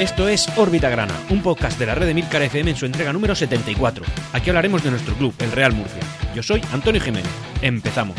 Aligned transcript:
Esto 0.00 0.28
es 0.28 0.48
Órbita 0.56 0.88
Grana, 0.90 1.14
un 1.28 1.42
podcast 1.42 1.76
de 1.76 1.84
la 1.84 1.96
red 1.96 2.06
de 2.06 2.14
Milcar 2.14 2.40
FM 2.40 2.70
en 2.70 2.76
su 2.76 2.86
entrega 2.86 3.12
número 3.12 3.34
74. 3.34 4.04
Aquí 4.32 4.48
hablaremos 4.48 4.84
de 4.84 4.92
nuestro 4.92 5.12
club, 5.16 5.34
el 5.40 5.50
Real 5.50 5.72
Murcia. 5.72 6.00
Yo 6.36 6.42
soy 6.44 6.62
Antonio 6.72 7.00
Jiménez. 7.00 7.28
Empezamos. 7.62 8.16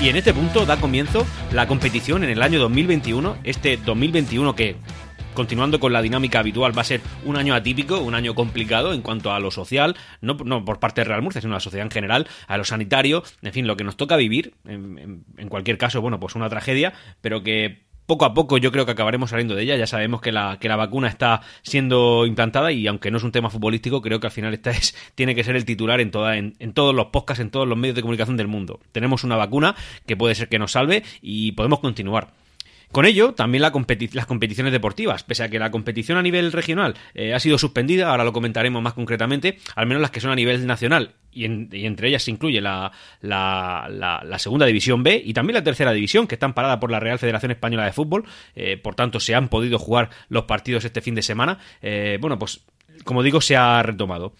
Y 0.00 0.08
en 0.08 0.16
este 0.16 0.34
punto 0.34 0.66
da 0.66 0.78
comienzo 0.78 1.24
la 1.52 1.68
competición 1.68 2.24
en 2.24 2.30
el 2.30 2.42
año 2.42 2.58
2021, 2.58 3.36
este 3.44 3.76
2021 3.76 4.56
que 4.56 4.74
continuando 5.38 5.78
con 5.78 5.92
la 5.92 6.02
dinámica 6.02 6.40
habitual, 6.40 6.76
va 6.76 6.82
a 6.82 6.84
ser 6.84 7.00
un 7.24 7.36
año 7.36 7.54
atípico, 7.54 8.00
un 8.00 8.16
año 8.16 8.34
complicado 8.34 8.92
en 8.92 9.02
cuanto 9.02 9.32
a 9.32 9.38
lo 9.38 9.52
social, 9.52 9.96
no, 10.20 10.36
por 10.36 10.80
parte 10.80 11.00
de 11.00 11.04
Real 11.04 11.22
Murcia, 11.22 11.40
sino 11.40 11.54
a 11.54 11.56
la 11.56 11.60
sociedad 11.60 11.86
en 11.86 11.92
general, 11.92 12.26
a 12.48 12.58
lo 12.58 12.64
sanitario, 12.64 13.22
en 13.42 13.52
fin, 13.52 13.68
lo 13.68 13.76
que 13.76 13.84
nos 13.84 13.96
toca 13.96 14.16
vivir, 14.16 14.54
en, 14.66 15.24
en 15.36 15.48
cualquier 15.48 15.78
caso, 15.78 16.02
bueno, 16.02 16.18
pues 16.18 16.34
una 16.34 16.48
tragedia, 16.48 16.92
pero 17.20 17.44
que 17.44 17.86
poco 18.08 18.24
a 18.24 18.32
poco 18.32 18.56
yo 18.56 18.72
creo 18.72 18.86
que 18.86 18.92
acabaremos 18.92 19.30
saliendo 19.30 19.54
de 19.54 19.62
ella. 19.62 19.76
Ya 19.76 19.86
sabemos 19.86 20.22
que 20.22 20.32
la, 20.32 20.58
que 20.58 20.68
la 20.68 20.76
vacuna 20.76 21.08
está 21.08 21.42
siendo 21.62 22.24
implantada 22.26 22.72
y 22.72 22.86
aunque 22.86 23.10
no 23.10 23.18
es 23.18 23.22
un 23.22 23.32
tema 23.32 23.50
futbolístico, 23.50 24.00
creo 24.00 24.18
que 24.18 24.26
al 24.26 24.32
final 24.32 24.54
esta 24.54 24.70
es, 24.72 24.96
tiene 25.14 25.34
que 25.34 25.44
ser 25.44 25.54
el 25.54 25.64
titular 25.64 26.00
en, 26.00 26.10
toda, 26.10 26.36
en, 26.36 26.54
en 26.58 26.72
todos 26.72 26.94
los 26.94 27.06
podcasts, 27.06 27.40
en 27.40 27.50
todos 27.50 27.68
los 27.68 27.78
medios 27.78 27.94
de 27.94 28.00
comunicación 28.00 28.36
del 28.36 28.48
mundo. 28.48 28.80
Tenemos 28.92 29.24
una 29.24 29.36
vacuna 29.36 29.76
que 30.06 30.16
puede 30.16 30.34
ser 30.34 30.48
que 30.48 30.58
nos 30.58 30.72
salve 30.72 31.04
y 31.20 31.52
podemos 31.52 31.80
continuar. 31.80 32.32
Con 32.92 33.04
ello, 33.04 33.34
también 33.34 33.60
la 33.62 33.72
las 34.12 34.26
competiciones 34.26 34.72
deportivas, 34.72 35.22
pese 35.22 35.42
a 35.42 35.48
que 35.48 35.58
la 35.58 35.70
competición 35.70 36.16
a 36.16 36.22
nivel 36.22 36.52
regional 36.52 36.94
eh, 37.14 37.34
ha 37.34 37.40
sido 37.40 37.58
suspendida, 37.58 38.10
ahora 38.10 38.24
lo 38.24 38.32
comentaremos 38.32 38.82
más 38.82 38.94
concretamente, 38.94 39.58
al 39.74 39.86
menos 39.86 40.00
las 40.00 40.10
que 40.10 40.20
son 40.20 40.30
a 40.30 40.34
nivel 40.34 40.66
nacional, 40.66 41.14
y, 41.30 41.44
en, 41.44 41.68
y 41.70 41.84
entre 41.84 42.08
ellas 42.08 42.22
se 42.22 42.30
incluye 42.30 42.62
la, 42.62 42.90
la, 43.20 43.88
la, 43.90 44.22
la, 44.24 44.38
segunda 44.38 44.64
división 44.64 45.02
B 45.02 45.22
y 45.22 45.34
también 45.34 45.54
la 45.54 45.62
tercera 45.62 45.92
división, 45.92 46.26
que 46.26 46.36
están 46.36 46.54
parada 46.54 46.80
por 46.80 46.90
la 46.90 46.98
Real 46.98 47.18
Federación 47.18 47.52
Española 47.52 47.84
de 47.84 47.92
Fútbol, 47.92 48.24
eh, 48.56 48.78
por 48.78 48.94
tanto 48.94 49.20
se 49.20 49.34
han 49.34 49.48
podido 49.48 49.78
jugar 49.78 50.08
los 50.30 50.44
partidos 50.44 50.84
este 50.84 51.02
fin 51.02 51.14
de 51.14 51.22
semana. 51.22 51.58
Eh, 51.82 52.16
bueno, 52.20 52.38
pues 52.38 52.62
como 53.04 53.22
digo, 53.22 53.40
se 53.40 53.56
ha 53.56 53.82
retomado. 53.82 54.34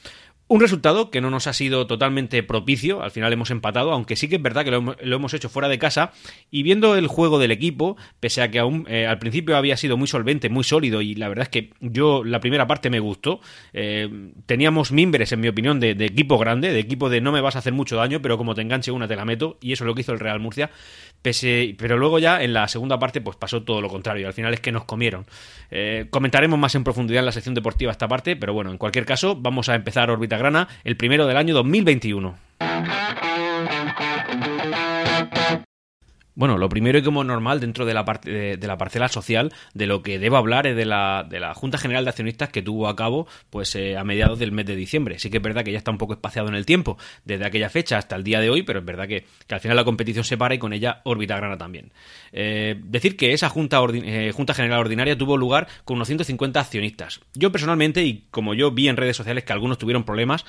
Un 0.51 0.61
resultado 0.61 1.11
que 1.11 1.21
no 1.21 1.29
nos 1.29 1.47
ha 1.47 1.53
sido 1.53 1.87
totalmente 1.87 2.43
propicio, 2.43 3.03
al 3.03 3.11
final 3.11 3.31
hemos 3.35 3.51
empatado, 3.51 3.93
aunque 3.93 4.17
sí 4.17 4.29
que 4.29 4.37
es 4.37 4.43
verdad 4.43 4.65
que 4.65 4.71
lo, 4.71 4.97
hemos 4.99 5.35
hecho 5.35 5.51
fuera 5.51 5.69
de 5.69 5.79
casa 5.79 6.13
y 6.51 6.63
viendo 6.63 6.97
el 6.97 7.07
juego 7.07 7.39
del 7.39 7.51
equipo, 7.51 7.99
pese 8.19 8.41
a 8.41 8.51
que 8.51 8.59
aún 8.59 8.87
eh, 8.89 9.07
al 9.07 9.19
principio 9.19 9.59
había 9.59 9.77
sido 9.77 9.99
muy 9.99 10.09
solvente, 10.09 10.49
muy 10.49 10.65
sólido 10.65 11.03
y 11.03 11.15
la 11.17 11.29
verdad 11.29 11.43
es 11.43 11.49
que 11.51 11.75
yo 11.81 12.25
la 12.25 12.41
primera 12.41 12.67
parte 12.67 12.89
me 12.89 12.99
gustó, 12.99 13.41
eh, 13.75 14.09
teníamos 14.47 14.91
mimbres 14.91 15.33
en 15.33 15.41
mi 15.41 15.49
opinión 15.49 15.81
de, 15.81 15.91
equipo 15.91 16.39
grande, 16.39 16.73
de 16.73 16.81
equipo 16.81 17.11
de 17.11 17.21
no 17.21 17.31
me 17.31 17.43
vas 17.43 17.57
a 17.57 17.59
hacer 17.59 17.75
mucho 17.75 17.97
daño, 17.97 18.23
pero 18.23 18.39
como 18.39 18.55
te 18.55 18.63
enganche 18.63 18.91
una 18.91 19.07
te 19.07 19.17
la 19.17 19.27
meto 19.27 19.59
y 19.61 19.73
eso 19.73 19.85
es 19.85 19.87
lo 19.87 19.95
que 19.95 20.01
hizo 20.01 20.13
el 20.13 20.19
Real 20.19 20.41
Murcia, 20.41 20.71
pese, 21.21 21.77
pero 21.77 21.99
luego 21.99 22.21
ya 22.21 22.43
en 22.43 22.55
la 22.55 22.69
segunda 22.69 22.99
parte 22.99 23.21
pues 23.21 23.37
pasó 23.37 23.65
todo 23.65 23.83
lo 23.83 23.91
contrario, 23.91 24.27
al 24.27 24.33
final 24.33 24.55
es 24.55 24.61
que 24.61 24.73
nos 24.73 24.85
comieron. 24.85 25.27
Eh, 25.71 26.07
comentaremos 26.09 26.59
más 26.59 26.75
en 26.75 26.85
profundidad 26.85 27.19
en 27.19 27.27
la 27.27 27.33
sección 27.33 27.55
deportiva 27.55 27.93
esta 27.93 28.09
parte, 28.09 28.35
pero 28.35 28.55
bueno, 28.55 28.71
en 28.71 28.79
cualquier 28.79 29.05
caso 29.05 29.37
vamos 29.37 29.69
a 29.69 29.75
empezar 29.75 30.11
órbita 30.11 30.38
grana, 30.39 30.69
el 30.85 30.97
primero 30.97 31.27
del 31.27 31.37
año 31.37 31.55
2021. 31.55 32.35
Bueno, 36.39 36.57
lo 36.57 36.69
primero 36.69 36.97
y 36.97 37.03
como 37.03 37.25
normal 37.25 37.59
dentro 37.59 37.85
de 37.85 37.93
la, 37.95 38.05
parte 38.05 38.57
de, 38.57 38.67
la 38.69 38.79
parcela 38.79 39.09
social, 39.09 39.53
de 39.75 39.89
lo 39.89 40.03
que 40.03 40.21
debo 40.21 40.37
hablar 40.37 40.69
es 40.69 40.77
de 40.77 40.85
la, 40.85 41.27
de 41.29 41.41
la 41.41 41.53
Junta 41.53 41.79
General 41.79 42.05
de 42.05 42.11
Accionistas 42.11 42.51
que 42.51 42.63
tuvo 42.63 42.87
a 42.87 42.95
cabo 42.95 43.27
pues 43.51 43.75
eh, 43.75 43.97
a 43.97 44.05
mediados 44.05 44.39
del 44.39 44.53
mes 44.53 44.65
de 44.67 44.77
diciembre. 44.77 45.19
Sí 45.19 45.31
que 45.31 45.39
es 45.39 45.43
verdad 45.43 45.65
que 45.65 45.73
ya 45.73 45.79
está 45.79 45.91
un 45.91 45.99
poco 45.99 46.13
espaciado 46.13 46.47
en 46.47 46.55
el 46.55 46.65
tiempo 46.65 46.97
desde 47.25 47.45
aquella 47.45 47.69
fecha 47.71 47.99
hasta 47.99 48.15
el 48.15 48.23
día 48.23 48.39
de 48.39 48.51
hoy, 48.51 48.63
pero 48.63 48.79
es 48.79 48.85
verdad 48.85 49.09
que, 49.09 49.27
que 49.49 49.55
al 49.57 49.61
final 49.61 49.77
la 49.77 49.83
competición 49.83 50.23
se 50.23 50.39
para 50.39 50.55
y 50.55 50.61
con 50.61 50.73
ella 50.73 51.01
órbita 51.03 51.35
grana 51.35 51.59
también. 51.59 51.91
Eh, 52.31 52.77
decir 52.85 53.17
que 53.17 53.33
esa 53.33 53.49
junta, 53.49 53.81
eh, 53.93 54.31
junta 54.33 54.55
General 54.55 54.79
Ordinaria 54.79 55.19
tuvo 55.19 55.37
lugar 55.37 55.67
con 55.85 55.97
unos 55.97 56.07
150 56.07 56.61
accionistas. 56.61 57.19
Yo 57.35 57.51
personalmente, 57.51 58.05
y 58.05 58.29
como 58.31 58.55
yo 58.55 58.71
vi 58.71 58.87
en 58.87 58.97
redes 58.97 59.17
sociales 59.17 59.43
que 59.43 59.53
algunos 59.53 59.77
tuvieron 59.77 60.05
problemas, 60.05 60.45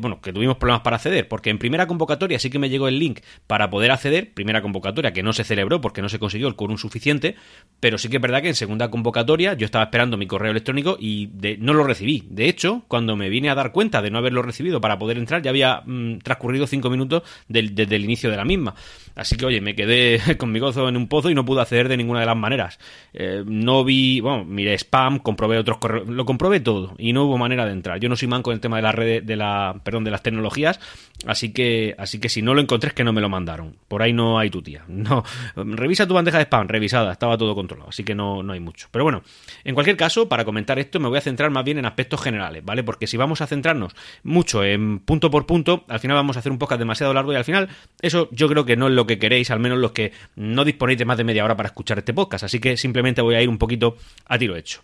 bueno, 0.00 0.20
que 0.20 0.32
tuvimos 0.32 0.56
problemas 0.56 0.82
para 0.82 0.96
acceder, 0.96 1.26
porque 1.26 1.50
en 1.50 1.58
primera 1.58 1.88
convocatoria 1.88 2.38
sí 2.38 2.48
que 2.48 2.60
me 2.60 2.68
llegó 2.68 2.86
el 2.86 3.00
link 3.00 3.22
para 3.48 3.70
poder 3.70 3.90
acceder, 3.90 4.32
primera 4.32 4.62
convocatoria 4.62 5.15
que 5.16 5.22
no 5.22 5.32
se 5.32 5.44
celebró 5.44 5.80
porque 5.80 6.02
no 6.02 6.10
se 6.10 6.18
consiguió 6.18 6.46
el 6.46 6.56
quórum 6.56 6.76
suficiente, 6.76 7.36
pero 7.80 7.96
sí 7.96 8.10
que 8.10 8.16
es 8.16 8.22
verdad 8.22 8.42
que 8.42 8.48
en 8.48 8.54
segunda 8.54 8.90
convocatoria 8.90 9.54
yo 9.54 9.64
estaba 9.64 9.84
esperando 9.84 10.18
mi 10.18 10.26
correo 10.26 10.50
electrónico 10.50 10.98
y 11.00 11.28
de, 11.32 11.56
no 11.56 11.72
lo 11.72 11.84
recibí. 11.84 12.24
De 12.28 12.50
hecho, 12.50 12.82
cuando 12.86 13.16
me 13.16 13.30
vine 13.30 13.48
a 13.48 13.54
dar 13.54 13.72
cuenta 13.72 14.02
de 14.02 14.10
no 14.10 14.18
haberlo 14.18 14.42
recibido 14.42 14.78
para 14.78 14.98
poder 14.98 15.16
entrar, 15.16 15.40
ya 15.40 15.48
había 15.48 15.82
mmm, 15.86 16.18
transcurrido 16.18 16.66
cinco 16.66 16.90
minutos 16.90 17.22
del, 17.48 17.74
desde 17.74 17.96
el 17.96 18.04
inicio 18.04 18.30
de 18.30 18.36
la 18.36 18.44
misma. 18.44 18.74
Así 19.16 19.36
que, 19.36 19.46
oye, 19.46 19.60
me 19.62 19.74
quedé 19.74 20.20
con 20.38 20.52
mi 20.52 20.60
gozo 20.60 20.88
en 20.88 20.96
un 20.96 21.08
pozo 21.08 21.30
y 21.30 21.34
no 21.34 21.44
pude 21.44 21.62
acceder 21.62 21.88
de 21.88 21.96
ninguna 21.96 22.20
de 22.20 22.26
las 22.26 22.36
maneras. 22.36 22.78
Eh, 23.14 23.42
no 23.46 23.82
vi, 23.82 24.20
bueno, 24.20 24.44
miré 24.44 24.74
spam, 24.74 25.18
comprobé 25.18 25.58
otros 25.58 25.78
correos, 25.78 26.06
lo 26.06 26.26
comprobé 26.26 26.60
todo 26.60 26.94
y 26.98 27.14
no 27.14 27.24
hubo 27.24 27.38
manera 27.38 27.64
de 27.64 27.72
entrar. 27.72 27.98
Yo 27.98 28.08
no 28.10 28.16
soy 28.16 28.28
manco 28.28 28.50
en 28.50 28.56
el 28.56 28.60
tema 28.60 28.76
de 28.76 28.82
la 28.82 28.92
red, 28.92 29.22
de 29.22 29.36
la, 29.36 29.80
perdón, 29.82 30.04
de 30.04 30.10
las 30.10 30.22
tecnologías, 30.22 30.78
así 31.26 31.52
que, 31.52 31.94
así 31.98 32.20
que 32.20 32.28
si 32.28 32.42
no 32.42 32.52
lo 32.52 32.60
encontré 32.60 32.88
es 32.88 32.94
que 32.94 33.04
no 33.04 33.12
me 33.14 33.22
lo 33.22 33.30
mandaron. 33.30 33.76
Por 33.88 34.02
ahí 34.02 34.12
no 34.12 34.38
hay 34.38 34.50
tu 34.50 34.62
tía. 34.62 34.84
No, 35.06 35.22
revisa 35.54 36.06
tu 36.06 36.14
bandeja 36.14 36.38
de 36.38 36.44
spam, 36.44 36.66
revisada, 36.66 37.12
estaba 37.12 37.38
todo 37.38 37.54
controlado, 37.54 37.90
así 37.90 38.02
que 38.02 38.14
no, 38.14 38.42
no 38.42 38.54
hay 38.54 38.60
mucho. 38.60 38.88
Pero 38.90 39.04
bueno, 39.04 39.22
en 39.62 39.72
cualquier 39.74 39.96
caso, 39.96 40.28
para 40.28 40.44
comentar 40.44 40.80
esto 40.80 40.98
me 40.98 41.08
voy 41.08 41.18
a 41.18 41.20
centrar 41.20 41.50
más 41.50 41.64
bien 41.64 41.78
en 41.78 41.86
aspectos 41.86 42.20
generales, 42.20 42.64
¿vale? 42.64 42.82
Porque 42.82 43.06
si 43.06 43.16
vamos 43.16 43.40
a 43.40 43.46
centrarnos 43.46 43.94
mucho 44.24 44.64
en 44.64 44.98
punto 44.98 45.30
por 45.30 45.46
punto, 45.46 45.84
al 45.86 46.00
final 46.00 46.16
vamos 46.16 46.36
a 46.36 46.40
hacer 46.40 46.50
un 46.50 46.58
podcast 46.58 46.80
demasiado 46.80 47.14
largo 47.14 47.32
y 47.32 47.36
al 47.36 47.44
final 47.44 47.68
eso 48.02 48.28
yo 48.32 48.48
creo 48.48 48.64
que 48.64 48.76
no 48.76 48.88
es 48.88 48.94
lo 48.94 49.05
que 49.06 49.18
queréis, 49.18 49.50
al 49.50 49.60
menos 49.60 49.78
los 49.78 49.92
que 49.92 50.12
no 50.34 50.64
disponéis 50.64 50.98
de 50.98 51.04
más 51.04 51.18
de 51.18 51.24
media 51.24 51.44
hora 51.44 51.56
para 51.56 51.68
escuchar 51.68 51.98
este 51.98 52.14
podcast, 52.14 52.44
así 52.44 52.60
que 52.60 52.76
simplemente 52.76 53.22
voy 53.22 53.34
a 53.34 53.42
ir 53.42 53.48
un 53.48 53.58
poquito 53.58 53.96
a 54.26 54.38
tiro 54.38 54.56
hecho. 54.56 54.80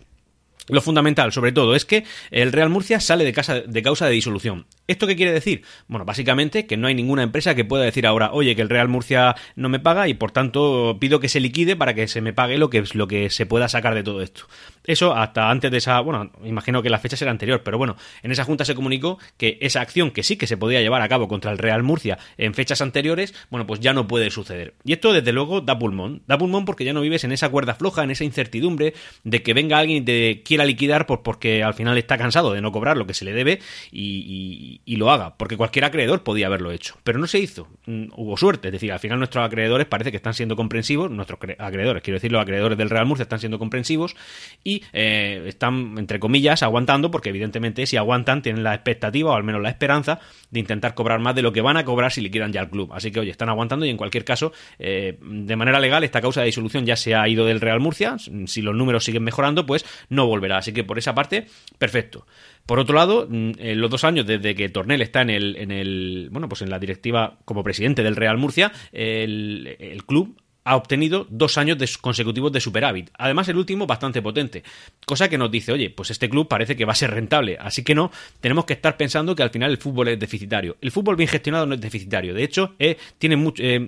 Lo 0.69 0.81
fundamental, 0.81 1.33
sobre 1.33 1.51
todo, 1.51 1.75
es 1.75 1.83
que 1.83 2.05
el 2.31 2.53
Real 2.53 2.69
Murcia 2.69 2.99
sale 3.01 3.25
de, 3.25 3.33
casa, 3.33 3.61
de 3.61 3.83
causa 3.83 4.05
de 4.05 4.13
disolución. 4.13 4.65
¿Esto 4.87 5.07
qué 5.07 5.15
quiere 5.15 5.33
decir? 5.33 5.63
Bueno, 5.87 6.05
básicamente 6.05 6.65
que 6.65 6.77
no 6.77 6.87
hay 6.87 6.95
ninguna 6.95 7.23
empresa 7.23 7.55
que 7.55 7.65
pueda 7.65 7.83
decir 7.83 8.07
ahora, 8.07 8.31
oye, 8.31 8.55
que 8.55 8.61
el 8.61 8.69
Real 8.69 8.87
Murcia 8.87 9.35
no 9.55 9.69
me 9.69 9.79
paga 9.79 10.07
y 10.07 10.13
por 10.13 10.31
tanto 10.31 10.97
pido 10.99 11.19
que 11.19 11.29
se 11.29 11.39
liquide 11.39 11.75
para 11.75 11.93
que 11.93 12.07
se 12.07 12.21
me 12.21 12.33
pague 12.33 12.57
lo 12.57 12.69
que, 12.69 12.83
lo 12.93 13.07
que 13.07 13.29
se 13.29 13.45
pueda 13.45 13.67
sacar 13.67 13.93
de 13.93 14.03
todo 14.03 14.21
esto. 14.21 14.47
Eso 14.85 15.15
hasta 15.15 15.49
antes 15.49 15.71
de 15.71 15.77
esa, 15.77 15.99
bueno, 16.01 16.31
imagino 16.43 16.81
que 16.81 16.89
la 16.89 16.99
fecha 16.99 17.15
será 17.15 17.31
anterior, 17.31 17.61
pero 17.63 17.77
bueno, 17.77 17.95
en 18.21 18.31
esa 18.31 18.43
junta 18.43 18.65
se 18.65 18.75
comunicó 18.75 19.17
que 19.37 19.57
esa 19.61 19.81
acción 19.81 20.11
que 20.11 20.23
sí 20.23 20.35
que 20.35 20.47
se 20.47 20.57
podía 20.57 20.81
llevar 20.81 21.01
a 21.01 21.07
cabo 21.07 21.27
contra 21.27 21.51
el 21.51 21.57
Real 21.57 21.83
Murcia 21.83 22.17
en 22.37 22.53
fechas 22.53 22.81
anteriores, 22.81 23.33
bueno, 23.49 23.65
pues 23.65 23.79
ya 23.79 23.93
no 23.93 24.07
puede 24.07 24.29
suceder. 24.29 24.73
Y 24.83 24.93
esto 24.93 25.13
desde 25.13 25.31
luego 25.31 25.61
da 25.61 25.79
pulmón, 25.79 26.23
da 26.27 26.37
pulmón 26.37 26.65
porque 26.65 26.83
ya 26.83 26.93
no 26.93 27.01
vives 27.01 27.23
en 27.23 27.31
esa 27.31 27.49
cuerda 27.49 27.75
floja, 27.75 28.03
en 28.03 28.11
esa 28.11 28.25
incertidumbre 28.25 28.93
de 29.23 29.43
que 29.43 29.53
venga 29.53 29.77
alguien 29.77 30.03
te 30.03 30.41
quiera 30.53 30.65
liquidar 30.65 31.07
por, 31.07 31.23
porque 31.23 31.63
al 31.63 31.73
final 31.73 31.97
está 31.97 32.15
cansado 32.15 32.53
de 32.53 32.61
no 32.61 32.71
cobrar 32.71 32.95
lo 32.95 33.07
que 33.07 33.15
se 33.15 33.25
le 33.25 33.33
debe 33.33 33.59
y, 33.91 34.81
lo 34.97 35.09
haga, 35.09 35.35
porque 35.35 35.57
cualquier 35.57 35.85
acreedor 35.85 36.21
podía 36.21 36.45
haberlo 36.45 36.71
hecho, 36.71 36.95
pero 37.03 37.17
no 37.17 37.25
se 37.25 37.39
hizo, 37.39 37.67
hubo 37.87 38.37
suerte, 38.37 38.67
es 38.67 38.71
decir, 38.71 38.91
al 38.91 38.99
final 38.99 39.17
nuestros 39.17 39.43
acreedores 39.43 39.87
parece 39.87 40.11
que 40.11 40.17
están 40.17 40.35
siendo 40.35 40.55
comprensivos, 40.55 41.09
nuestros 41.09 41.39
acreedores, 41.57 42.03
quiero 42.03 42.17
decir, 42.17 42.31
los 42.31 42.39
acreedores 42.39 42.77
del 42.77 42.91
Real 42.91 43.07
Murcia 43.07 43.23
están 43.23 43.39
siendo 43.39 43.57
comprensivos 43.57 44.15
y 44.63 44.83
eh, 44.93 45.43
están, 45.47 45.95
entre 45.97 46.19
comillas, 46.19 46.61
aguantando, 46.61 47.09
porque 47.09 47.29
evidentemente 47.29 47.87
si 47.87 47.97
aguantan 47.97 48.43
tienen 48.43 48.63
la 48.63 48.75
expectativa 48.75 49.31
o 49.31 49.33
al 49.33 49.43
menos 49.43 49.59
la 49.59 49.69
esperanza 49.69 50.19
de 50.51 50.59
intentar 50.59 50.93
cobrar 50.93 51.19
más 51.19 51.33
de 51.33 51.41
lo 51.41 51.51
que 51.51 51.61
van 51.61 51.77
a 51.77 51.83
cobrar 51.83 52.11
si 52.11 52.21
liquidan 52.21 52.53
ya 52.53 52.61
el 52.61 52.69
club. 52.69 52.91
Así 52.93 53.11
que, 53.11 53.19
oye, 53.19 53.31
están 53.31 53.49
aguantando 53.49 53.87
y 53.87 53.89
en 53.89 53.97
cualquier 53.97 54.23
caso, 54.23 54.53
eh, 54.77 55.17
de 55.19 55.55
manera 55.55 55.79
legal, 55.79 56.03
esta 56.03 56.21
causa 56.21 56.41
de 56.41 56.45
disolución 56.45 56.85
ya 56.85 56.95
se 56.95 57.15
ha 57.15 57.27
ido 57.27 57.45
del 57.45 57.59
Real 57.59 57.79
Murcia, 57.79 58.17
si 58.19 58.61
los 58.61 58.75
números 58.75 59.03
siguen 59.03 59.23
mejorando, 59.23 59.65
pues 59.65 59.85
no 60.09 60.27
volverá. 60.27 60.42
Así 60.51 60.73
que 60.73 60.83
por 60.83 60.97
esa 60.97 61.15
parte, 61.15 61.47
perfecto. 61.77 62.25
Por 62.65 62.79
otro 62.79 62.95
lado, 62.95 63.27
en 63.29 63.81
los 63.81 63.89
dos 63.89 64.03
años 64.03 64.25
desde 64.25 64.55
que 64.55 64.69
Tornel 64.69 65.01
está 65.01 65.21
en 65.21 65.29
el, 65.29 65.55
en 65.57 65.71
el, 65.71 66.29
bueno, 66.31 66.47
pues 66.47 66.61
en 66.61 66.69
la 66.69 66.79
directiva 66.79 67.37
como 67.43 67.63
presidente 67.63 68.03
del 68.03 68.15
Real 68.15 68.37
Murcia, 68.37 68.71
el, 68.93 70.03
club 70.05 70.37
ha 70.63 70.77
obtenido 70.77 71.27
dos 71.29 71.57
años 71.57 71.97
consecutivos 71.97 72.53
de 72.53 72.61
superávit. 72.61 73.09
Además, 73.17 73.49
el 73.49 73.57
último 73.57 73.85
bastante 73.85 74.21
potente. 74.21 74.63
Cosa 75.05 75.27
que 75.27 75.37
nos 75.37 75.51
dice, 75.51 75.73
oye, 75.73 75.89
pues 75.89 76.09
este 76.09 76.29
club 76.29 76.47
parece 76.47 76.77
que 76.77 76.85
va 76.85 76.93
a 76.93 76.95
ser 76.95 77.11
rentable. 77.11 77.57
Así 77.59 77.83
que 77.83 77.95
no, 77.95 78.11
tenemos 78.39 78.63
que 78.63 78.73
estar 78.73 78.95
pensando 78.95 79.35
que 79.35 79.43
al 79.43 79.49
final 79.49 79.71
el 79.71 79.77
fútbol 79.77 80.07
es 80.07 80.19
deficitario. 80.19 80.77
El 80.79 80.91
fútbol 80.91 81.17
bien 81.17 81.27
gestionado 81.27 81.65
no 81.65 81.75
es 81.75 81.81
deficitario. 81.81 82.33
De 82.33 82.43
hecho, 82.43 82.75
eh, 82.79 82.97
tiene 83.17 83.35
mucho, 83.35 83.61
eh, 83.61 83.85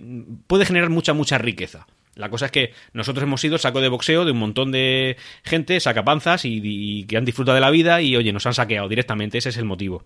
puede 0.48 0.66
generar 0.66 0.90
mucha, 0.90 1.14
mucha 1.14 1.38
riqueza. 1.38 1.88
La 2.16 2.30
cosa 2.30 2.48
es 2.48 2.52
que 2.52 2.74
nosotros 2.94 3.24
hemos 3.24 3.42
sido 3.42 3.58
saco 3.58 3.82
de 3.82 3.90
boxeo 3.90 4.26
de 4.26 4.32
un 4.32 4.40
montón 4.40 4.72
de 4.72 5.18
gente, 5.44 5.80
sacapanzas 5.80 6.46
y, 6.46 6.62
y 6.64 7.06
que 7.06 7.18
han 7.18 7.26
disfrutado 7.26 7.56
de 7.56 7.62
la 7.62 7.70
vida 7.70 8.02
y, 8.02 8.16
oye, 8.16 8.32
nos 8.34 8.46
han 8.46 8.54
saqueado 8.54 8.88
directamente. 8.88 9.38
Ese 9.38 9.50
es 9.50 9.58
el 9.58 9.66
motivo. 9.66 10.06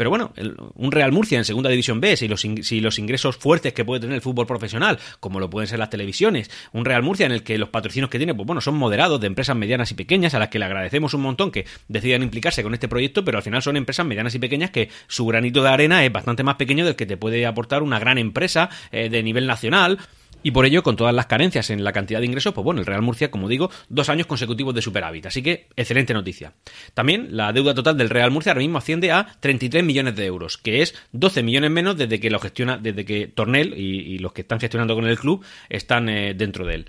Pero 0.00 0.08
bueno, 0.08 0.32
un 0.76 0.92
Real 0.92 1.12
Murcia 1.12 1.36
en 1.36 1.44
segunda 1.44 1.68
división 1.68 2.00
B, 2.00 2.16
si 2.16 2.26
los, 2.26 2.40
si 2.40 2.80
los 2.80 2.98
ingresos 2.98 3.36
fuertes 3.36 3.74
que 3.74 3.84
puede 3.84 4.00
tener 4.00 4.14
el 4.14 4.22
fútbol 4.22 4.46
profesional, 4.46 4.98
como 5.20 5.40
lo 5.40 5.50
pueden 5.50 5.68
ser 5.68 5.78
las 5.78 5.90
televisiones, 5.90 6.50
un 6.72 6.86
Real 6.86 7.02
Murcia 7.02 7.26
en 7.26 7.32
el 7.32 7.42
que 7.42 7.58
los 7.58 7.68
patrocinios 7.68 8.08
que 8.08 8.16
tiene, 8.16 8.34
pues 8.34 8.46
bueno, 8.46 8.62
son 8.62 8.76
moderados 8.76 9.20
de 9.20 9.26
empresas 9.26 9.56
medianas 9.56 9.90
y 9.90 9.94
pequeñas, 9.94 10.32
a 10.32 10.38
las 10.38 10.48
que 10.48 10.58
le 10.58 10.64
agradecemos 10.64 11.12
un 11.12 11.20
montón 11.20 11.50
que 11.50 11.66
decidan 11.88 12.22
implicarse 12.22 12.62
con 12.62 12.72
este 12.72 12.88
proyecto, 12.88 13.26
pero 13.26 13.36
al 13.36 13.44
final 13.44 13.62
son 13.62 13.76
empresas 13.76 14.06
medianas 14.06 14.34
y 14.34 14.38
pequeñas 14.38 14.70
que 14.70 14.88
su 15.06 15.26
granito 15.26 15.62
de 15.62 15.68
arena 15.68 16.02
es 16.02 16.10
bastante 16.10 16.44
más 16.44 16.54
pequeño 16.54 16.86
del 16.86 16.96
que 16.96 17.04
te 17.04 17.18
puede 17.18 17.44
aportar 17.44 17.82
una 17.82 17.98
gran 17.98 18.16
empresa 18.16 18.70
eh, 18.92 19.10
de 19.10 19.22
nivel 19.22 19.46
nacional 19.46 19.98
y 20.42 20.50
por 20.52 20.66
ello, 20.66 20.82
con 20.82 20.96
todas 20.96 21.14
las 21.14 21.26
carencias 21.26 21.70
en 21.70 21.84
la 21.84 21.92
cantidad 21.92 22.20
de 22.20 22.26
ingresos, 22.26 22.54
pues 22.54 22.64
bueno, 22.64 22.80
el 22.80 22.86
Real 22.86 23.02
Murcia, 23.02 23.30
como 23.30 23.48
digo, 23.48 23.70
dos 23.88 24.08
años 24.08 24.26
consecutivos 24.26 24.74
de 24.74 24.82
superávit. 24.82 25.26
Así 25.26 25.42
que, 25.42 25.68
excelente 25.76 26.14
noticia. 26.14 26.54
También 26.94 27.28
la 27.30 27.52
deuda 27.52 27.74
total 27.74 27.96
del 27.96 28.10
Real 28.10 28.30
Murcia 28.30 28.52
ahora 28.52 28.60
mismo 28.60 28.78
asciende 28.78 29.12
a 29.12 29.36
33 29.40 29.84
millones 29.84 30.16
de 30.16 30.26
euros, 30.26 30.58
que 30.58 30.82
es 30.82 30.94
12 31.12 31.42
millones 31.42 31.70
menos 31.70 31.96
desde 31.96 32.20
que 32.20 32.30
lo 32.30 32.38
gestiona, 32.38 32.78
desde 32.78 33.04
que 33.04 33.26
Tornel 33.26 33.74
y, 33.76 34.18
los 34.20 34.32
que 34.32 34.42
están 34.42 34.60
gestionando 34.60 34.94
con 34.94 35.06
el 35.06 35.18
club 35.18 35.44
están 35.68 36.08
eh, 36.08 36.34
dentro 36.34 36.66
de 36.66 36.74
él. 36.74 36.86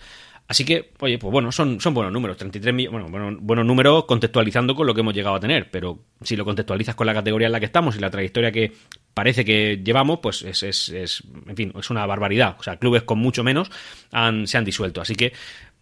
Así 0.51 0.65
que, 0.65 0.91
oye, 0.99 1.17
pues 1.17 1.31
bueno, 1.31 1.49
son, 1.53 1.79
son 1.79 1.93
buenos 1.93 2.11
números, 2.11 2.35
33 2.35 2.75
millones, 2.75 3.09
bueno, 3.09 3.37
buenos 3.39 3.65
números 3.65 4.03
contextualizando 4.03 4.75
con 4.75 4.85
lo 4.85 4.93
que 4.93 4.99
hemos 4.99 5.13
llegado 5.13 5.37
a 5.37 5.39
tener, 5.39 5.71
pero 5.71 5.99
si 6.23 6.35
lo 6.35 6.43
contextualizas 6.43 6.93
con 6.93 7.07
la 7.07 7.13
categoría 7.13 7.45
en 7.45 7.53
la 7.53 7.61
que 7.61 7.67
estamos 7.67 7.95
y 7.95 7.99
la 7.99 8.11
trayectoria 8.11 8.51
que 8.51 8.73
parece 9.13 9.45
que 9.45 9.81
llevamos, 9.81 10.19
pues 10.21 10.41
es, 10.41 10.61
es, 10.63 10.89
es 10.89 11.23
en 11.47 11.55
fin, 11.55 11.73
es 11.79 11.89
una 11.89 12.05
barbaridad. 12.05 12.57
O 12.59 12.63
sea, 12.63 12.75
clubes 12.75 13.03
con 13.03 13.17
mucho 13.17 13.45
menos 13.45 13.71
han, 14.11 14.45
se 14.45 14.57
han 14.57 14.65
disuelto, 14.65 14.99
así 14.99 15.15
que, 15.15 15.31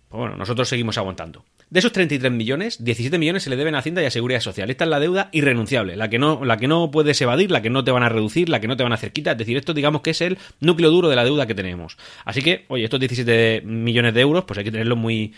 pues 0.10 0.20
bueno, 0.20 0.36
nosotros 0.38 0.68
seguimos 0.68 0.98
aguantando. 0.98 1.46
De 1.70 1.80
esos 1.80 1.92
33 1.92 2.32
millones, 2.32 2.84
17 2.84 3.20
millones 3.20 3.44
se 3.44 3.52
le 3.52 3.56
deben 3.56 3.76
a 3.76 3.78
Hacienda 3.78 4.02
y 4.02 4.06
a 4.06 4.12
Seguridad 4.12 4.40
Social. 4.40 4.72
Esta 4.72 4.86
es 4.86 4.90
la 4.90 5.00
deuda 5.00 5.30
irrenunciable, 5.32 5.96
la 5.96 6.10
que 6.10 6.18
no, 6.18 6.44
la 6.44 6.58
que 6.58 6.68
no 6.68 6.90
puedes 6.90 7.22
evadir, 7.22 7.52
la 7.52 7.62
que 7.62 7.70
no 7.70 7.84
te 7.84 7.92
van 7.92 8.02
a 8.02 8.10
reducir, 8.10 8.50
la 8.50 8.60
que 8.60 8.68
no 8.68 8.76
te 8.76 8.82
van 8.82 8.92
a 8.92 8.96
hacer 8.96 9.14
quita. 9.14 9.34
Es 9.34 9.38
decir, 9.38 9.56
esto 9.56 9.76
digamos 9.76 10.02
que 10.02 10.10
es 10.10 10.22
el 10.22 10.40
núcleo 10.62 10.90
duro 10.90 11.10
de 11.10 11.16
la 11.16 11.24
deuda 11.24 11.46
que 11.46 11.54
tenemos. 11.54 11.96
Así 12.26 12.42
que, 12.42 12.66
oye, 12.70 12.86
estos 12.86 13.00
17 13.00 13.62
millones 13.66 14.16
de 14.16 14.22
euros, 14.22 14.46
pues 14.46 14.58
hay 14.58 14.66
que 14.66 14.72
tenerlos 14.72 14.98
muy, 14.98 15.36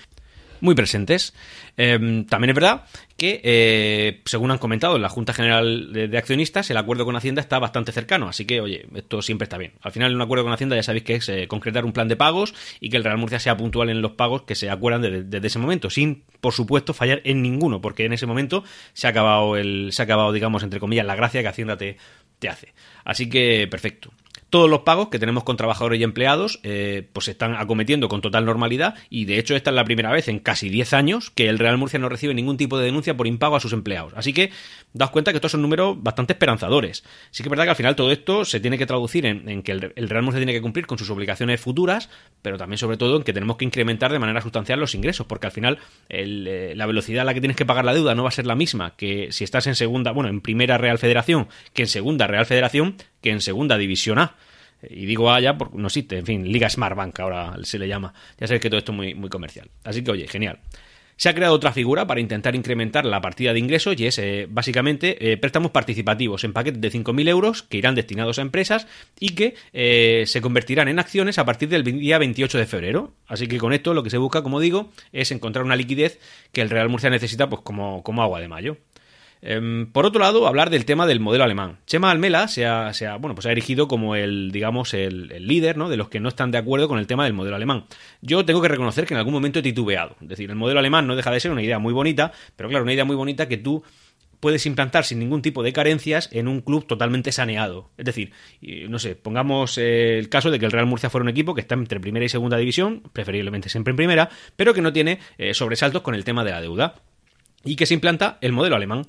muy 0.61 0.75
presentes. 0.75 1.33
Em, 1.77 2.25
también 2.25 2.51
es 2.51 2.55
verdad 2.55 2.85
que, 3.17 3.41
eh, 3.43 4.21
según 4.25 4.51
han 4.51 4.57
comentado 4.57 4.95
en 4.95 5.01
la 5.01 5.09
Junta 5.09 5.33
General 5.33 5.91
de, 5.91 6.17
Accionistas, 6.17 6.69
el 6.69 6.77
acuerdo 6.77 7.05
con 7.05 7.15
Hacienda 7.15 7.41
está 7.41 7.59
bastante 7.59 7.91
cercano, 7.91 8.27
así 8.27 8.45
que, 8.45 8.61
oye, 8.61 8.87
esto 8.95 9.21
siempre 9.21 9.43
está 9.43 9.57
bien. 9.57 9.73
Al 9.81 9.91
final, 9.91 10.15
un 10.15 10.21
acuerdo 10.21 10.43
con 10.43 10.53
Hacienda 10.53 10.75
ya 10.75 10.83
sabéis 10.83 11.03
que 11.03 11.15
es 11.15 11.29
eh, 11.29 11.47
concretar 11.47 11.85
un 11.85 11.93
plan 11.93 12.07
de 12.07 12.15
pagos 12.15 12.53
y 12.79 12.89
que 12.89 12.97
el 12.97 13.03
Real 13.03 13.17
Murcia 13.17 13.39
sea 13.39 13.57
puntual 13.57 13.89
en 13.89 14.01
los 14.01 14.13
pagos 14.13 14.43
que 14.43 14.55
se 14.55 14.69
acuerdan 14.69 15.01
desde, 15.01 15.47
ese 15.47 15.59
momento, 15.59 15.89
sin, 15.89 16.23
por 16.39 16.53
supuesto, 16.53 16.93
fallar 16.93 17.21
en 17.25 17.41
ninguno, 17.41 17.81
porque 17.81 18.05
en 18.05 18.13
ese 18.13 18.25
momento 18.25 18.63
se 18.93 19.07
ha 19.07 19.09
acabado, 19.09 19.57
el, 19.57 19.89
se 19.91 20.01
ha 20.01 20.05
acabado 20.05 20.31
digamos, 20.31 20.63
entre 20.63 20.79
comillas, 20.79 21.05
la 21.05 21.15
gracia 21.15 21.41
que 21.41 21.47
Hacienda 21.47 21.77
te, 21.77 21.97
te 22.39 22.49
hace. 22.49 22.73
Así 23.03 23.29
que, 23.29 23.67
perfecto. 23.69 24.11
Todos 24.51 24.69
los 24.69 24.81
pagos 24.81 25.07
que 25.07 25.17
tenemos 25.17 25.45
con 25.45 25.55
trabajadores 25.55 25.97
y 25.99 26.03
empleados 26.03 26.59
eh, 26.63 27.07
pues 27.13 27.25
se 27.25 27.31
están 27.31 27.55
acometiendo 27.55 28.09
con 28.09 28.19
total 28.19 28.43
normalidad 28.43 28.95
y 29.09 29.23
de 29.23 29.39
hecho 29.39 29.55
esta 29.55 29.69
es 29.69 29.75
la 29.75 29.85
primera 29.85 30.11
vez 30.11 30.27
en 30.27 30.39
casi 30.39 30.67
10 30.67 30.91
años 30.91 31.31
que 31.31 31.47
el 31.47 31.57
Real 31.57 31.77
Murcia 31.77 31.99
no 31.99 32.09
recibe 32.09 32.33
ningún 32.33 32.57
tipo 32.57 32.77
de 32.77 32.83
denuncia 32.83 33.15
por 33.15 33.27
impago 33.27 33.55
a 33.55 33.61
sus 33.61 33.71
empleados. 33.71 34.11
Así 34.13 34.33
que 34.33 34.51
daos 34.91 35.11
cuenta 35.11 35.31
que 35.31 35.37
estos 35.37 35.53
son 35.53 35.61
números 35.61 36.03
bastante 36.03 36.33
esperanzadores. 36.33 37.05
Sí 37.31 37.43
que 37.43 37.47
es 37.47 37.49
verdad 37.49 37.63
que 37.63 37.69
al 37.69 37.75
final 37.77 37.95
todo 37.95 38.11
esto 38.11 38.43
se 38.43 38.59
tiene 38.59 38.77
que 38.77 38.85
traducir 38.85 39.25
en, 39.25 39.63
que 39.63 39.71
el, 39.71 40.09
Real 40.09 40.23
Murcia 40.23 40.39
tiene 40.39 40.51
que 40.51 40.61
cumplir 40.61 40.85
con 40.85 40.97
sus 40.97 41.09
obligaciones 41.09 41.61
futuras, 41.61 42.09
pero 42.41 42.57
también 42.57 42.77
sobre 42.77 42.97
todo 42.97 43.15
en 43.15 43.23
que 43.23 43.31
tenemos 43.31 43.55
que 43.55 43.63
incrementar 43.63 44.11
de 44.11 44.19
manera 44.19 44.41
sustancial 44.41 44.81
los 44.81 44.93
ingresos, 44.95 45.27
porque 45.27 45.47
al 45.47 45.53
final 45.53 45.79
eh, 46.09 46.73
la 46.75 46.85
velocidad 46.85 47.21
a 47.21 47.25
la 47.25 47.33
que 47.33 47.39
tienes 47.39 47.55
que 47.55 47.65
pagar 47.65 47.85
la 47.85 47.93
deuda 47.93 48.15
no 48.15 48.23
va 48.23 48.29
a 48.29 48.33
ser 48.33 48.45
la 48.45 48.55
misma 48.55 48.97
que 48.97 49.31
si 49.31 49.45
estás 49.45 49.65
en 49.67 49.75
segunda, 49.75 50.11
bueno, 50.11 50.29
en 50.29 50.41
primera 50.41 50.77
Real 50.77 50.97
Federación, 50.97 51.47
que 51.73 51.83
en 51.83 51.87
segunda 51.87 52.27
Real 52.27 52.45
Federación, 52.45 52.97
que 53.21 53.31
en 53.31 53.41
segunda 53.41 53.77
División 53.77 54.19
A. 54.19 54.35
Y 54.89 55.05
digo 55.05 55.31
A 55.31 55.57
porque 55.57 55.77
no 55.77 55.87
existe, 55.87 56.17
en 56.17 56.25
fin, 56.25 56.51
Liga 56.51 56.69
Smart 56.69 56.95
Bank 56.95 57.19
ahora 57.19 57.55
se 57.63 57.77
le 57.77 57.87
llama. 57.87 58.13
Ya 58.39 58.47
sabéis 58.47 58.61
que 58.61 58.69
todo 58.69 58.79
esto 58.79 58.91
es 58.91 58.95
muy, 58.95 59.13
muy 59.13 59.29
comercial. 59.29 59.69
Así 59.83 60.03
que, 60.03 60.11
oye, 60.11 60.27
genial. 60.27 60.59
Se 61.21 61.29
ha 61.29 61.35
creado 61.35 61.53
otra 61.53 61.71
figura 61.71 62.07
para 62.07 62.19
intentar 62.19 62.55
incrementar 62.55 63.05
la 63.05 63.21
partida 63.21 63.53
de 63.53 63.59
ingresos 63.59 63.93
y 63.99 64.07
es 64.07 64.17
eh, 64.17 64.47
básicamente 64.49 65.31
eh, 65.31 65.37
préstamos 65.37 65.69
participativos 65.69 66.43
en 66.43 66.51
paquetes 66.51 66.81
de 66.81 66.91
5.000 66.91 67.29
euros 67.29 67.61
que 67.61 67.77
irán 67.77 67.93
destinados 67.93 68.39
a 68.39 68.41
empresas 68.41 68.87
y 69.19 69.35
que 69.35 69.53
eh, 69.71 70.23
se 70.25 70.41
convertirán 70.41 70.87
en 70.87 70.97
acciones 70.97 71.37
a 71.37 71.45
partir 71.45 71.69
del 71.69 71.83
día 71.83 72.17
28 72.17 72.57
de 72.57 72.65
febrero. 72.65 73.13
Así 73.27 73.47
que 73.47 73.59
con 73.59 73.71
esto 73.71 73.93
lo 73.93 74.01
que 74.01 74.09
se 74.09 74.17
busca, 74.17 74.41
como 74.41 74.59
digo, 74.59 74.89
es 75.11 75.31
encontrar 75.31 75.63
una 75.63 75.75
liquidez 75.75 76.19
que 76.53 76.61
el 76.61 76.71
Real 76.71 76.89
Murcia 76.89 77.11
necesita 77.11 77.47
pues 77.47 77.61
como, 77.61 78.01
como 78.01 78.23
agua 78.23 78.39
de 78.39 78.47
mayo. 78.47 78.77
Em, 79.41 79.91
por 79.91 80.05
otro 80.05 80.21
lado, 80.21 80.47
hablar 80.47 80.69
del 80.69 80.85
tema 80.85 81.07
del 81.07 81.19
modelo 81.19 81.43
alemán. 81.43 81.79
Chema 81.87 82.11
Almela 82.11 82.47
se 82.47 82.65
ha, 82.65 82.91
bueno, 83.19 83.33
pues 83.33 83.47
ha 83.47 83.51
erigido 83.51 83.87
como 83.87 84.15
el, 84.15 84.51
digamos, 84.51 84.93
el, 84.93 85.27
líder 85.47 85.77
¿no? 85.77 85.89
de 85.89 85.97
los 85.97 86.09
que 86.09 86.19
no 86.19 86.29
están 86.29 86.51
de 86.51 86.59
acuerdo 86.59 86.87
con 86.87 86.99
el 86.99 87.07
tema 87.07 87.23
del 87.23 87.33
modelo 87.33 87.55
alemán. 87.55 87.85
Yo 88.21 88.45
tengo 88.45 88.61
que 88.61 88.67
reconocer 88.67 89.05
que 89.05 89.13
en 89.13 89.17
algún 89.17 89.33
momento 89.33 89.59
he 89.59 89.63
titubeado. 89.63 90.15
Es 90.21 90.27
decir, 90.27 90.49
el 90.49 90.55
modelo 90.55 90.79
alemán 90.79 91.07
no 91.07 91.15
deja 91.15 91.31
de 91.31 91.39
ser 91.39 91.51
una 91.51 91.63
idea 91.63 91.79
muy 91.79 91.93
bonita, 91.93 92.31
pero 92.55 92.69
claro, 92.69 92.83
una 92.83 92.93
idea 92.93 93.05
muy 93.05 93.15
bonita 93.15 93.47
que 93.47 93.57
tú 93.57 93.83
puedes 94.41 94.65
implantar 94.65 95.05
sin 95.05 95.19
ningún 95.19 95.41
tipo 95.41 95.63
de 95.63 95.71
carencias 95.71 96.27
en 96.33 96.47
un 96.47 96.61
club 96.61 96.85
totalmente 96.85 97.31
saneado. 97.31 97.91
Es 97.97 98.05
decir, 98.05 98.31
no 98.89 98.99
sé, 98.99 99.15
pongamos 99.15 99.77
eh, 99.77 100.17
el 100.17 100.29
caso 100.29 100.51
de 100.51 100.59
que 100.59 100.65
el 100.65 100.71
Real 100.71 100.87
Murcia 100.87 101.09
fuera 101.09 101.23
un 101.23 101.29
equipo 101.29 101.53
que 101.53 101.61
está 101.61 101.75
entre 101.75 101.99
primera 101.99 102.25
y 102.25 102.29
segunda 102.29 102.57
división, 102.57 103.03
preferiblemente 103.13 103.69
siempre 103.69 103.91
en 103.91 103.97
primera, 103.97 104.29
pero 104.55 104.73
que 104.73 104.81
no 104.81 104.91
tiene 104.91 105.19
eh, 105.37 105.53
sobresaltos 105.53 106.01
con 106.01 106.15
el 106.15 106.25
tema 106.25 106.43
de 106.43 106.51
la 106.51 106.61
deuda. 106.61 106.95
Y 107.63 107.75
que 107.75 107.85
se 107.85 107.93
implanta 107.93 108.39
el 108.41 108.51
modelo 108.51 108.75
alemán. 108.75 109.05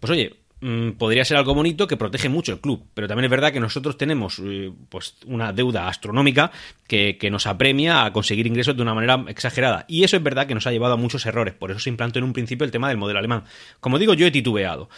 Pues 0.00 0.10
oye, 0.10 0.36
mm, 0.60 0.92
podría 0.92 1.24
ser 1.24 1.36
algo 1.36 1.54
bonito 1.54 1.86
que 1.86 1.96
protege 1.96 2.28
mucho 2.28 2.52
el 2.52 2.60
club, 2.60 2.86
pero 2.94 3.08
también 3.08 3.24
es 3.24 3.30
verdad 3.30 3.52
que 3.52 3.60
nosotros 3.60 3.96
tenemos 3.96 4.40
eh, 4.44 4.72
pues 4.88 5.16
una 5.26 5.52
deuda 5.52 5.88
astronómica 5.88 6.50
que, 6.86 7.18
nos 7.30 7.46
apremia 7.46 8.04
a 8.04 8.12
conseguir 8.12 8.46
ingresos 8.46 8.76
de 8.76 8.82
una 8.82 8.94
manera 8.94 9.24
exagerada. 9.28 9.84
Y 9.88 10.04
eso 10.04 10.16
es 10.16 10.22
verdad 10.22 10.46
que 10.46 10.54
nos 10.54 10.66
ha 10.66 10.72
llevado 10.72 10.94
a 10.94 10.98
muchos 10.98 11.26
errores, 11.26 11.54
por 11.54 11.70
eso 11.70 11.80
se 11.80 11.90
implantó 11.90 12.18
en 12.18 12.24
un 12.24 12.32
principio 12.32 12.64
el 12.64 12.70
tema 12.70 12.88
del 12.88 12.98
modelo 12.98 13.18
alemán. 13.18 13.44
Como 13.80 13.98
digo, 13.98 14.14
yo 14.14 14.26
he 14.26 14.30
titubeado. 14.30 14.88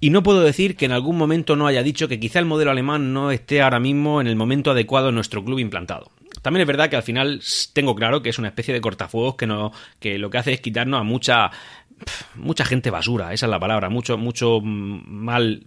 Y 0.00 0.10
no 0.10 0.22
puedo 0.22 0.42
decir 0.42 0.76
que 0.76 0.84
en 0.84 0.92
algún 0.92 1.16
momento 1.16 1.56
no 1.56 1.66
haya 1.66 1.82
dicho 1.82 2.08
que 2.08 2.20
quizá 2.20 2.38
el 2.38 2.44
modelo 2.44 2.70
alemán 2.70 3.14
no 3.14 3.30
esté 3.30 3.62
ahora 3.62 3.80
mismo 3.80 4.20
en 4.20 4.26
el 4.26 4.36
momento 4.36 4.72
adecuado 4.72 5.08
en 5.08 5.14
nuestro 5.14 5.42
club 5.42 5.60
implantado. 5.60 6.10
También 6.42 6.62
es 6.62 6.66
verdad 6.66 6.90
que 6.90 6.96
al 6.96 7.02
final 7.02 7.40
tengo 7.72 7.94
claro 7.94 8.20
que 8.20 8.28
es 8.28 8.38
una 8.38 8.48
especie 8.48 8.74
de 8.74 8.80
cortafuegos 8.80 9.36
que, 9.36 9.46
no, 9.46 9.72
que 10.00 10.18
lo 10.18 10.28
que 10.28 10.38
hace 10.38 10.52
es 10.52 10.60
quitarnos 10.60 11.00
a 11.00 11.04
mucha 11.04 11.50
mucha 12.34 12.64
gente 12.64 12.90
basura, 12.90 13.32
esa 13.32 13.46
es 13.46 13.50
la 13.50 13.60
palabra, 13.60 13.88
mucho, 13.88 14.16
mucho 14.18 14.60
mal 14.62 15.66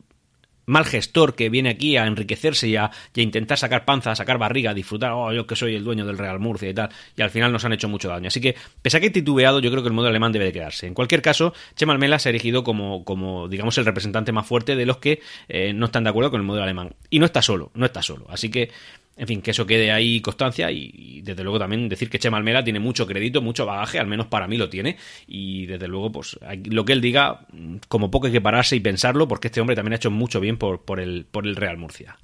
mal 0.67 0.85
gestor 0.85 1.33
que 1.33 1.49
viene 1.49 1.69
aquí 1.69 1.97
a 1.97 2.05
enriquecerse 2.05 2.67
y 2.67 2.75
a, 2.75 2.91
intentar 3.15 3.57
sacar 3.57 3.85
panza, 3.85 4.11
a 4.11 4.15
sacar 4.15 4.37
barriga, 4.37 4.71
a 4.71 4.73
disfrutar, 4.73 5.13
oh, 5.13 5.33
yo 5.33 5.47
que 5.47 5.55
soy 5.55 5.75
el 5.75 5.83
dueño 5.83 6.05
del 6.05 6.17
Real 6.17 6.39
Murcia 6.39 6.69
y 6.69 6.73
tal, 6.73 6.89
y 7.15 7.21
al 7.21 7.29
final 7.29 7.51
nos 7.51 7.65
han 7.65 7.73
hecho 7.73 7.87
mucho 7.87 8.09
daño. 8.09 8.27
Así 8.27 8.41
que, 8.41 8.55
pese 8.81 8.97
a 8.97 8.99
que 8.99 9.07
he 9.07 9.09
titubeado, 9.09 9.59
yo 9.59 9.71
creo 9.71 9.81
que 9.81 9.87
el 9.87 9.93
modelo 9.93 10.09
alemán 10.09 10.33
debe 10.33 10.45
de 10.45 10.51
quedarse. 10.51 10.85
En 10.85 10.93
cualquier 10.93 11.21
caso, 11.21 11.53
Chema 11.75 11.93
Almela 11.93 12.19
se 12.19 12.29
ha 12.29 12.31
erigido 12.31 12.63
como, 12.63 13.05
como 13.05 13.47
digamos, 13.47 13.77
el 13.77 13.85
representante 13.85 14.33
más 14.33 14.45
fuerte 14.45 14.75
de 14.75 14.85
los 14.85 14.97
que 14.97 15.21
eh, 15.47 15.71
no 15.73 15.85
están 15.85 16.03
de 16.03 16.09
acuerdo 16.09 16.31
con 16.31 16.41
el 16.41 16.45
modelo 16.45 16.63
alemán. 16.63 16.93
Y 17.09 17.19
no 17.19 17.25
está 17.25 17.41
solo, 17.41 17.71
no 17.73 17.85
está 17.85 18.01
solo. 18.01 18.25
Así 18.29 18.49
que 18.49 18.69
en 19.17 19.27
fin, 19.27 19.41
que 19.41 19.51
eso 19.51 19.65
quede 19.65 19.91
ahí 19.91 20.21
constancia 20.21 20.71
y, 20.71 21.21
desde 21.21 21.43
luego 21.43 21.59
también 21.59 21.89
decir 21.89 22.09
que 22.09 22.19
Chema 22.19 22.37
Almela 22.37 22.63
tiene 22.63 22.79
mucho 22.79 23.07
crédito, 23.07 23.41
mucho 23.41 23.65
bagaje, 23.65 23.99
al 23.99 24.07
menos 24.07 24.27
para 24.27 24.47
mí 24.47 24.57
lo 24.57 24.69
tiene 24.69 24.97
y 25.27 25.65
desde 25.65 25.87
luego 25.87 26.11
pues 26.11 26.39
lo 26.65 26.85
que 26.85 26.93
él 26.93 27.01
diga, 27.01 27.41
como 27.87 28.11
poco 28.11 28.27
hay 28.27 28.33
que 28.33 28.41
pararse 28.41 28.75
y 28.75 28.79
pensarlo 28.79 29.27
porque 29.27 29.47
este 29.47 29.59
hombre 29.59 29.75
también 29.75 29.93
ha 29.93 29.97
hecho 29.97 30.11
mucho 30.11 30.39
bien 30.39 30.57
por, 30.57 30.83
por, 30.83 30.99
el, 30.99 31.25
por 31.25 31.47
el 31.47 31.55
Real 31.55 31.77
Murcia. 31.77 32.17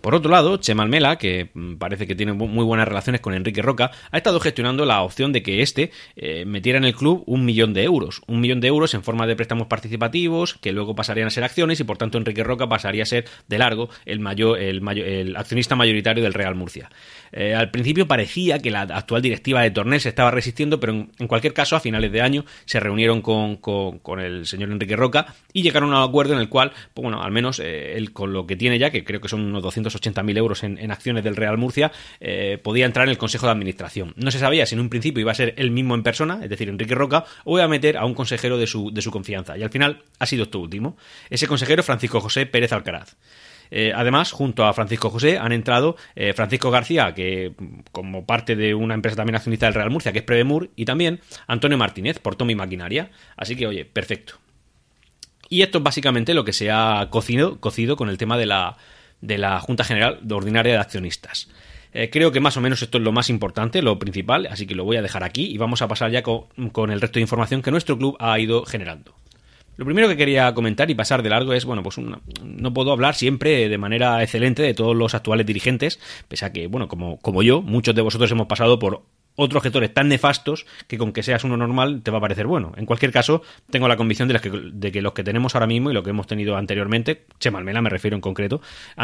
Por 0.00 0.14
otro 0.14 0.30
lado, 0.30 0.56
Chema 0.58 0.84
Almela, 0.84 1.16
que 1.16 1.50
mm, 1.52 1.74
parece 1.74 2.06
que 2.06 2.14
tiene 2.14 2.32
muy 2.32 2.64
buenas 2.64 2.86
relaciones 2.86 3.20
con 3.20 3.34
Enrique 3.34 3.62
Roca, 3.62 3.90
ha 4.10 4.16
estado 4.16 4.40
gestionando 4.40 4.84
la 4.84 5.02
opción 5.02 5.32
de 5.32 5.42
que 5.42 5.62
éste 5.62 5.90
eh, 6.16 6.44
metiera 6.44 6.78
en 6.78 6.84
el 6.84 6.94
club 6.94 7.24
un 7.26 7.44
millón 7.44 7.74
de 7.74 7.84
euros. 7.84 8.22
Un 8.26 8.40
millón 8.40 8.60
de 8.60 8.68
euros 8.68 8.94
en 8.94 9.02
forma 9.02 9.26
de 9.26 9.36
préstamos 9.36 9.66
participativos, 9.66 10.54
que 10.54 10.72
luego 10.72 10.94
pasarían 10.94 11.26
a 11.26 11.30
ser 11.30 11.44
acciones 11.44 11.80
y 11.80 11.84
por 11.84 11.98
tanto 11.98 12.18
Enrique 12.18 12.44
Roca 12.44 12.68
pasaría 12.68 13.02
a 13.02 13.06
ser 13.06 13.24
de 13.48 13.58
largo 13.58 13.88
el, 14.04 14.20
mayor, 14.20 14.58
el, 14.58 14.86
el 14.98 15.36
accionista 15.36 15.74
mayoritario 15.76 16.22
del 16.22 16.34
Real 16.34 16.54
Murcia. 16.54 16.90
Eh, 17.32 17.54
al 17.54 17.70
principio 17.70 18.06
parecía 18.06 18.58
que 18.58 18.70
la 18.70 18.82
actual 18.82 19.22
directiva 19.22 19.62
de 19.62 19.70
Tornel 19.70 20.00
se 20.00 20.08
estaba 20.08 20.30
resistiendo, 20.30 20.80
pero 20.80 20.92
en, 20.92 21.28
cualquier 21.28 21.52
caso, 21.52 21.76
a 21.76 21.80
finales 21.80 22.12
de 22.12 22.20
año 22.20 22.44
se 22.64 22.80
reunieron 22.80 23.20
con, 23.20 23.58
el 24.20 24.46
señor 24.46 24.70
Enrique 24.70 24.96
Roca 24.96 25.34
y 25.52 25.62
llegaron 25.62 25.92
a 25.92 25.98
un 25.98 26.08
acuerdo 26.08 26.34
en 26.34 26.40
el 26.40 26.48
cual, 26.48 26.72
pues 26.94 27.02
bueno, 27.02 27.22
al 27.22 27.32
menos 27.32 27.60
eh, 27.60 27.96
él 27.96 28.12
con 28.12 28.32
lo 28.32 28.46
que 28.46 28.56
tiene 28.56 28.78
ya, 28.78 28.90
que 28.90 29.04
creo 29.04 29.20
que 29.20 29.28
son 29.28 29.44
unos 29.44 29.62
280.000 29.88 30.36
euros 30.36 30.62
en, 30.62 30.90
acciones 30.90 31.24
del 31.24 31.36
Real 31.36 31.58
Murcia, 31.58 31.92
eh, 32.20 32.58
podía 32.62 32.86
entrar 32.86 33.06
en 33.06 33.10
el 33.10 33.18
Consejo 33.18 33.46
de 33.46 33.52
Administración. 33.52 34.14
No 34.16 34.30
se 34.30 34.38
sabía 34.38 34.66
si 34.66 34.74
en 34.74 34.80
un 34.80 34.88
principio 34.88 35.20
iba 35.20 35.32
a 35.32 35.34
ser 35.34 35.54
él 35.56 35.70
mismo 35.70 35.94
en 35.94 36.02
persona, 36.02 36.40
es 36.42 36.50
decir, 36.50 36.68
Enrique 36.68 36.94
Roca, 36.94 37.24
o 37.44 37.58
iba 37.58 37.64
a 37.64 37.68
meter 37.68 37.96
a 37.96 38.04
un 38.04 38.14
consejero 38.14 38.58
de 38.58 38.66
su, 38.66 38.90
de 38.90 39.02
su 39.02 39.10
confianza. 39.10 39.56
Y 39.56 39.62
al 39.62 39.70
final 39.70 40.02
ha 40.18 40.26
sido 40.26 40.44
esto 40.44 40.58
último. 40.60 40.96
Ese 41.30 41.46
consejero, 41.46 41.82
Francisco 41.82 42.20
José 42.20 42.46
Pérez 42.46 42.72
Alcaraz. 42.72 43.16
Eh, 43.70 43.92
además, 43.94 44.32
junto 44.32 44.64
a 44.64 44.72
Francisco 44.72 45.10
José 45.10 45.38
han 45.38 45.52
entrado 45.52 45.96
eh, 46.14 46.32
Francisco 46.32 46.70
García, 46.70 47.14
que 47.14 47.52
como 47.92 48.24
parte 48.24 48.56
de 48.56 48.74
una 48.74 48.94
empresa 48.94 49.16
también 49.16 49.36
accionista 49.36 49.66
del 49.66 49.74
Real 49.74 49.90
Murcia, 49.90 50.12
que 50.12 50.18
es 50.18 50.24
Prevemur, 50.24 50.70
y 50.76 50.84
también 50.84 51.20
Antonio 51.46 51.78
Martínez 51.78 52.18
por 52.18 52.36
Tommy 52.36 52.54
Maquinaria. 52.54 53.10
Así 53.36 53.56
que, 53.56 53.66
oye, 53.66 53.84
perfecto. 53.84 54.34
Y 55.50 55.62
esto 55.62 55.78
es 55.78 55.84
básicamente 55.84 56.34
lo 56.34 56.44
que 56.44 56.52
se 56.52 56.70
ha 56.70 57.08
cocido, 57.10 57.58
cocido 57.60 57.96
con 57.96 58.08
el 58.08 58.18
tema 58.18 58.36
de 58.36 58.46
la, 58.46 58.76
de 59.20 59.38
la 59.38 59.60
Junta 59.60 59.84
General 59.84 60.18
de 60.22 60.34
Ordinaria 60.34 60.72
de 60.74 60.78
Accionistas. 60.78 61.48
Eh, 61.92 62.10
creo 62.10 62.32
que 62.32 62.40
más 62.40 62.56
o 62.56 62.60
menos 62.60 62.82
esto 62.82 62.98
es 62.98 63.04
lo 63.04 63.12
más 63.12 63.30
importante, 63.30 63.82
lo 63.82 63.98
principal, 63.98 64.46
así 64.46 64.66
que 64.66 64.74
lo 64.74 64.84
voy 64.84 64.96
a 64.96 65.02
dejar 65.02 65.24
aquí 65.24 65.46
y 65.46 65.58
vamos 65.58 65.82
a 65.82 65.88
pasar 65.88 66.10
ya 66.10 66.22
con, 66.22 66.90
el 66.90 67.00
resto 67.00 67.18
de 67.18 67.22
información 67.22 67.62
que 67.62 67.70
nuestro 67.70 67.96
club 67.96 68.16
ha 68.20 68.38
ido 68.38 68.64
generando. 68.64 69.14
Lo 69.76 69.84
primero 69.84 70.08
que 70.08 70.16
quería 70.16 70.52
comentar 70.54 70.90
y 70.90 70.94
pasar 70.94 71.22
de 71.22 71.30
largo 71.30 71.52
es, 71.52 71.64
bueno, 71.64 71.84
pues 71.84 71.96
no 71.98 72.74
puedo 72.74 72.90
hablar 72.90 73.14
siempre 73.14 73.68
de 73.68 73.78
manera 73.78 74.22
excelente 74.22 74.62
de 74.62 74.74
todos 74.74 74.96
los 74.96 75.14
actuales 75.14 75.46
dirigentes, 75.46 76.00
pese 76.26 76.44
a 76.44 76.52
que, 76.52 76.66
bueno, 76.66 76.88
como, 76.88 77.18
como 77.20 77.42
yo, 77.42 77.62
muchos 77.62 77.94
de 77.94 78.02
vosotros 78.02 78.30
hemos 78.32 78.48
pasado 78.48 78.80
por 78.80 79.02
otros 79.40 79.62
gestores 79.62 79.94
tan 79.94 80.08
nefastos 80.08 80.66
que 80.88 80.98
con 80.98 81.12
que 81.12 81.22
seas 81.22 81.44
uno 81.44 81.56
normal 81.56 82.02
te 82.02 82.10
va 82.10 82.18
a 82.18 82.20
parecer 82.20 82.48
bueno. 82.48 82.72
En 82.76 82.86
cualquier 82.86 83.12
caso, 83.12 83.42
tengo 83.70 83.86
la 83.86 83.96
convicción 83.96 84.26
de, 84.26 84.40
que, 84.40 84.50
de 84.50 84.90
que 84.90 85.00
los 85.00 85.12
que 85.12 85.22
tenemos 85.22 85.54
ahora 85.54 85.68
mismo 85.68 85.90
y 85.90 85.94
lo 85.94 86.02
que 86.02 86.10
hemos 86.10 86.26
tenido 86.26 86.56
anteriormente, 86.56 87.24
Chemalmela 87.38 87.80
me 87.80 87.88
refiero 87.88 88.16
en 88.16 88.20
concreto, 88.20 88.60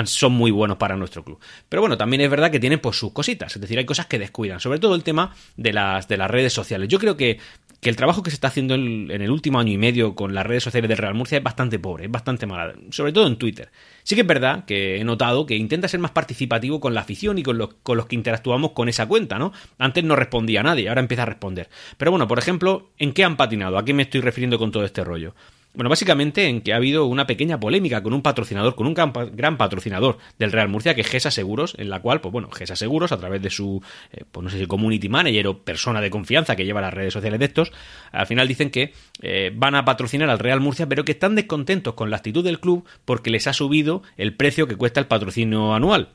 son 0.07 0.33
muy 0.33 0.51
buenos 0.51 0.77
para 0.77 0.97
nuestro 0.97 1.23
club. 1.23 1.39
Pero 1.69 1.83
bueno, 1.83 1.97
también 1.97 2.21
es 2.21 2.31
verdad 2.31 2.51
que 2.51 2.59
tienen 2.59 2.81
pues 2.81 2.97
sus 2.97 3.13
cositas, 3.13 3.55
es 3.55 3.61
decir, 3.61 3.79
hay 3.79 3.85
cosas 3.85 4.07
que 4.07 4.19
descuidan, 4.19 4.59
sobre 4.59 4.81
todo 4.81 4.97
el 4.97 5.05
tema 5.05 5.33
de 5.57 5.73
las, 5.73 6.09
de 6.09 6.17
las 6.17 6.29
redes 6.29 6.53
sociales. 6.53 6.89
Yo 6.89 6.99
creo 6.99 7.17
que 7.17 7.39
que 7.85 7.91
el 7.91 7.97
trabajo 7.97 8.23
que 8.23 8.31
se 8.31 8.37
está 8.37 8.49
haciendo 8.49 8.75
en, 8.75 9.11
el 9.11 9.31
último 9.31 9.61
año 9.61 9.71
y 9.71 9.77
medio 9.77 10.15
con 10.15 10.35
las 10.35 10.47
redes 10.47 10.63
sociales 10.63 10.89
del 10.89 10.97
Real 10.97 11.13
Murcia 11.13 11.37
es 11.37 11.45
bastante 11.45 11.79
pobre, 11.79 12.07
es 12.07 12.11
bastante 12.11 12.47
mala, 12.47 12.73
sobre 12.91 13.13
todo 13.13 13.27
en 13.27 13.37
Twitter. 13.37 13.71
Sí 14.05 14.15
que 14.15 14.23
es 14.23 14.27
verdad 14.27 14.65
que 14.65 14.99
he 14.99 15.05
notado 15.05 15.45
que 15.45 15.55
intenta 15.55 15.87
ser 15.87 16.01
más 16.01 16.11
participativo 16.11 16.81
con 16.81 16.95
la 16.95 17.03
afición 17.03 17.37
y 17.37 17.43
con 17.43 17.59
los, 17.59 17.75
con 17.83 17.99
los 17.99 18.07
que 18.07 18.15
interactuamos 18.15 18.71
con 18.71 18.89
esa 18.89 19.07
cuenta, 19.07 19.39
¿no? 19.39 19.53
Antes 19.77 20.03
no 20.03 20.17
respondía 20.17 20.61
a 20.61 20.63
nadie, 20.63 20.89
ahora 20.89 21.03
empieza 21.03 21.25
a 21.25 21.27
responder. 21.27 21.69
Pero 21.99 22.11
bueno, 22.11 22.27
por 22.27 22.39
ejemplo, 22.39 22.89
¿en 22.97 23.13
qué 23.13 23.23
han 23.23 23.37
patinado? 23.37 23.77
¿A 23.77 23.85
qué 23.85 23.93
me 23.93 24.05
estoy 24.05 24.23
refiriendo 24.23 24.59
con 24.59 24.73
todo 24.73 24.87
este 24.87 25.05
rollo? 25.05 25.35
Bueno, 25.75 25.91
básicamente 25.91 26.47
en 26.47 26.61
que 26.61 26.73
ha 26.73 26.77
habido 26.77 27.07
una 27.07 27.27
pequeña 27.27 27.59
polémica 27.59 28.01
con 28.01 28.13
un 28.13 28.23
patrocinador, 28.23 28.77
con 28.77 28.87
un 28.87 28.95
gran, 28.95 29.57
patrocinador 29.57 30.19
del 30.39 30.53
Real 30.53 30.69
Murcia, 30.69 30.95
que 30.95 31.01
es 31.01 31.09
Gesa 31.09 31.33
Seguros, 31.33 31.75
en 31.79 31.91
la 31.91 32.01
cual, 32.01 32.21
pues 32.21 32.31
bueno, 32.33 32.49
Gesa 32.53 32.77
Seguros, 32.77 33.11
a 33.11 33.19
través 33.19 33.43
de 33.43 33.51
su, 33.51 33.83
eh, 34.13 34.23
pues 34.31 34.45
no 34.45 34.51
sé 34.51 34.59
si 34.59 34.67
community 34.67 35.09
manager 35.09 35.49
o 35.49 35.59
persona 35.59 36.01
de 36.01 36.11
confianza 36.11 36.55
que 36.55 36.65
lleva 36.65 36.81
las 36.81 36.95
redes 36.95 37.13
sociales 37.13 37.41
de 37.41 37.47
estos, 37.47 37.73
al 38.13 38.27
final 38.29 38.47
dicen 38.47 38.71
que 38.71 38.93
eh, 39.21 39.51
van 39.53 39.75
a 39.75 39.85
patrocinar 39.85 40.31
al 40.31 40.39
Real 40.39 40.61
Murcia, 40.61 40.89
pero 40.89 41.05
que 41.05 41.13
están 41.13 41.35
descontentos 41.35 41.95
con 41.95 42.09
la 42.09 42.19
actitud 42.19 42.45
del 42.45 42.61
club 42.61 42.85
porque 43.05 43.31
les 43.31 43.49
ha 43.49 43.53
subido 43.53 44.03
el 44.17 44.37
precio 44.37 44.69
que 44.69 44.77
cuesta 44.77 45.01
el 45.01 45.07
patrocinio 45.07 45.75
anual. 45.75 46.11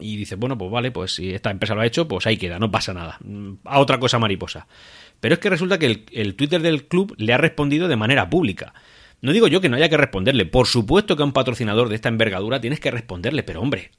Y 0.00 0.16
dice, 0.16 0.34
bueno, 0.34 0.58
pues 0.58 0.72
vale, 0.72 0.90
pues 0.90 1.14
si 1.14 1.32
esta 1.32 1.52
empresa 1.52 1.74
lo 1.76 1.82
ha 1.82 1.86
hecho, 1.86 2.08
pues 2.08 2.26
ahí 2.26 2.36
queda, 2.36 2.58
no 2.58 2.70
pasa 2.70 2.92
nada. 2.92 3.18
A 3.64 3.78
otra 3.78 4.00
cosa 4.00 4.18
mariposa. 4.18 4.66
Pero 5.24 5.36
es 5.36 5.40
que 5.40 5.48
resulta 5.48 5.78
que 5.78 6.04
el, 6.12 6.34
Twitter 6.34 6.60
del 6.60 6.86
club 6.86 7.14
le 7.16 7.32
ha 7.32 7.38
respondido 7.38 7.88
de 7.88 7.96
manera 7.96 8.28
pública. 8.28 8.74
No 9.22 9.32
digo 9.32 9.48
yo 9.48 9.62
que 9.62 9.70
no 9.70 9.76
haya 9.76 9.88
que 9.88 9.96
responderle. 9.96 10.44
Por 10.44 10.66
supuesto 10.66 11.16
que 11.16 11.22
a 11.22 11.24
un 11.24 11.32
patrocinador 11.32 11.88
de 11.88 11.94
esta 11.94 12.10
envergadura 12.10 12.60
tienes 12.60 12.78
que 12.78 12.90
responderle, 12.90 13.42
pero 13.42 13.62
hombre, 13.62 13.92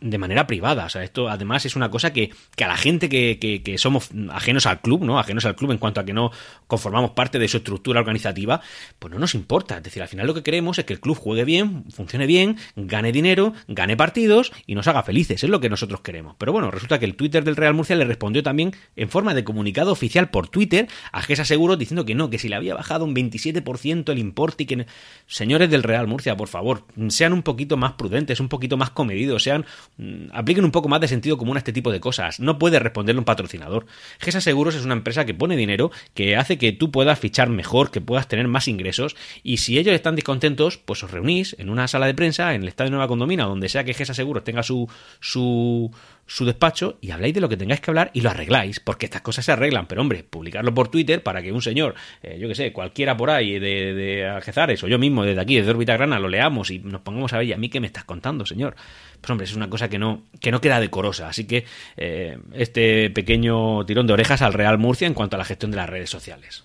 de 0.00 0.18
manera 0.18 0.46
privada. 0.46 0.86
O 0.86 0.88
sea, 0.88 1.02
esto 1.02 1.28
además 1.28 1.66
es 1.66 1.76
una 1.76 1.90
cosa 1.90 2.12
que, 2.12 2.32
que 2.56 2.64
a 2.64 2.68
la 2.68 2.76
gente 2.76 3.08
que, 3.08 3.38
que, 3.38 3.78
somos 3.78 4.10
ajenos 4.30 4.66
al 4.66 4.80
club, 4.80 5.04
¿no? 5.04 5.18
Ajenos 5.18 5.44
al 5.44 5.56
club 5.56 5.72
en 5.72 5.78
cuanto 5.78 6.00
a 6.00 6.04
que 6.04 6.12
no 6.12 6.30
conformamos 6.66 7.10
parte 7.10 7.38
de 7.38 7.48
su 7.48 7.58
estructura 7.58 8.00
organizativa, 8.00 8.62
pues 8.98 9.12
no 9.12 9.18
nos 9.18 9.34
importa. 9.34 9.76
Es 9.76 9.82
decir, 9.82 10.02
al 10.02 10.08
final 10.08 10.26
lo 10.26 10.34
que 10.34 10.42
queremos 10.42 10.78
es 10.78 10.84
que 10.84 10.94
el 10.94 11.00
club 11.00 11.18
juegue 11.18 11.44
bien, 11.44 11.84
funcione 11.90 12.26
bien, 12.26 12.56
gane 12.76 13.12
dinero, 13.12 13.52
gane 13.68 13.96
partidos 13.96 14.52
y 14.66 14.74
nos 14.74 14.88
haga 14.88 15.02
felices. 15.02 15.44
Es 15.44 15.50
lo 15.50 15.60
que 15.60 15.68
nosotros 15.68 16.00
queremos. 16.00 16.34
Pero 16.38 16.52
bueno, 16.52 16.70
resulta 16.70 16.98
que 16.98 17.04
el 17.04 17.14
Twitter 17.14 17.44
del 17.44 17.56
Real 17.56 17.74
Murcia 17.74 17.96
le 17.96 18.04
respondió 18.04 18.42
también 18.42 18.74
en 18.96 19.08
forma 19.10 19.34
de 19.34 19.44
comunicado 19.44 19.92
oficial 19.92 20.30
por 20.30 20.48
Twitter 20.48 20.88
a 21.12 21.22
Gesa 21.22 21.44
Seguros 21.44 21.78
diciendo 21.78 22.04
que 22.04 22.14
no, 22.14 22.30
que 22.30 22.38
si 22.38 22.48
le 22.48 22.56
había 22.56 22.74
bajado 22.74 23.04
un 23.04 23.14
27% 23.14 24.10
el 24.10 24.18
importe 24.18 24.66
que... 24.66 24.86
Señores 25.26 25.70
del 25.70 25.82
Real 25.82 26.06
Murcia, 26.06 26.36
por 26.36 26.48
favor, 26.48 26.84
sean 27.08 27.32
un 27.32 27.42
poquito 27.42 27.76
más 27.76 27.92
prudentes, 27.92 28.40
un 28.40 28.48
poquito 28.48 28.76
más 28.76 28.90
comedidos, 28.90 29.41
sean... 29.42 29.66
Mm, 29.98 30.26
apliquen 30.32 30.64
un 30.64 30.70
poco 30.70 30.88
más 30.88 31.00
de 31.00 31.08
sentido 31.08 31.36
común 31.36 31.56
a 31.56 31.58
este 31.58 31.72
tipo 31.72 31.92
de 31.92 32.00
cosas. 32.00 32.40
No 32.40 32.58
puede 32.58 32.78
responderle 32.78 33.18
un 33.18 33.24
patrocinador. 33.24 33.86
GESA 34.20 34.40
Seguros 34.40 34.74
es 34.74 34.84
una 34.84 34.94
empresa 34.94 35.24
que 35.24 35.34
pone 35.34 35.56
dinero, 35.56 35.90
que 36.14 36.36
hace 36.36 36.58
que 36.58 36.72
tú 36.72 36.90
puedas 36.90 37.18
fichar 37.18 37.48
mejor, 37.48 37.90
que 37.90 38.00
puedas 38.00 38.28
tener 38.28 38.48
más 38.48 38.68
ingresos, 38.68 39.16
y 39.42 39.58
si 39.58 39.78
ellos 39.78 39.94
están 39.94 40.16
descontentos, 40.16 40.78
pues 40.78 41.02
os 41.02 41.10
reunís 41.10 41.56
en 41.58 41.68
una 41.68 41.88
sala 41.88 42.06
de 42.06 42.14
prensa, 42.14 42.54
en 42.54 42.62
el 42.62 42.68
Estadio 42.68 42.90
Nueva 42.90 43.08
Condomina, 43.08 43.44
donde 43.44 43.68
sea 43.68 43.84
que 43.84 43.94
GESA 43.94 44.14
Seguros 44.14 44.44
tenga 44.44 44.62
su, 44.62 44.88
su 45.20 45.90
su 46.26 46.44
despacho 46.44 46.98
y 47.00 47.10
habláis 47.10 47.34
de 47.34 47.40
lo 47.40 47.48
que 47.48 47.56
tengáis 47.56 47.80
que 47.80 47.90
hablar 47.90 48.10
y 48.14 48.20
lo 48.20 48.30
arregláis, 48.30 48.80
porque 48.80 49.06
estas 49.06 49.22
cosas 49.22 49.44
se 49.44 49.52
arreglan. 49.52 49.86
Pero 49.86 50.00
hombre, 50.00 50.24
publicarlo 50.24 50.72
por 50.74 50.88
Twitter 50.88 51.22
para 51.22 51.42
que 51.42 51.52
un 51.52 51.62
señor, 51.62 51.94
eh, 52.22 52.38
yo 52.40 52.48
que 52.48 52.54
sé, 52.54 52.72
cualquiera 52.72 53.16
por 53.16 53.30
ahí 53.30 53.58
de, 53.58 54.28
Algezares 54.28 54.82
o 54.84 54.88
yo 54.88 54.98
mismo 54.98 55.24
desde 55.24 55.40
aquí, 55.40 55.56
desde 55.56 55.70
Orbita 55.70 55.94
Grana, 55.94 56.18
lo 56.18 56.28
leamos 56.28 56.70
y 56.70 56.78
nos 56.78 57.00
pongamos 57.02 57.32
a 57.32 57.38
ver, 57.38 57.46
¿y 57.46 57.52
a 57.52 57.56
mí 57.56 57.68
qué 57.68 57.80
me 57.80 57.86
estás 57.86 58.04
contando, 58.04 58.46
señor? 58.46 58.76
Pues 59.20 59.30
hombre, 59.30 59.44
es 59.44 59.54
una 59.54 59.68
cosa 59.68 59.88
que 59.88 59.98
no, 59.98 60.22
que 60.40 60.50
no 60.50 60.60
queda 60.60 60.80
decorosa. 60.80 61.28
Así 61.28 61.46
que 61.46 61.64
eh, 61.96 62.38
este 62.54 63.10
pequeño 63.10 63.84
tirón 63.86 64.06
de 64.06 64.12
orejas 64.14 64.42
al 64.42 64.52
Real 64.52 64.78
Murcia 64.78 65.06
en 65.06 65.14
cuanto 65.14 65.36
a 65.36 65.38
la 65.38 65.44
gestión 65.44 65.70
de 65.70 65.76
las 65.76 65.90
redes 65.90 66.10
sociales. 66.10 66.64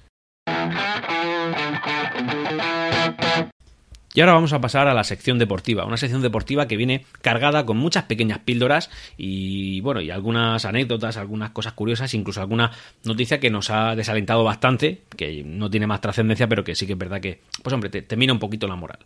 Y 4.17 4.19
ahora 4.19 4.33
vamos 4.33 4.51
a 4.51 4.59
pasar 4.59 4.87
a 4.87 4.95
la 4.95 5.03
sección 5.03 5.37
deportiva, 5.37 5.85
una 5.85 5.95
sección 5.95 6.23
deportiva 6.23 6.67
que 6.67 6.75
viene 6.75 7.05
cargada 7.21 7.67
con 7.67 7.77
muchas 7.77 8.05
pequeñas 8.05 8.39
píldoras 8.39 8.89
y 9.15 9.79
bueno, 9.81 10.01
y 10.01 10.09
algunas 10.09 10.65
anécdotas, 10.65 11.17
algunas 11.17 11.51
cosas 11.51 11.73
curiosas, 11.73 12.15
incluso 12.15 12.41
alguna 12.41 12.71
noticia 13.03 13.39
que 13.39 13.51
nos 13.51 13.69
ha 13.69 13.95
desalentado 13.95 14.43
bastante, 14.43 15.03
que 15.15 15.43
no 15.43 15.69
tiene 15.69 15.85
más 15.85 16.01
trascendencia, 16.01 16.47
pero 16.47 16.63
que 16.63 16.73
sí 16.73 16.87
que 16.87 16.93
es 16.93 16.97
verdad 16.97 17.21
que, 17.21 17.41
pues 17.61 17.71
hombre, 17.73 17.91
te, 17.91 18.17
mira 18.17 18.33
un 18.33 18.39
poquito 18.39 18.67
la 18.67 18.75
moral. 18.75 18.97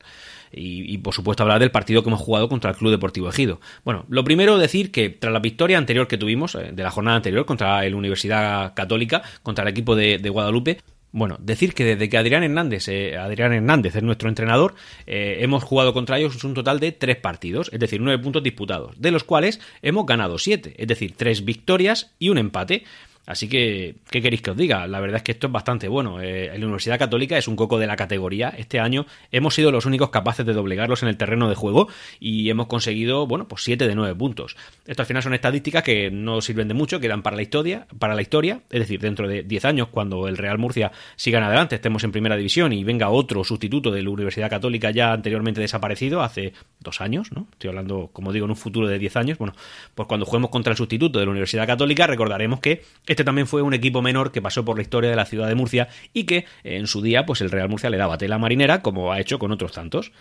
Y, 0.50 0.98
por 1.00 1.14
supuesto 1.14 1.44
hablar 1.44 1.60
del 1.60 1.72
partido 1.72 2.04
que 2.04 2.10
hemos 2.10 2.22
jugado 2.22 2.48
contra 2.48 2.72
el 2.72 2.78
Club 2.78 2.92
Deportivo 2.92 3.28
Ejido. 3.28 3.60
Bueno, 3.84 4.06
lo 4.08 4.24
primero 4.24 4.58
decir 4.58 4.94
que 4.94 5.10
tras 5.10 5.34
la 5.34 5.40
victoria 5.40 5.78
anterior 5.78 6.08
que 6.08 6.18
tuvimos, 6.18 6.56
eh, 6.56 6.72
de 6.72 6.84
la 6.84 6.90
jornada 6.90 7.18
anterior 7.18 7.46
contra 7.46 7.84
la 7.84 7.98
Universidad 7.98 8.74
Católica, 8.76 9.24
contra 9.44 9.64
el 9.64 9.72
equipo 9.72 9.94
de 9.98 10.30
Guadalupe, 10.30 10.80
bueno, 11.12 11.38
decir 11.40 11.74
que 11.74 11.84
desde 11.84 12.10
que 12.10 12.18
Adrián 12.18 12.44
Hernández, 12.44 12.88
eh, 12.88 13.18
Adrián 13.18 13.54
Hernández 13.54 13.96
es 13.96 14.04
nuestro 14.04 14.30
entrenador, 14.30 14.76
eh, 15.06 15.38
hemos 15.40 15.64
jugado 15.64 15.94
contra 15.94 16.18
ellos 16.18 16.44
un 16.44 16.54
total 16.54 16.80
de 16.80 16.92
tres 16.92 17.18
partidos, 17.18 17.70
es 17.74 17.80
decir, 17.80 18.00
nueve 18.02 18.24
puntos 18.24 18.44
disputados, 18.44 19.00
de 19.00 19.12
los 19.12 19.24
cuales 19.24 19.60
hemos 19.82 20.06
ganado 20.06 20.38
siete, 20.38 20.74
es 20.78 20.88
decir, 20.88 21.14
tres 21.18 21.44
victorias 21.44 22.14
y 22.18 22.30
un 22.30 22.38
empate. 22.38 22.84
Así 23.26 23.48
que, 23.48 23.96
¿qué 24.10 24.22
queréis 24.22 24.42
que 24.42 24.52
os 24.52 24.58
diga? 24.58 24.88
La 24.88 25.00
verdad 25.00 25.18
es 25.18 25.24
que 25.24 25.32
esto 25.32 25.48
es 25.48 25.54
bastante 25.54 25.88
bueno. 25.88 26.22
Eh, 26.22 26.48
la 26.48 26.66
Universidad 26.66 26.98
Católica 26.98 27.38
es 27.38 27.48
un 27.48 27.56
coco 27.56 27.78
de 27.78 27.88
la 27.88 27.96
categoría. 27.96 28.50
Este 28.50 28.80
año 28.80 29.06
hemos 29.32 29.54
sido 29.54 29.72
los 29.72 29.86
únicos 29.86 30.10
capaces 30.10 30.46
de 30.46 30.54
doblegarlos 30.54 31.04
en 31.04 31.10
el 31.10 31.18
terreno 31.18 31.48
de 31.48 31.56
juego 31.56 31.88
y 32.20 32.50
hemos 32.50 32.68
conseguido, 32.68 33.28
bueno, 33.28 33.48
pues 33.48 33.64
7 33.64 33.88
de 33.88 33.96
9 33.96 34.16
puntos. 34.16 34.56
Esto 34.88 35.04
al 35.04 35.06
final 35.06 35.22
son 35.22 35.34
estadísticas 35.34 35.84
que 35.84 36.10
no 36.10 36.42
sirven 36.42 36.68
de 36.68 36.74
mucho, 36.74 37.00
quedan 37.00 37.22
para 37.22 37.36
la 37.36 37.44
historia, 37.44 37.88
para 38.00 38.16
la 38.16 38.22
historia, 38.22 38.62
es 38.70 38.80
decir, 38.80 39.00
dentro 39.00 39.28
de 39.28 39.44
10 39.44 39.66
años, 39.66 39.88
cuando 39.90 40.28
el 40.28 40.38
Real 40.38 40.58
Murcia 40.58 40.92
siga 41.16 41.38
en 41.38 41.46
adelante, 41.46 41.76
estemos 41.76 42.04
en 42.04 42.12
primera 42.12 42.36
división 42.36 42.74
y 42.74 42.84
venga 42.84 43.10
otro 43.10 43.44
sustituto 43.44 43.92
de 43.92 44.02
la 44.02 44.10
Universidad 44.10 44.50
Católica 44.50 44.92
ya 44.92 45.14
anteriormente 45.14 45.62
desaparecido, 45.62 46.24
hace 46.24 46.54
dos 46.80 47.02
años, 47.02 47.32
¿no? 47.32 47.48
Estoy 47.52 47.70
hablando, 47.70 48.10
como 48.12 48.34
digo, 48.34 48.46
en 48.46 48.52
un 48.52 48.58
futuro 48.58 48.88
de 48.88 48.98
10 48.98 49.16
años. 49.18 49.38
Bueno, 49.38 49.54
pues 49.94 50.08
cuando 50.08 50.26
juguemos 50.26 50.50
contra 50.50 50.72
el 50.72 50.78
sustituto 50.78 51.20
de 51.20 51.26
la 51.26 51.32
Universidad 51.32 51.68
Católica, 51.68 52.08
recordaremos 52.08 52.60
que 52.60 52.84
este 53.12 53.24
también 53.24 53.46
fue 53.46 53.62
un 53.62 53.74
equipo 53.74 54.02
menor 54.02 54.32
que 54.32 54.42
pasó 54.42 54.64
por 54.64 54.78
la 54.78 54.84
historia 54.84 55.10
de 55.10 55.16
la 55.16 55.26
ciudad 55.26 55.48
de 55.48 55.56
Murcia 55.56 55.90
y 56.14 56.24
que 56.24 56.46
en 56.64 56.88
su 56.88 57.02
día 57.02 57.26
pues 57.26 57.42
el 57.42 57.52
Real 57.52 57.68
Murcia 57.68 57.90
le 57.90 57.98
daba 57.98 58.18
tela 58.18 58.38
marinera 58.38 58.82
como 58.82 59.12
ha 59.12 59.20
hecho 59.20 59.38
con 59.38 59.52
otros 59.52 59.74
tantos. 59.74 60.12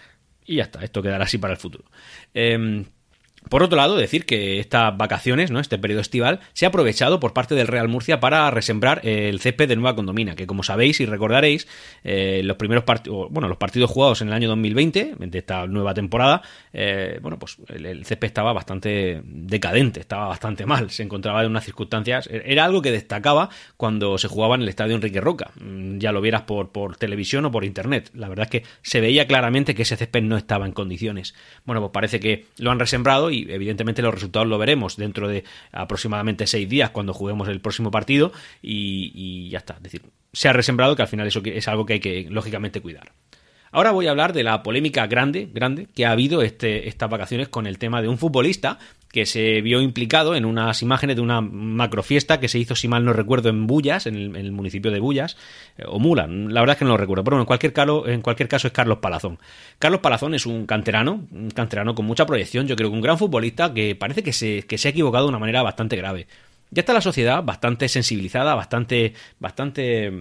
Y 0.45 0.57
ya 0.57 0.65
está, 0.65 0.83
esto 0.83 1.01
quedará 1.01 1.25
así 1.25 1.39
para 1.39 1.53
el 1.53 1.59
futuro. 1.59 1.85
Eh, 2.35 2.85
por 3.49 3.63
otro 3.63 3.77
lado, 3.77 3.97
decir 3.97 4.27
que 4.27 4.61
estas 4.61 4.97
vacaciones, 4.97 5.51
¿no? 5.51 5.61
este 5.61 5.79
periodo 5.79 6.03
estival, 6.03 6.41
se 6.53 6.67
ha 6.67 6.69
aprovechado 6.69 7.21
por 7.21 7.33
parte 7.33 7.55
del 7.55 7.67
Real 7.67 7.89
Murcia 7.89 8.21
para 8.21 8.51
resembrar 8.51 9.01
el 9.05 9.41
césped 9.41 9.69
de 9.69 9.77
Nueva 9.77 9.97
Condomina, 9.97 10.37
que 10.37 10.47
como 10.47 10.63
sabéis 10.63 11.01
y 11.01 11.07
recordaréis, 11.07 11.67
eh, 12.05 12.43
los 12.45 12.57
primeros 12.57 12.85
partidos, 12.85 13.29
bueno, 13.31 13.49
los 13.49 13.57
partidos 13.57 13.91
jugados 13.91 14.21
en 14.21 14.29
el 14.29 14.35
año 14.35 14.49
2020, 14.49 15.15
de 15.19 15.39
esta 15.39 15.67
nueva 15.67 15.95
temporada, 15.95 16.43
eh, 16.73 17.19
bueno, 17.23 17.39
pues 17.39 17.57
el, 17.69 18.05
césped 18.05 18.27
estaba 18.27 18.53
bastante 18.53 19.23
decadente, 19.25 20.01
estaba 20.01 20.29
bastante 20.29 20.67
mal, 20.67 20.91
se 20.91 21.03
encontraba 21.03 21.43
en 21.43 21.51
unas 21.51 21.65
circunstancias, 21.65 22.29
era 22.31 22.65
algo 22.65 22.83
que 22.83 22.93
destacaba 22.93 23.49
cuando 23.77 24.19
se 24.19 24.29
jugaba 24.29 24.55
en 24.55 24.63
el 24.63 24.69
estadio 24.69 24.95
Enrique 24.95 25.21
Roca, 25.21 25.51
mm, 25.61 25.99
ya 25.99 26.13
lo 26.13 26.21
vieras 26.21 26.43
por, 26.43 26.71
por 26.71 26.97
televisión 26.97 27.47
o 27.47 27.51
por 27.51 27.65
internet, 27.65 28.11
la 28.15 28.29
verdad 28.29 28.45
es 28.45 28.51
que 28.51 28.69
se 28.83 29.01
veía 29.01 29.27
claramente 29.27 29.75
que 29.75 29.83
ese 29.83 29.97
césped 29.97 30.23
no 30.23 30.37
estaba 30.37 30.67
en 30.67 30.73
condiciones. 30.73 31.35
Bueno, 31.65 31.81
pues 31.81 31.93
parece 31.93 32.21
que 32.21 32.47
lo 32.59 32.71
han 32.71 32.79
resembrado 32.79 33.30
y 33.31 33.47
evidentemente 33.49 34.03
los 34.03 34.15
resultados 34.15 34.49
lo 34.49 34.59
veremos 34.59 34.97
dentro 34.97 35.29
de 35.29 35.45
aproximadamente 35.73 36.47
seis 36.47 36.69
días 36.69 36.91
cuando 36.91 37.15
juguemos 37.15 37.49
el 37.49 37.61
próximo 37.61 37.91
partido 37.91 38.33
y, 38.63 39.13
y 39.15 39.51
ya 39.51 39.59
está. 39.59 39.75
Es 39.75 39.83
decir, 39.83 40.03
se 40.33 40.49
ha 40.49 40.53
resembrado 40.53 40.97
que 40.97 41.03
al 41.03 41.09
final 41.09 41.27
eso 41.27 41.41
es 41.45 41.69
algo 41.69 41.87
que 41.87 41.95
hay 41.95 42.01
que 42.01 42.27
lógicamente 42.31 42.81
cuidar. 42.81 43.13
Ahora 43.73 43.93
voy 43.93 44.09
a 44.09 44.11
hablar 44.11 44.33
de 44.33 44.43
la 44.43 44.65
polémica 44.65 45.07
grande, 45.07 45.49
grande 45.53 45.87
que 45.95 46.05
ha 46.05 46.11
habido 46.11 46.43
este, 46.43 46.89
estas 46.89 47.09
vacaciones 47.09 47.49
con 47.49 47.67
el 47.69 47.79
tema 47.79 48.03
de 48.03 48.09
un 48.09 48.19
futbolista 48.19 48.79
que 49.13 49.27
se 49.27 49.61
vio 49.61 49.81
implicado 49.81 50.35
en 50.35 50.45
unas 50.45 50.83
imágenes 50.83 51.17
de 51.17 51.23
una 51.23 51.41
macrofiesta 51.41 52.41
que 52.41 52.49
se 52.49 52.59
hizo, 52.59 52.75
si 52.75 52.89
mal 52.89 53.05
no 53.05 53.13
recuerdo, 53.13 53.49
en 53.49 53.67
Bullas, 53.67 54.07
en 54.07 54.37
el, 54.37 54.53
municipio 54.53 54.91
de 54.91 55.01
Bullas, 55.01 55.37
eh, 55.79 55.85
o 55.87 55.99
Mula, 55.99 56.27
la 56.27 56.61
verdad 56.61 56.75
es 56.75 56.79
que 56.79 56.85
no 56.85 56.93
lo 56.93 56.97
recuerdo, 56.97 57.25
pero 57.25 57.37
bueno, 57.37 57.43
en 57.43 57.47
cualquier, 57.47 57.73
caso, 57.73 58.07
en 58.07 58.23
cualquier 58.23 58.49
caso 58.49 58.67
es 58.69 58.73
Carlos 58.73 58.99
Palazón. 58.99 59.39
Carlos 59.79 60.01
Palazón 60.01 60.35
es 60.35 60.47
un 60.47 60.67
canterano, 60.67 61.27
un 61.33 61.51
canterano 61.51 61.95
con 61.95 62.07
mucha 62.07 62.27
proyección, 62.27 62.67
yo 62.67 62.77
creo 62.77 62.91
que 62.91 62.95
un 62.95 63.03
gran 63.03 63.19
futbolista 63.19 63.75
que 63.75 63.95
parece 63.97 64.23
que 64.23 64.33
se, 64.33 64.63
que 64.63 64.79
se 64.79 64.89
ha 64.89 64.91
equivocado 64.93 65.25
de 65.25 65.31
una 65.31 65.39
manera 65.39 65.63
bastante 65.63 65.97
grave. 65.97 66.27
Ya 66.71 66.81
está 66.81 66.93
la 66.93 67.01
sociedad 67.01 67.43
bastante 67.43 67.89
sensibilizada, 67.89 68.55
bastante, 68.55 69.15
bastante 69.41 70.13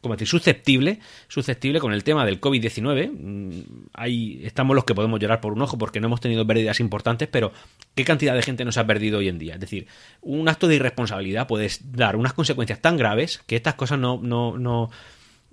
como 0.00 0.14
decir, 0.14 0.28
susceptible, 0.28 1.00
susceptible 1.28 1.80
con 1.80 1.92
el 1.92 2.04
tema 2.04 2.24
del 2.24 2.40
COVID-19. 2.40 3.10
Mm, 3.10 3.50
ahí 3.94 4.40
estamos 4.44 4.74
los 4.74 4.84
que 4.84 4.94
podemos 4.94 5.18
llorar 5.18 5.40
por 5.40 5.52
un 5.52 5.62
ojo 5.62 5.76
porque 5.76 6.00
no 6.00 6.06
hemos 6.06 6.20
tenido 6.20 6.46
pérdidas 6.46 6.80
importantes, 6.80 7.28
pero 7.28 7.52
¿qué 7.94 8.04
cantidad 8.04 8.34
de 8.34 8.42
gente 8.42 8.64
nos 8.64 8.78
ha 8.78 8.86
perdido 8.86 9.18
hoy 9.18 9.28
en 9.28 9.38
día? 9.38 9.54
Es 9.54 9.60
decir, 9.60 9.86
un 10.20 10.48
acto 10.48 10.68
de 10.68 10.76
irresponsabilidad 10.76 11.46
puede 11.46 11.68
dar 11.84 12.16
unas 12.16 12.32
consecuencias 12.32 12.80
tan 12.80 12.96
graves 12.96 13.42
que 13.46 13.56
estas 13.56 13.74
cosas 13.74 13.98
no, 13.98 14.20
no, 14.22 14.56
no 14.56 14.90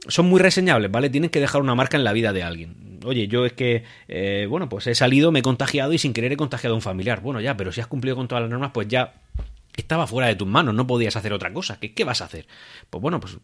son 0.07 0.27
muy 0.27 0.39
reseñables, 0.39 0.91
¿vale? 0.91 1.09
Tienen 1.09 1.29
que 1.29 1.39
dejar 1.39 1.61
una 1.61 1.75
marca 1.75 1.97
en 1.97 2.03
la 2.03 2.13
vida 2.13 2.33
de 2.33 2.43
alguien. 2.43 2.99
Oye, 3.03 3.27
yo 3.27 3.45
es 3.45 3.53
que, 3.53 3.83
eh, 4.07 4.45
bueno, 4.49 4.69
pues 4.69 4.87
he 4.87 4.95
salido, 4.95 5.31
me 5.31 5.39
he 5.39 5.43
contagiado 5.43 5.93
y 5.93 5.97
sin 5.97 6.13
querer 6.13 6.31
he 6.33 6.37
contagiado 6.37 6.73
a 6.73 6.77
un 6.77 6.81
familiar. 6.81 7.21
Bueno, 7.21 7.41
ya, 7.41 7.57
pero 7.57 7.71
si 7.71 7.81
has 7.81 7.87
cumplido 7.87 8.15
con 8.15 8.27
todas 8.27 8.43
las 8.43 8.51
normas, 8.51 8.71
pues 8.73 8.87
ya 8.87 9.13
estaba 9.75 10.07
fuera 10.07 10.27
de 10.27 10.35
tus 10.35 10.47
manos, 10.47 10.73
no 10.73 10.87
podías 10.87 11.15
hacer 11.15 11.33
otra 11.33 11.51
cosa. 11.53 11.79
¿Qué, 11.79 11.93
qué 11.93 12.03
vas 12.03 12.21
a 12.21 12.25
hacer? 12.25 12.47
Pues 12.89 13.01
bueno, 13.01 13.19
pues 13.19 13.37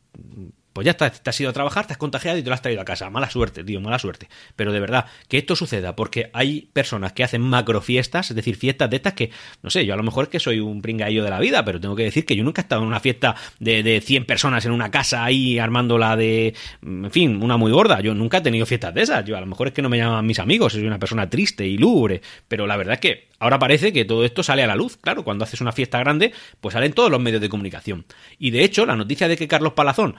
pues 0.74 0.86
ya 0.86 0.92
está, 0.92 1.10
te 1.10 1.30
has 1.30 1.40
ido 1.40 1.50
a 1.50 1.54
trabajar, 1.54 1.86
te 1.88 1.94
has 1.94 1.98
contagiado 1.98 2.38
y 2.38 2.44
te 2.44 2.50
lo 2.50 2.54
has 2.54 2.62
traído 2.62 2.82
a 2.82 2.86
casa. 2.86 3.10
Mala 3.10 3.30
suerte, 3.30 3.64
tío, 3.64 3.82
mala 3.82 4.00
suerte. 4.00 4.30
Pero 4.56 4.72
de 4.72 4.80
verdad, 4.80 5.06
que 5.28 5.38
esto 5.38 5.56
suceda 5.56 5.96
porque 5.96 6.30
hay 6.34 6.70
personas 6.74 7.14
que 7.14 7.24
hacen 7.24 7.42
macrofiestas, 7.42 8.30
es 8.30 8.36
decir, 8.36 8.56
fiestas 8.56 8.90
de 8.90 8.98
estas 8.98 9.14
que, 9.14 9.32
no 9.62 9.70
sé, 9.70 9.86
yo 9.86 9.94
a 9.94 9.98
lo 9.98 10.04
mejor 10.04 10.26
es 10.26 10.30
que 10.30 10.40
soy 10.40 10.60
un 10.60 10.82
pringaillo 10.82 11.24
de 11.24 11.30
la 11.30 11.40
vida, 11.40 11.66
pero 11.66 11.80
tengo 11.80 11.96
que 11.96 12.04
decir 12.04 12.26
que 12.26 12.36
yo 12.36 12.44
nunca 12.44 12.62
he 12.62 12.64
estado 12.64 12.82
en 12.82 12.88
una 12.88 13.00
fiesta 13.00 13.36
de, 13.60 13.84
de 13.84 14.02
100 14.02 14.26
personas 14.26 14.66
en 14.66 14.72
una 14.72 14.92
casa 14.92 15.24
ahí 15.24 15.60
armándola 15.60 16.16
de, 16.16 16.56
en 16.82 17.12
fin, 17.12 17.42
una 17.44 17.58
muy 17.58 17.72
gorda. 17.72 18.00
Yo 18.02 18.14
nunca 18.14 18.38
he 18.38 18.42
tenido 18.42 18.66
fiestas 18.66 18.94
de 18.94 19.02
esas. 19.02 19.26
Yo 19.26 19.38
a 19.38 19.42
lo 19.42 19.48
mejor 19.48 19.68
es 19.68 19.74
que 19.74 19.82
no 19.82 19.90
me 19.90 19.98
llaman 19.98 20.26
mis 20.26 20.40
amigos, 20.40 20.74
soy 20.74 20.86
una 20.86 21.00
persona 21.00 21.30
triste 21.30 21.66
y 21.66 21.78
lúgubre. 21.78 22.22
Pero 22.48 22.68
la 22.68 22.78
verdad 22.78 22.96
es 22.96 23.00
que 23.00 23.28
ahora 23.40 23.60
parece 23.60 23.92
que 23.92 24.06
todo 24.06 24.24
esto 24.26 24.44
sale 24.44 24.64
a 24.64 24.68
la 24.68 24.76
luz. 24.76 24.98
Claro, 24.98 25.24
cuando 25.24 25.44
haces 25.44 25.62
una 25.62 25.72
fiesta 25.72 26.00
grande, 26.00 26.32
pues 26.60 26.74
salen 26.74 26.94
todos 26.94 27.12
los 27.12 27.20
medios 27.20 27.42
de 27.42 27.50
comunicación. 27.50 28.06
Y 28.40 28.52
de 28.52 28.64
hecho, 28.64 28.86
la 28.86 28.96
noticia 28.96 29.28
de 29.28 29.38
que 29.38 29.48
Carlos 29.48 29.74
Palazón 29.74 30.16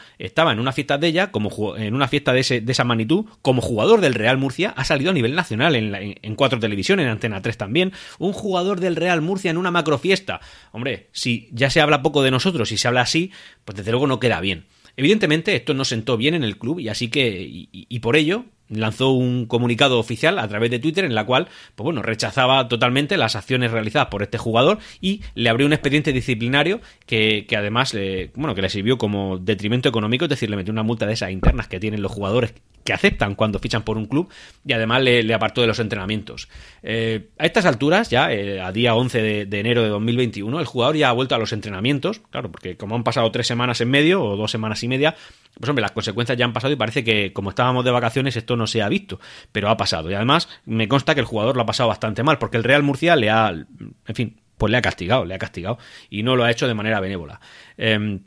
en 0.50 0.58
una 0.58 0.72
fiesta 0.72 0.98
de 0.98 1.06
ella 1.06 1.30
como 1.30 1.76
en 1.76 1.94
una 1.94 2.08
fiesta 2.08 2.32
de, 2.32 2.40
esa 2.40 2.84
magnitud, 2.84 3.26
como 3.42 3.62
jugador 3.62 4.00
del 4.00 4.14
Real 4.14 4.38
Murcia, 4.38 4.70
ha 4.76 4.84
salido 4.84 5.10
a 5.10 5.14
nivel 5.14 5.34
nacional 5.34 5.76
en, 5.76 6.34
cuatro 6.34 6.58
televisiones, 6.58 7.04
en 7.04 7.12
Antena 7.12 7.42
3 7.42 7.56
también. 7.56 7.92
Un 8.18 8.32
jugador 8.32 8.80
del 8.80 8.96
Real 8.96 9.20
Murcia 9.20 9.50
en 9.50 9.58
una 9.58 9.70
macrofiesta. 9.70 10.40
Hombre, 10.72 11.10
si 11.12 11.48
ya 11.52 11.70
se 11.70 11.80
habla 11.80 12.02
poco 12.02 12.22
de 12.22 12.30
nosotros 12.30 12.72
y 12.72 12.78
se 12.78 12.88
habla 12.88 13.02
así, 13.02 13.30
pues 13.64 13.76
desde 13.76 13.90
luego 13.90 14.06
no 14.06 14.18
queda 14.18 14.40
bien. 14.40 14.64
Evidentemente 14.96 15.54
esto 15.54 15.74
no 15.74 15.84
sentó 15.84 16.16
bien 16.16 16.34
en 16.34 16.42
el 16.42 16.58
club 16.58 16.80
y 16.80 16.88
así 16.88 17.08
que, 17.08 17.46
y 17.72 17.98
por 18.00 18.16
ello, 18.16 18.46
lanzó 18.72 19.10
un 19.10 19.46
comunicado 19.46 19.98
oficial 19.98 20.38
a 20.38 20.48
través 20.48 20.70
de 20.70 20.78
Twitter 20.78 21.04
en 21.04 21.14
la 21.14 21.24
cual, 21.24 21.48
pues 21.74 21.84
bueno, 21.84 22.02
rechazaba 22.02 22.68
totalmente 22.68 23.16
las 23.16 23.36
acciones 23.36 23.70
realizadas 23.70 24.08
por 24.08 24.22
este 24.22 24.38
jugador 24.38 24.78
y 25.00 25.22
le 25.34 25.48
abrió 25.50 25.66
un 25.66 25.72
expediente 25.72 26.12
disciplinario 26.12 26.80
que, 27.06 27.46
que 27.48 27.56
además, 27.56 27.94
le, 27.94 28.30
bueno, 28.34 28.54
que 28.54 28.62
le 28.62 28.70
sirvió 28.70 28.98
como 28.98 29.38
detrimento 29.38 29.88
económico, 29.88 30.24
es 30.24 30.30
decir, 30.30 30.50
le 30.50 30.56
metió 30.56 30.72
una 30.72 30.82
multa 30.82 31.06
de 31.06 31.14
esas 31.14 31.30
internas 31.30 31.68
que 31.68 31.80
tienen 31.80 32.02
los 32.02 32.12
jugadores 32.12 32.54
que 32.84 32.92
aceptan 32.92 33.34
cuando 33.34 33.58
fichan 33.58 33.82
por 33.82 33.96
un 33.96 34.06
club 34.06 34.28
y 34.64 34.72
además 34.72 35.02
le, 35.02 35.32
apartó 35.32 35.60
de 35.60 35.66
los 35.66 35.78
entrenamientos. 35.78 36.48
Eh, 36.82 37.28
a 37.38 37.46
estas 37.46 37.64
alturas, 37.64 38.10
ya 38.10 38.32
eh, 38.32 38.60
a 38.60 38.72
día 38.72 38.94
11 38.94 39.22
de, 39.22 39.46
de, 39.46 39.60
enero 39.60 39.82
de 39.82 39.88
2021, 39.88 40.58
el 40.58 40.66
jugador 40.66 40.96
ya 40.96 41.08
ha 41.08 41.12
vuelto 41.12 41.34
a 41.34 41.38
los 41.38 41.52
entrenamientos, 41.52 42.20
claro, 42.30 42.50
porque 42.50 42.76
como 42.76 42.94
han 42.94 43.04
pasado 43.04 43.30
tres 43.30 43.46
semanas 43.46 43.80
en 43.80 43.90
medio 43.90 44.22
o 44.24 44.36
dos 44.36 44.50
semanas 44.50 44.82
y 44.82 44.88
media, 44.88 45.14
pues 45.58 45.68
hombre, 45.68 45.82
las 45.82 45.92
consecuencias 45.92 46.38
ya 46.38 46.44
han 46.44 46.52
pasado 46.52 46.72
y 46.72 46.76
parece 46.76 47.04
que 47.04 47.32
como 47.32 47.50
estábamos 47.50 47.84
de 47.84 47.90
vacaciones 47.90 48.36
esto 48.36 48.56
no 48.56 48.66
se 48.66 48.82
ha 48.82 48.88
visto, 48.88 49.20
pero 49.52 49.68
ha 49.68 49.76
pasado. 49.76 50.10
Y 50.10 50.14
además 50.14 50.48
me 50.64 50.88
consta 50.88 51.14
que 51.14 51.20
el 51.20 51.26
jugador 51.26 51.56
lo 51.56 51.62
ha 51.62 51.66
pasado 51.66 51.88
bastante 51.88 52.22
mal, 52.22 52.38
porque 52.38 52.56
el 52.56 52.64
Real 52.64 52.82
Murcia 52.82 53.16
le 53.16 53.30
ha, 53.30 53.50
en 53.50 54.14
fin, 54.14 54.40
pues 54.56 54.70
le 54.70 54.78
ha 54.78 54.82
castigado, 54.82 55.24
le 55.24 55.34
ha 55.34 55.38
castigado 55.38 55.78
y 56.08 56.22
no 56.22 56.36
lo 56.36 56.44
ha 56.44 56.50
hecho 56.50 56.66
de 56.66 56.74
manera 56.74 57.00
benévola. 57.00 57.40
Eh, 57.76 58.20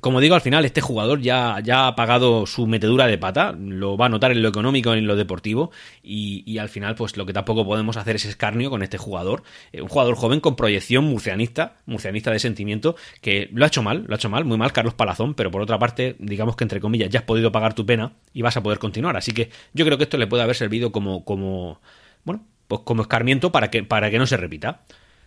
como 0.00 0.20
digo, 0.20 0.34
al 0.34 0.40
final 0.40 0.64
este 0.64 0.80
jugador 0.80 1.20
ya, 1.20 1.58
ya 1.62 1.88
ha 1.88 1.96
pagado 1.96 2.46
su 2.46 2.66
metedura 2.66 3.06
de 3.06 3.18
pata, 3.18 3.52
lo 3.58 3.96
va 3.96 4.06
a 4.06 4.08
notar 4.08 4.30
en 4.30 4.42
lo 4.42 4.48
económico, 4.48 4.92
en 4.92 5.06
lo 5.06 5.16
deportivo, 5.16 5.70
y, 6.02 6.58
al 6.58 6.68
final, 6.68 6.94
pues 6.94 7.16
lo 7.16 7.24
que 7.26 7.32
tampoco 7.32 7.64
podemos 7.64 7.96
hacer 7.96 8.16
es 8.16 8.24
escarnio 8.26 8.70
con 8.70 8.82
este 8.82 8.98
jugador, 8.98 9.42
eh, 9.72 9.80
un 9.80 9.88
jugador 9.88 10.16
joven 10.16 10.40
con 10.40 10.54
proyección 10.54 11.04
murcianista, 11.04 11.78
murcianista 11.86 12.30
de 12.30 12.38
sentimiento, 12.38 12.96
que 13.20 13.48
lo 13.52 13.64
ha 13.64 13.68
hecho 13.68 13.82
mal, 13.82 14.04
lo 14.06 14.14
ha 14.14 14.16
hecho 14.16 14.28
mal, 14.28 14.44
muy 14.44 14.58
mal 14.58 14.72
Carlos 14.72 14.94
Palazón, 14.94 15.34
pero 15.34 15.50
por 15.50 15.62
otra 15.62 15.78
parte, 15.78 16.16
digamos 16.18 16.56
que 16.56 16.64
entre 16.64 16.80
comillas, 16.80 17.10
ya 17.10 17.20
has 17.20 17.26
podido 17.26 17.50
pagar 17.50 17.74
tu 17.74 17.86
pena 17.86 18.12
y 18.32 18.42
vas 18.42 18.56
a 18.56 18.62
poder 18.62 18.78
continuar. 18.78 19.16
Así 19.16 19.32
que 19.32 19.50
yo 19.72 19.84
creo 19.84 19.96
que 19.98 20.04
esto 20.04 20.18
le 20.18 20.26
puede 20.26 20.42
haber 20.42 20.56
servido 20.56 20.92
como, 20.92 21.24
como, 21.24 21.80
bueno, 22.24 22.44
pues 22.68 22.82
como 22.84 23.02
escarmiento 23.02 23.50
para 23.50 23.70
que, 23.70 23.82
para 23.82 24.10
que 24.10 24.18
no 24.18 24.26
se 24.26 24.36
repita. 24.36 24.82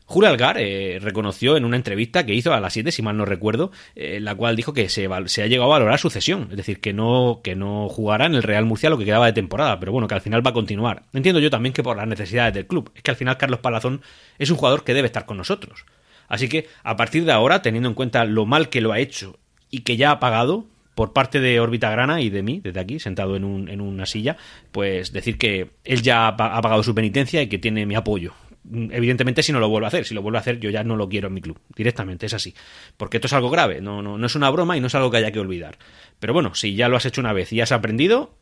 Julio 0.10 0.28
Algar 0.28 0.58
eh, 0.58 0.98
reconoció 1.00 1.56
en 1.56 1.66
una 1.66 1.76
entrevista 1.76 2.26
que 2.26 2.34
hizo 2.34 2.52
a 2.52 2.60
las 2.60 2.74
7, 2.74 2.92
si 2.92 3.04
mal 3.04 3.16
no 3.16 3.26
recuerdo, 3.26 3.72
eh, 3.96 4.20
la 4.20 4.34
cual 4.34 4.56
dijo 4.56 4.74
que 4.74 4.90
se, 4.90 5.06
ha 5.06 5.46
llegado 5.46 5.66
a 5.66 5.78
valorar 5.78 6.00
su 6.00 6.10
cesión, 6.10 6.48
es 6.50 6.58
decir, 6.58 6.82
que 6.82 6.94
no, 6.94 7.42
que 7.44 7.56
no 7.56 7.88
jugará 7.90 8.26
en 8.26 8.34
el 8.34 8.42
Real 8.42 8.66
Murcia 8.66 8.90
lo 8.90 8.98
que 8.98 9.06
quedaba 9.06 9.28
de 9.28 9.34
temporada, 9.34 9.80
pero 9.80 9.92
bueno, 9.92 10.08
que 10.08 10.16
al 10.16 10.22
final 10.22 10.44
va 10.44 10.50
a 10.50 10.54
continuar. 10.54 11.04
Entiendo 11.14 11.40
yo 11.40 11.52
también 11.52 11.74
que 11.74 11.84
por 11.84 11.96
las 11.96 12.08
necesidades 12.08 12.56
del 12.56 12.66
club, 12.66 12.92
es 12.96 13.04
que 13.04 13.12
al 13.12 13.18
final 13.18 13.38
Carlos 13.38 13.60
Palazón 13.60 14.02
es 14.40 14.50
un 14.50 14.58
jugador 14.58 14.84
que 14.84 14.96
debe 14.96 15.06
estar 15.06 15.28
con 15.28 15.38
nosotros. 15.38 15.86
Así 16.28 16.50
que 16.50 16.68
a 16.82 16.96
partir 16.96 17.24
de 17.24 17.32
ahora, 17.32 17.62
teniendo 17.62 17.88
en 17.88 17.94
cuenta 17.94 18.26
lo 18.26 18.48
mal 18.48 18.70
que 18.70 18.82
lo 18.82 18.92
ha 18.92 18.98
hecho 18.98 19.38
y 19.70 19.82
que 19.82 19.96
ya 19.96 20.10
ha 20.10 20.20
pagado, 20.20 20.66
por 20.96 21.14
parte 21.14 21.40
de 21.40 21.60
Órbita 21.60 21.92
Grana 21.92 22.20
y 22.20 22.32
de 22.32 22.42
mí, 22.42 22.62
desde 22.64 22.80
aquí, 22.80 23.00
sentado 23.00 23.36
en, 23.36 23.44
un, 23.44 23.70
en 23.70 23.80
una 23.80 24.08
silla, 24.08 24.38
pues 24.72 25.14
decir 25.14 25.38
que 25.38 25.70
él 25.84 26.02
ya 26.02 26.30
ha 26.30 26.36
pagado 26.36 26.82
su 26.82 26.96
penitencia 26.96 27.44
y 27.44 27.48
que 27.48 27.60
tiene 27.60 27.86
mi 27.86 27.94
apoyo 27.94 28.34
evidentemente 28.66 29.44
si 29.44 29.52
no 29.52 29.60
lo 29.60 29.70
vuelvo 29.70 29.86
a 29.86 29.90
hacer, 29.90 30.06
si 30.06 30.14
lo 30.14 30.22
vuelvo 30.22 30.38
a 30.38 30.42
hacer 30.42 30.60
yo 30.60 30.70
ya 30.70 30.84
no 30.84 30.96
lo 30.96 31.10
quiero 31.10 31.28
en 31.28 31.34
mi 31.34 31.42
club, 31.42 31.60
directamente, 31.76 32.26
es 32.26 32.34
así. 32.34 32.54
Porque 32.98 33.18
esto 33.18 33.28
es 33.28 33.34
algo 33.34 33.50
grave, 33.50 33.82
no, 33.82 34.02
no, 34.02 34.18
no 34.18 34.26
es 34.26 34.36
una 34.36 34.50
broma 34.50 34.78
y 34.78 34.82
no 34.82 34.88
es 34.88 34.96
algo 34.96 35.12
que 35.12 35.18
haya 35.18 35.32
que 35.32 35.40
olvidar. 35.40 35.78
Pero 36.20 36.34
bueno, 36.34 36.56
si 36.56 36.76
ya 36.76 36.90
lo 36.90 36.98
has 36.98 37.06
hecho 37.06 37.22
una 37.22 37.34
vez 37.34 37.52
y 37.54 37.62
has 37.62 37.72
aprendido, 37.72 38.36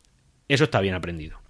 eso 0.48 0.64
está 0.64 0.80
bien 0.80 0.94
aprendido. 0.94 1.40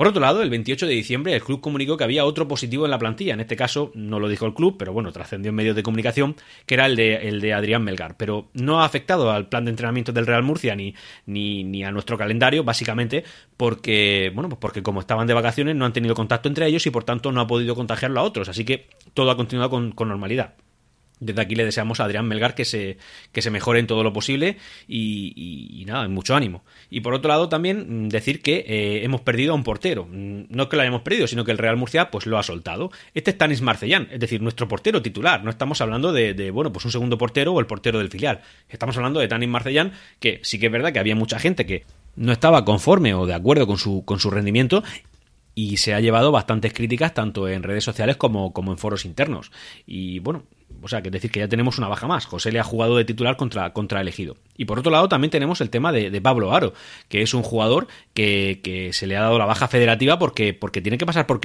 Por 0.00 0.08
otro 0.08 0.22
lado, 0.22 0.40
el 0.40 0.48
28 0.48 0.86
de 0.86 0.94
diciembre 0.94 1.34
el 1.34 1.42
club 1.42 1.60
comunicó 1.60 1.98
que 1.98 2.04
había 2.04 2.24
otro 2.24 2.48
positivo 2.48 2.86
en 2.86 2.90
la 2.90 2.98
plantilla. 2.98 3.34
En 3.34 3.40
este 3.40 3.54
caso 3.54 3.92
no 3.94 4.18
lo 4.18 4.30
dijo 4.30 4.46
el 4.46 4.54
club, 4.54 4.76
pero 4.78 4.94
bueno, 4.94 5.12
trascendió 5.12 5.50
en 5.50 5.54
medios 5.54 5.76
de 5.76 5.82
comunicación, 5.82 6.36
que 6.64 6.72
era 6.72 6.86
el 6.86 6.96
de, 6.96 7.28
el 7.28 7.42
de 7.42 7.52
Adrián 7.52 7.84
Melgar. 7.84 8.16
Pero 8.16 8.48
no 8.54 8.80
ha 8.80 8.86
afectado 8.86 9.30
al 9.30 9.50
plan 9.50 9.66
de 9.66 9.72
entrenamiento 9.72 10.10
del 10.10 10.26
Real 10.26 10.42
Murcia 10.42 10.74
ni, 10.74 10.94
ni, 11.26 11.64
ni 11.64 11.84
a 11.84 11.90
nuestro 11.90 12.16
calendario, 12.16 12.64
básicamente 12.64 13.24
porque, 13.58 14.32
bueno, 14.34 14.48
pues 14.48 14.58
porque 14.58 14.82
como 14.82 15.00
estaban 15.00 15.26
de 15.26 15.34
vacaciones 15.34 15.76
no 15.76 15.84
han 15.84 15.92
tenido 15.92 16.14
contacto 16.14 16.48
entre 16.48 16.66
ellos 16.66 16.86
y 16.86 16.90
por 16.90 17.04
tanto 17.04 17.30
no 17.30 17.42
ha 17.42 17.46
podido 17.46 17.74
contagiarlo 17.74 18.20
a 18.20 18.22
otros. 18.22 18.48
Así 18.48 18.64
que 18.64 18.88
todo 19.12 19.30
ha 19.30 19.36
continuado 19.36 19.68
con, 19.68 19.92
con 19.92 20.08
normalidad. 20.08 20.54
Desde 21.20 21.42
aquí 21.42 21.54
le 21.54 21.64
deseamos 21.64 22.00
a 22.00 22.04
Adrián 22.04 22.26
Melgar 22.26 22.54
que 22.54 22.64
se, 22.64 22.96
que 23.30 23.42
se 23.42 23.50
mejore 23.50 23.78
en 23.78 23.86
todo 23.86 24.02
lo 24.02 24.12
posible 24.12 24.56
y, 24.88 25.84
nada, 25.86 26.08
mucho 26.08 26.34
ánimo. 26.34 26.64
Y 26.88 27.00
por 27.00 27.14
otro 27.14 27.28
lado 27.28 27.48
también 27.48 28.06
mm, 28.06 28.08
decir 28.08 28.40
que 28.40 28.64
eh, 28.66 29.04
hemos 29.04 29.20
perdido 29.20 29.52
a 29.52 29.54
un 29.54 29.62
portero. 29.62 30.06
Mm, 30.06 30.44
no 30.48 30.62
es 30.64 30.68
que 30.68 30.76
lo 30.76 30.82
hayamos 30.82 31.02
perdido, 31.02 31.26
sino 31.26 31.44
que 31.44 31.52
el 31.52 31.58
Real 31.58 31.76
Murcia 31.76 32.10
pues 32.10 32.26
lo 32.26 32.38
ha 32.38 32.42
soltado. 32.42 32.90
Este 33.14 33.32
es 33.32 33.38
Tanis 33.38 33.60
Marcellán, 33.60 34.08
es 34.10 34.18
decir, 34.18 34.40
nuestro 34.40 34.66
portero 34.66 35.02
titular. 35.02 35.44
No 35.44 35.50
estamos 35.50 35.80
hablando 35.80 36.12
de, 36.12 36.50
bueno, 36.50 36.72
pues 36.72 36.84
un 36.86 36.92
segundo 36.92 37.18
portero 37.18 37.52
o 37.52 37.60
el 37.60 37.66
portero 37.66 37.98
del 37.98 38.08
filial. 38.08 38.40
Estamos 38.68 38.96
hablando 38.96 39.20
de 39.20 39.28
Tanis 39.28 39.48
Marcellán, 39.48 39.92
que 40.18 40.40
sí 40.42 40.58
que 40.58 40.66
es 40.66 40.72
verdad 40.72 40.92
que 40.92 40.98
había 40.98 41.14
mucha 41.14 41.38
gente 41.38 41.66
que 41.66 41.84
no 42.16 42.32
estaba 42.32 42.64
conforme 42.64 43.14
o 43.14 43.26
de 43.26 43.34
acuerdo 43.34 43.66
con 43.66 43.78
su, 43.78 44.04
con 44.04 44.20
su 44.20 44.30
rendimiento 44.30 44.82
y 45.54 45.76
se 45.76 45.94
ha 45.94 46.00
llevado 46.00 46.32
bastantes 46.32 46.72
críticas 46.72 47.12
tanto 47.12 47.48
en 47.48 47.62
redes 47.62 47.84
sociales 47.84 48.16
como, 48.16 48.52
como 48.52 48.72
en 48.72 48.78
foros 48.78 49.04
internos. 49.04 49.50
Y 49.86 50.20
bueno, 50.20 50.44
o 50.82 50.88
sea, 50.88 51.02
que 51.02 51.10
decir 51.10 51.30
que 51.30 51.40
ya 51.40 51.48
tenemos 51.48 51.78
una 51.78 51.88
baja 51.88 52.06
más. 52.06 52.26
José 52.26 52.52
le 52.52 52.60
ha 52.60 52.64
jugado 52.64 52.96
de 52.96 53.04
titular 53.04 53.36
contra, 53.36 53.72
contra 53.72 54.00
elegido. 54.00 54.36
Y 54.60 54.66
por 54.66 54.78
otro 54.78 54.92
lado, 54.92 55.08
también 55.08 55.30
tenemos 55.30 55.62
el 55.62 55.70
tema 55.70 55.90
de, 55.90 56.20
Pablo 56.20 56.54
Aro, 56.54 56.74
que 57.08 57.22
es 57.22 57.32
un 57.32 57.42
jugador 57.42 57.88
que, 58.12 58.90
se 58.92 59.06
le 59.06 59.16
ha 59.16 59.22
dado 59.22 59.38
la 59.38 59.46
baja 59.46 59.68
federativa 59.68 60.18
porque, 60.18 60.52
porque 60.52 60.82
tiene 60.82 60.98
que 60.98 61.06
pasar 61.06 61.26
por, 61.26 61.40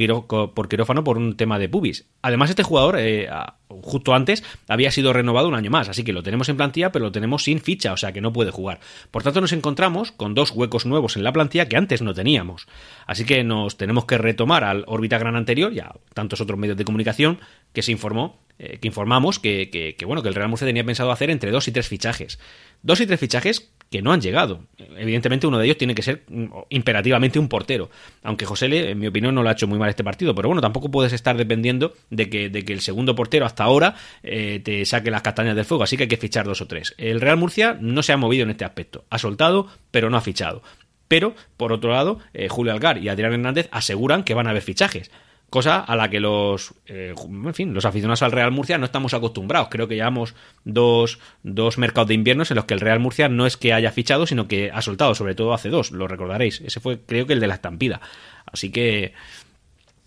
por 0.53 0.67
quirófano 0.67 1.05
por 1.05 1.17
un 1.17 1.37
tema 1.37 1.57
de 1.57 1.69
pubis. 1.69 2.09
Además, 2.21 2.49
este 2.49 2.63
jugador, 2.63 2.97
eh, 2.99 3.29
justo 3.69 4.13
antes, 4.13 4.43
había 4.67 4.91
sido 4.91 5.13
renovado 5.13 5.47
un 5.47 5.55
año 5.55 5.71
más, 5.71 5.87
así 5.87 6.03
que 6.03 6.11
lo 6.11 6.23
tenemos 6.23 6.49
en 6.49 6.57
plantilla, 6.57 6.91
pero 6.91 7.05
lo 7.05 7.13
tenemos 7.13 7.45
sin 7.45 7.61
ficha, 7.61 7.93
o 7.93 7.97
sea 7.97 8.11
que 8.11 8.19
no 8.19 8.33
puede 8.33 8.51
jugar. 8.51 8.81
Por 9.11 9.23
tanto, 9.23 9.39
nos 9.39 9.53
encontramos 9.53 10.11
con 10.11 10.33
dos 10.33 10.51
huecos 10.51 10.85
nuevos 10.85 11.15
en 11.15 11.23
la 11.23 11.31
plantilla 11.31 11.69
que 11.69 11.77
antes 11.77 12.01
no 12.01 12.13
teníamos. 12.13 12.67
Así 13.07 13.23
que 13.23 13.45
nos 13.45 13.77
tenemos 13.77 14.03
que 14.03 14.17
retomar 14.17 14.65
al 14.65 14.83
órbita 14.87 15.17
gran 15.19 15.37
anterior 15.37 15.71
y 15.71 15.79
a 15.79 15.93
tantos 16.13 16.41
otros 16.41 16.59
medios 16.59 16.75
de 16.75 16.83
comunicación 16.83 17.39
que 17.71 17.81
se 17.81 17.93
informó 17.93 18.41
que 18.57 18.87
informamos 18.87 19.39
que, 19.39 19.97
bueno, 20.05 20.21
que 20.21 20.29
el 20.29 20.35
Real 20.35 20.47
Murcia 20.47 20.65
tenía 20.65 20.85
pensado 20.85 21.11
hacer 21.11 21.29
entre 21.29 21.51
dos 21.51 21.67
y 21.67 21.71
tres 21.71 21.87
fichajes. 21.89 22.39
Dos 22.85 23.01
y 23.01 23.07
tres 23.07 23.19
fichajes 23.19 23.71
que 23.89 24.03
no 24.03 24.13
han 24.13 24.21
llegado. 24.21 24.67
Evidentemente 24.77 25.47
uno 25.47 25.57
de 25.57 25.65
ellos 25.65 25.77
tiene 25.79 25.95
que 25.95 26.03
ser 26.03 26.21
mm, 26.29 26.45
imperativamente 26.69 27.39
un 27.39 27.49
portero, 27.49 27.89
aunque 28.21 28.45
José 28.45 28.67
Le, 28.67 28.91
en 28.91 28.99
mi 28.99 29.07
opinión, 29.07 29.33
no 29.33 29.41
lo 29.41 29.49
ha 29.49 29.53
hecho 29.53 29.65
muy 29.65 29.79
mal 29.79 29.89
este 29.89 30.03
partido, 30.03 30.35
pero 30.35 30.49
bueno, 30.49 30.61
tampoco 30.61 30.91
puedes 30.91 31.11
estar 31.11 31.35
dependiendo 31.35 31.93
de 32.11 32.29
que, 32.29 32.49
de 32.49 32.63
que 32.63 32.73
el 32.73 32.81
segundo 32.81 33.15
portero 33.15 33.47
hasta 33.47 33.63
ahora 33.63 33.95
eh, 34.21 34.61
te 34.63 34.85
saque 34.85 35.09
las 35.09 35.23
castañas 35.23 35.55
del 35.55 35.65
fuego, 35.65 35.83
así 35.83 35.97
que 35.97 36.03
hay 36.03 36.09
que 36.09 36.17
fichar 36.17 36.45
dos 36.45 36.61
o 36.61 36.67
tres. 36.67 36.93
El 36.99 37.21
Real 37.21 37.37
Murcia 37.37 37.75
no 37.81 38.03
se 38.03 38.13
ha 38.13 38.17
movido 38.17 38.43
en 38.43 38.51
este 38.51 38.65
aspecto, 38.65 39.05
ha 39.09 39.17
soltado, 39.17 39.67
pero 39.89 40.11
no 40.11 40.17
ha 40.17 40.21
fichado. 40.21 40.61
Pero, 41.07 41.33
por 41.57 41.73
otro 41.73 41.89
lado, 41.89 42.19
eh, 42.35 42.49
Julio 42.49 42.71
Algar 42.71 42.99
y 42.99 43.09
Adrián 43.09 43.33
Hernández 43.33 43.67
aseguran 43.71 44.23
que 44.23 44.35
van 44.35 44.45
a 44.45 44.51
haber 44.51 44.61
fichajes 44.61 45.09
cosa 45.55 45.79
a 45.79 45.95
la 45.95 46.09
que 46.09 46.19
los, 46.19 46.73
eh, 46.85 47.13
en 47.17 47.53
fin, 47.53 47.73
los 47.73 47.85
aficionados 47.85 48.21
al 48.23 48.33
Real 48.33 48.51
Murcia 48.51 48.77
no 48.77 48.83
estamos 48.83 49.13
acostumbrados. 49.13 49.69
Creo 49.71 49.87
que 49.87 49.95
llevamos 49.95 50.35
dos, 50.65 51.17
dos 51.43 51.77
mercados 51.77 52.09
de 52.09 52.13
inviernos 52.13 52.51
en 52.51 52.55
los 52.55 52.65
que 52.65 52.73
el 52.73 52.81
Real 52.81 52.99
Murcia 52.99 53.29
no 53.29 53.45
es 53.45 53.55
que 53.55 53.71
haya 53.71 53.93
fichado, 53.93 54.27
sino 54.27 54.49
que 54.49 54.69
ha 54.69 54.81
soltado, 54.81 55.15
sobre 55.15 55.33
todo 55.33 55.53
hace 55.53 55.69
dos, 55.69 55.91
lo 55.91 56.09
recordaréis. 56.09 56.59
Ese 56.59 56.81
fue, 56.81 56.99
creo 56.99 57.25
que 57.25 57.31
el 57.31 57.39
de 57.39 57.47
la 57.47 57.53
estampida. 57.53 58.01
Así 58.45 58.69
que, 58.69 59.13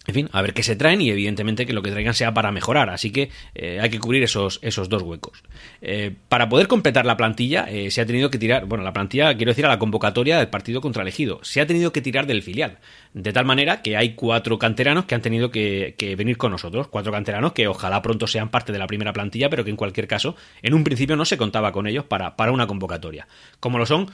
en 0.09 0.15
fin, 0.15 0.31
a 0.33 0.41
ver 0.41 0.55
qué 0.55 0.63
se 0.63 0.75
traen 0.75 1.03
y 1.03 1.11
evidentemente 1.11 1.67
que 1.67 1.75
lo 1.75 1.83
que 1.83 1.91
traigan 1.91 2.15
sea 2.15 2.33
para 2.33 2.51
mejorar. 2.51 2.89
Así 2.89 3.11
que 3.13 3.29
eh, 3.55 3.79
hay 3.79 3.91
que 3.91 3.99
cubrir 3.99 4.23
esos, 4.23 4.59
esos 4.63 4.89
dos 4.89 5.03
huecos. 5.03 5.43
Eh, 5.83 6.15
para 6.31 6.49
poder 6.49 6.67
completar 6.67 7.05
la 7.05 7.19
plantilla 7.19 7.67
eh, 7.69 7.91
se 7.91 8.01
ha 8.01 8.07
tenido 8.07 8.31
que 8.31 8.39
tirar, 8.39 8.65
bueno, 8.65 8.83
la 8.83 8.95
plantilla, 8.95 9.37
quiero 9.37 9.51
decir, 9.51 9.67
a 9.67 9.69
la 9.69 9.79
convocatoria 9.79 10.39
del 10.39 10.49
partido 10.49 10.81
contra 10.81 11.03
elegido. 11.03 11.41
Se 11.43 11.61
ha 11.61 11.67
tenido 11.67 11.93
que 11.93 12.01
tirar 12.01 12.27
del 12.27 12.43
filial. 12.43 12.79
De 13.13 13.35
tal 13.35 13.45
manera 13.45 13.83
que 13.83 13.99
hay 13.99 14.15
cuatro 14.15 14.59
canteranos 14.59 15.05
que 15.05 15.15
han 15.15 15.21
tenido 15.21 15.51
que, 15.51 15.95
venir 16.17 16.39
con 16.39 16.53
nosotros. 16.53 16.89
Cuatro 16.89 17.13
canteranos 17.13 17.53
que 17.53 17.69
ojalá 17.69 18.01
pronto 18.01 18.27
sean 18.27 18.49
parte 18.49 18.73
de 18.73 18.79
la 18.79 18.87
primera 18.87 19.13
plantilla, 19.13 19.51
pero 19.51 19.63
que 19.63 19.71
en 19.71 19.77
cualquier 19.77 20.09
caso, 20.09 20.37
en 20.63 20.73
un 20.73 20.85
principio 20.85 21.17
no 21.17 21.27
se 21.27 21.37
contaba 21.37 21.71
con 21.71 21.87
ellos 21.87 22.05
para, 22.05 22.35
para 22.35 22.51
una 22.51 22.67
convocatoria. 22.67 23.29
Como 23.61 23.77
lo 23.77 23.85
son 23.85 24.11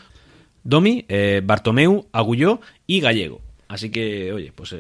Domi, 0.65 1.07
Bartomeu, 1.45 2.09
Agulló 2.11 2.61
y 2.85 2.99
Gallego. 2.99 3.43
Así 3.69 3.91
que, 3.91 4.33
oye, 4.33 4.51
pues 4.53 4.75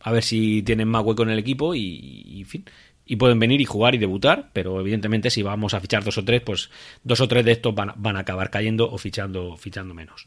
a 0.00 0.12
ver 0.12 0.22
si 0.22 0.62
tienen 0.62 0.88
más 0.88 1.04
hueco 1.04 1.22
en 1.22 1.30
el 1.30 1.38
equipo 1.38 1.74
y. 1.74 2.46
Y 3.10 3.16
pueden 3.16 3.38
venir 3.38 3.58
y 3.58 3.64
jugar 3.64 3.94
y 3.94 3.98
debutar, 3.98 4.50
pero 4.52 4.78
evidentemente 4.80 5.30
si 5.30 5.42
vamos 5.42 5.72
a 5.72 5.80
fichar 5.80 6.04
dos 6.04 6.18
o 6.18 6.24
tres, 6.26 6.42
pues 6.42 6.68
dos 7.02 7.22
o 7.22 7.26
tres 7.26 7.42
de 7.42 7.52
estos 7.52 7.74
van, 7.74 7.94
van 7.96 8.16
a 8.16 8.20
acabar 8.20 8.50
cayendo 8.50 8.90
o 8.90 8.98
fichando, 8.98 9.56
fichando 9.56 9.94
menos. 9.94 10.26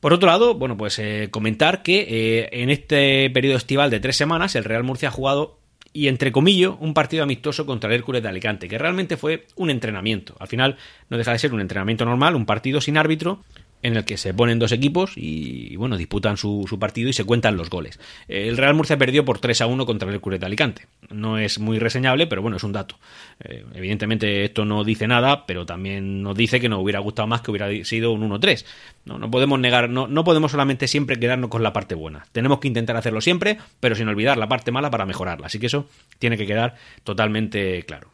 Por 0.00 0.14
otro 0.14 0.28
lado, 0.28 0.54
bueno, 0.54 0.76
pues 0.76 0.98
eh, 0.98 1.28
comentar 1.30 1.82
que 1.82 2.00
eh, 2.08 2.48
en 2.50 2.70
este 2.70 3.28
periodo 3.30 3.58
estival 3.58 3.90
de 3.90 4.00
tres 4.00 4.16
semanas 4.16 4.56
el 4.56 4.64
Real 4.64 4.82
Murcia 4.82 5.08
ha 5.08 5.12
jugado 5.12 5.60
y 5.92 6.08
entre 6.08 6.32
comillas 6.32 6.72
un 6.78 6.94
partido 6.94 7.22
amistoso 7.22 7.66
contra 7.66 7.90
el 7.90 7.96
Hércules 7.96 8.22
de 8.22 8.28
Alicante, 8.28 8.68
que 8.68 8.78
realmente 8.78 9.16
fue 9.16 9.46
un 9.56 9.70
entrenamiento. 9.70 10.36
Al 10.38 10.48
final 10.48 10.76
no 11.10 11.18
deja 11.18 11.32
de 11.32 11.38
ser 11.38 11.52
un 11.52 11.60
entrenamiento 11.60 12.04
normal, 12.04 12.34
un 12.34 12.46
partido 12.46 12.80
sin 12.80 12.96
árbitro, 12.96 13.44
en 13.82 13.96
el 13.96 14.04
que 14.04 14.16
se 14.16 14.34
ponen 14.34 14.58
dos 14.58 14.72
equipos 14.72 15.12
y, 15.16 15.76
bueno, 15.76 15.96
disputan 15.96 16.36
su, 16.36 16.66
partido 16.78 17.08
y 17.08 17.12
se 17.12 17.24
cuentan 17.24 17.56
los 17.56 17.70
goles. 17.70 17.98
El 18.28 18.56
Real 18.56 18.74
Murcia 18.74 18.98
perdió 18.98 19.24
por 19.24 19.38
3 19.38 19.62
a 19.62 19.66
1 19.66 19.86
contra 19.86 20.10
el 20.10 20.20
de 20.20 20.46
Alicante. 20.46 20.86
No 21.10 21.38
es 21.38 21.58
muy 21.58 21.78
reseñable, 21.78 22.26
pero 22.26 22.42
bueno, 22.42 22.58
es 22.58 22.64
un 22.64 22.72
dato. 22.72 22.98
Eh, 23.42 23.64
evidentemente 23.74 24.44
esto 24.44 24.64
no 24.64 24.84
dice 24.84 25.08
nada, 25.08 25.46
pero 25.46 25.66
también 25.66 26.22
nos 26.22 26.36
dice 26.36 26.60
que 26.60 26.68
nos 26.68 26.80
hubiera 26.82 27.00
gustado 27.00 27.26
más 27.26 27.40
que 27.40 27.50
hubiera 27.50 27.68
sido 27.84 28.12
un 28.12 28.28
1-3. 28.28 28.64
No, 29.04 29.18
no 29.18 29.30
podemos 29.30 29.58
negar, 29.58 29.88
no, 29.88 30.06
no 30.06 30.24
podemos 30.24 30.50
solamente 30.50 30.86
siempre 30.86 31.18
quedarnos 31.18 31.50
con 31.50 31.62
la 31.62 31.72
parte 31.72 31.94
buena. 31.94 32.26
Tenemos 32.32 32.60
que 32.60 32.68
intentar 32.68 32.96
hacerlo 32.96 33.20
siempre, 33.20 33.58
pero 33.80 33.94
sin 33.94 34.08
olvidar 34.08 34.36
la 34.36 34.48
parte 34.48 34.70
mala 34.70 34.90
para 34.90 35.06
mejorarla. 35.06 35.46
Así 35.46 35.58
que 35.58 35.66
eso 35.66 35.88
tiene 36.18 36.36
que 36.36 36.46
quedar 36.46 36.76
totalmente 37.04 37.82
claro. 37.84 38.08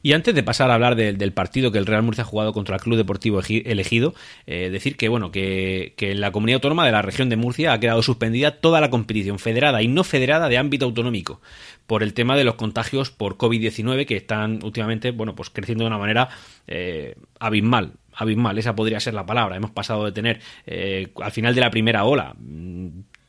Y 0.00 0.12
antes 0.12 0.34
de 0.34 0.42
pasar 0.44 0.70
a 0.70 0.74
hablar 0.74 0.94
del 0.94 1.32
partido 1.32 1.72
que 1.72 1.78
el 1.78 1.86
Real 1.86 2.02
Murcia 2.02 2.22
ha 2.22 2.26
jugado 2.26 2.52
contra 2.52 2.76
el 2.76 2.82
Club 2.82 2.96
Deportivo 2.96 3.40
Elegido, 3.40 4.14
eh, 4.46 4.70
decir 4.70 4.96
que 4.96 5.08
bueno 5.08 5.32
que, 5.32 5.94
en 5.98 6.20
la 6.20 6.30
comunidad 6.30 6.56
autónoma 6.56 6.86
de 6.86 6.92
la 6.92 7.02
región 7.02 7.28
de 7.28 7.36
Murcia 7.36 7.72
ha 7.72 7.80
quedado 7.80 8.02
suspendida 8.02 8.52
toda 8.52 8.80
la 8.80 8.90
competición 8.90 9.40
federada 9.40 9.82
y 9.82 9.88
no 9.88 10.04
federada 10.04 10.48
de 10.48 10.56
ámbito 10.56 10.84
autonómico 10.84 11.40
por 11.86 12.02
el 12.02 12.14
tema 12.14 12.36
de 12.36 12.44
los 12.44 12.54
contagios 12.54 13.10
por 13.10 13.36
COVID-19 13.36 14.06
que 14.06 14.16
están 14.16 14.60
últimamente 14.62 15.10
bueno 15.10 15.34
pues 15.34 15.50
creciendo 15.50 15.84
de 15.84 15.88
una 15.88 15.98
manera 15.98 16.28
eh, 16.68 17.16
abismal 17.40 17.94
abismal, 18.18 18.58
esa 18.58 18.74
podría 18.74 18.98
ser 18.98 19.14
la 19.14 19.24
palabra. 19.24 19.56
Hemos 19.56 19.70
pasado 19.70 20.04
de 20.04 20.12
tener 20.12 20.40
eh, 20.66 21.12
al 21.22 21.30
final 21.30 21.54
de 21.54 21.60
la 21.60 21.70
primera 21.70 22.04
ola 22.04 22.34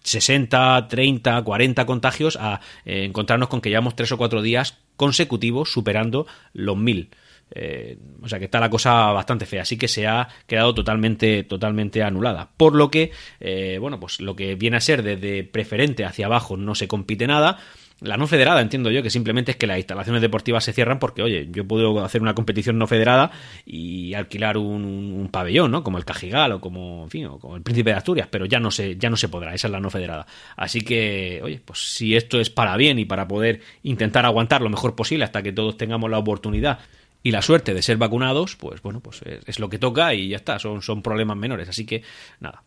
60, 0.10 0.88
30, 0.88 1.42
40 1.42 1.86
contagios 1.86 2.38
a 2.40 2.62
eh, 2.86 3.06
encontrarnos 3.06 3.50
con 3.50 3.62
que 3.62 3.70
llevamos 3.70 3.96
3 3.96 4.12
o 4.12 4.18
4 4.18 4.42
días 4.42 4.78
consecutivos 4.96 5.72
superando 5.72 6.28
los 6.54 6.78
1000. 6.78 7.10
Eh, 7.52 7.98
o 8.22 8.30
sea 8.30 8.38
que 8.38 8.46
está 8.46 8.60
la 8.60 8.70
cosa 8.70 9.12
bastante 9.12 9.46
fea, 9.46 9.64
así 9.64 9.78
que 9.78 9.88
se 9.88 10.08
ha 10.08 10.28
quedado 10.46 10.74
totalmente, 10.74 11.44
totalmente 11.44 12.04
anulada. 12.04 12.50
Por 12.56 12.76
lo 12.76 12.92
que, 12.92 13.12
eh, 13.40 13.78
bueno, 13.80 14.00
pues 14.00 14.22
lo 14.22 14.36
que 14.36 14.56
viene 14.56 14.78
a 14.78 14.82
ser 14.82 15.02
desde 15.02 15.44
preferente 15.44 16.06
hacia 16.06 16.28
abajo 16.28 16.58
no 16.58 16.76
se 16.76 16.88
compite 16.88 17.28
nada. 17.28 17.60
La 18.02 18.16
no 18.16 18.28
federada, 18.28 18.62
entiendo 18.62 18.92
yo, 18.92 19.04
que 19.04 19.10
simplemente 19.10 19.52
es 19.52 19.58
que 19.58 19.68
las 19.68 19.78
instalaciones 19.78 20.22
deportivas 20.22 20.64
se 20.64 20.72
cierran 20.72 21.00
porque, 21.00 21.22
oye, 21.22 21.50
yo 21.52 21.68
puedo 21.68 22.04
hacer 22.04 22.22
una 22.22 22.34
competición 22.34 22.78
no 22.78 22.88
federada 22.88 23.32
y 23.66 24.14
alquilar 24.14 24.58
un, 24.58 25.28
pabellón, 25.32 25.72
¿no? 25.72 25.84
Como 25.84 25.98
el 25.98 26.06
Cajigal 26.06 26.54
o 26.54 26.62
como, 26.62 27.04
en 27.04 27.10
fin, 27.10 27.26
o 27.26 27.40
como 27.40 27.58
el 27.58 27.62
Príncipe 27.62 27.90
de 27.90 27.98
Asturias, 27.98 28.28
pero 28.32 28.46
ya 28.46 28.60
no 28.60 28.72
se, 28.72 28.96
ya 28.96 29.10
no 29.10 29.18
se 29.18 29.28
podrá, 29.28 29.54
esa 29.54 29.68
es 29.68 29.72
la 29.72 29.80
no 29.80 29.90
federada. 29.90 30.26
Así 30.56 30.82
que, 30.82 31.42
oye, 31.44 31.62
pues 31.64 31.80
si 31.94 32.16
esto 32.16 32.40
es 32.40 32.50
para 32.50 32.78
bien 32.78 33.00
y 33.00 33.06
para 33.06 33.28
poder 33.28 33.62
intentar 33.84 34.26
aguantar 34.26 34.62
lo 34.62 34.70
mejor 34.70 34.96
posible 34.96 35.26
hasta 35.26 35.44
que 35.44 35.52
todos 35.52 35.76
tengamos 35.76 36.10
la 36.10 36.20
oportunidad 36.20 36.80
y 37.22 37.32
la 37.32 37.42
suerte 37.42 37.74
de 37.74 37.82
ser 37.82 37.98
vacunados, 37.98 38.56
pues 38.56 38.82
bueno, 38.82 39.02
pues 39.02 39.22
es, 39.46 39.60
lo 39.60 39.70
que 39.70 39.78
toca 39.78 40.14
y 40.14 40.30
ya 40.30 40.38
está, 40.38 40.58
son, 40.58 40.82
son 40.82 41.02
problemas 41.02 41.38
menores, 41.38 41.68
así 41.68 41.86
que 41.86 42.02
nada. 42.40 42.64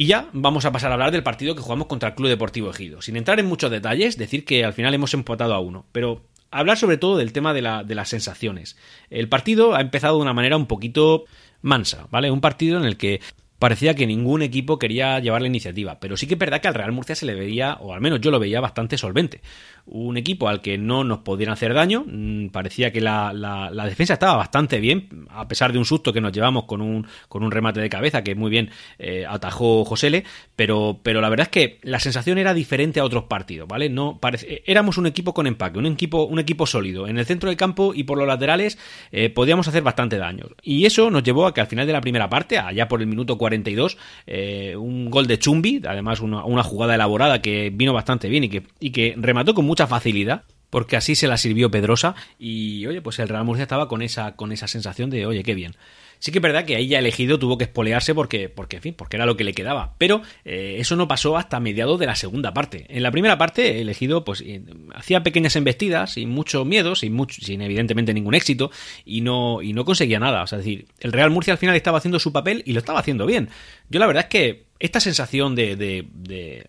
Y 0.00 0.06
ya 0.06 0.30
vamos 0.32 0.64
a 0.64 0.72
pasar 0.72 0.90
a 0.90 0.94
hablar 0.94 1.10
del 1.10 1.22
partido 1.22 1.54
que 1.54 1.60
jugamos 1.60 1.86
contra 1.86 2.08
el 2.08 2.14
Club 2.14 2.30
Deportivo 2.30 2.70
Ejido. 2.70 3.02
Sin 3.02 3.18
entrar 3.18 3.38
en 3.38 3.44
muchos 3.44 3.70
detalles, 3.70 4.16
decir 4.16 4.46
que 4.46 4.64
al 4.64 4.72
final 4.72 4.94
hemos 4.94 5.12
empatado 5.12 5.52
a 5.52 5.60
uno, 5.60 5.84
pero 5.92 6.22
hablar 6.50 6.78
sobre 6.78 6.96
todo 6.96 7.18
del 7.18 7.34
tema 7.34 7.52
de, 7.52 7.60
la, 7.60 7.84
de 7.84 7.94
las 7.94 8.08
sensaciones. 8.08 8.78
El 9.10 9.28
partido 9.28 9.74
ha 9.74 9.82
empezado 9.82 10.16
de 10.16 10.22
una 10.22 10.32
manera 10.32 10.56
un 10.56 10.64
poquito 10.64 11.26
mansa, 11.60 12.08
¿vale? 12.10 12.30
Un 12.30 12.40
partido 12.40 12.78
en 12.78 12.86
el 12.86 12.96
que 12.96 13.20
parecía 13.58 13.94
que 13.94 14.06
ningún 14.06 14.40
equipo 14.40 14.78
quería 14.78 15.20
llevar 15.20 15.42
la 15.42 15.48
iniciativa, 15.48 16.00
pero 16.00 16.16
sí 16.16 16.26
que 16.26 16.32
es 16.32 16.40
verdad 16.40 16.62
que 16.62 16.68
al 16.68 16.74
Real 16.74 16.92
Murcia 16.92 17.14
se 17.14 17.26
le 17.26 17.34
veía, 17.34 17.74
o 17.74 17.92
al 17.92 18.00
menos 18.00 18.22
yo 18.22 18.30
lo 18.30 18.40
veía 18.40 18.62
bastante 18.62 18.96
solvente 18.96 19.42
un 19.90 20.16
equipo 20.16 20.48
al 20.48 20.60
que 20.60 20.78
no 20.78 21.02
nos 21.02 21.18
podían 21.18 21.50
hacer 21.50 21.74
daño. 21.74 22.04
Mm, 22.06 22.48
parecía 22.48 22.92
que 22.92 23.00
la, 23.00 23.32
la, 23.32 23.86
defensa 23.86 24.14
estaba 24.14 24.36
bastante 24.36 24.78
bien, 24.78 25.26
a 25.30 25.48
pesar 25.48 25.72
de 25.72 25.78
un 25.78 25.84
susto 25.84 26.12
que 26.12 26.20
nos 26.20 26.32
llevamos 26.32 26.64
con 26.64 26.80
un, 26.80 27.06
con 27.28 27.42
un 27.42 27.50
remate 27.50 27.80
de 27.80 27.88
cabeza 27.88 28.22
que 28.22 28.36
muy 28.36 28.50
bien 28.50 28.70
eh, 28.98 29.26
atajó 29.28 29.84
Josele, 29.84 30.24
pero, 30.54 31.00
pero 31.02 31.20
la 31.20 31.28
verdad 31.28 31.46
es 31.46 31.50
que 31.50 31.78
la 31.82 31.98
sensación 31.98 32.38
era 32.38 32.54
diferente 32.54 33.00
a 33.00 33.04
otros 33.04 33.24
partidos, 33.24 33.66
¿vale? 33.66 33.88
No 33.88 34.18
parece, 34.18 34.62
éramos 34.64 34.96
un 34.96 35.06
equipo 35.06 35.34
con 35.34 35.48
empaque, 35.48 35.78
un 35.78 35.86
equipo, 35.86 36.24
un 36.24 36.38
equipo 36.38 36.66
sólido. 36.66 37.08
En 37.08 37.18
el 37.18 37.26
centro 37.26 37.48
del 37.48 37.56
campo 37.56 37.92
y 37.92 38.04
por 38.04 38.16
los 38.16 38.28
laterales 38.28 38.78
eh, 39.10 39.28
podíamos 39.28 39.66
hacer 39.66 39.82
bastante 39.82 40.18
daño. 40.18 40.46
Y 40.62 40.86
eso 40.86 41.10
nos 41.10 41.24
llevó 41.24 41.46
a 41.46 41.54
que 41.54 41.60
al 41.60 41.66
final 41.66 41.86
de 41.86 41.92
la 41.92 42.00
primera 42.00 42.28
parte, 42.28 42.58
allá 42.58 42.86
por 42.86 43.00
el 43.00 43.08
minuto 43.08 43.36
42, 43.36 43.98
eh, 44.26 44.76
un 44.76 45.10
gol 45.10 45.26
de 45.26 45.38
Chumbi, 45.38 45.82
además 45.84 46.20
una, 46.20 46.44
una, 46.44 46.62
jugada 46.62 46.94
elaborada 46.94 47.42
que 47.42 47.70
vino 47.70 47.92
bastante 47.92 48.28
bien 48.28 48.44
y 48.44 48.48
que, 48.48 48.62
y 48.78 48.90
que 48.90 49.14
remató 49.16 49.54
con 49.54 49.64
mucha 49.64 49.79
facilidad 49.86 50.44
porque 50.70 50.96
así 50.96 51.16
se 51.16 51.26
la 51.26 51.36
sirvió 51.36 51.70
Pedrosa 51.70 52.14
y 52.38 52.86
oye, 52.86 53.02
pues 53.02 53.18
el 53.18 53.28
Real 53.28 53.44
Murcia 53.44 53.64
estaba 53.64 53.88
con 53.88 54.02
esa, 54.02 54.36
con 54.36 54.52
esa 54.52 54.68
sensación 54.68 55.10
de 55.10 55.26
oye, 55.26 55.42
qué 55.42 55.54
bien. 55.54 55.74
Sí 56.20 56.32
que 56.32 56.38
es 56.38 56.42
verdad 56.42 56.66
que 56.66 56.76
ahí 56.76 56.86
ya 56.86 56.98
elegido 56.98 57.38
tuvo 57.38 57.56
que 57.56 57.64
espolearse 57.64 58.14
porque, 58.14 58.50
porque, 58.50 58.76
en 58.76 58.82
fin, 58.82 58.94
porque 58.94 59.16
era 59.16 59.24
lo 59.24 59.38
que 59.38 59.44
le 59.44 59.54
quedaba. 59.54 59.94
Pero 59.96 60.20
eh, 60.44 60.76
eso 60.78 60.94
no 60.94 61.08
pasó 61.08 61.38
hasta 61.38 61.60
mediados 61.60 61.98
de 61.98 62.04
la 62.04 62.14
segunda 62.14 62.52
parte. 62.52 62.84
En 62.90 63.02
la 63.02 63.10
primera 63.10 63.38
parte, 63.38 63.80
elegido, 63.80 64.22
pues 64.22 64.42
eh, 64.42 64.62
hacía 64.94 65.22
pequeñas 65.22 65.56
embestidas, 65.56 66.12
sin 66.12 66.28
mucho 66.28 66.66
miedo, 66.66 66.94
sin, 66.94 67.14
mucho, 67.14 67.40
sin 67.40 67.62
evidentemente 67.62 68.12
ningún 68.12 68.34
éxito, 68.34 68.70
y 69.06 69.22
no, 69.22 69.62
y 69.62 69.72
no 69.72 69.86
conseguía 69.86 70.20
nada. 70.20 70.42
O 70.42 70.46
sea, 70.46 70.58
es 70.58 70.64
decir, 70.66 70.88
el 70.98 71.12
Real 71.12 71.30
Murcia 71.30 71.54
al 71.54 71.58
final 71.58 71.74
estaba 71.74 71.96
haciendo 71.96 72.18
su 72.18 72.34
papel 72.34 72.62
y 72.66 72.74
lo 72.74 72.80
estaba 72.80 73.00
haciendo 73.00 73.24
bien. 73.24 73.48
Yo 73.88 73.98
la 73.98 74.06
verdad 74.06 74.24
es 74.24 74.28
que 74.28 74.66
esta 74.78 75.00
sensación 75.00 75.54
de, 75.54 75.74
de, 75.74 76.06
de 76.12 76.66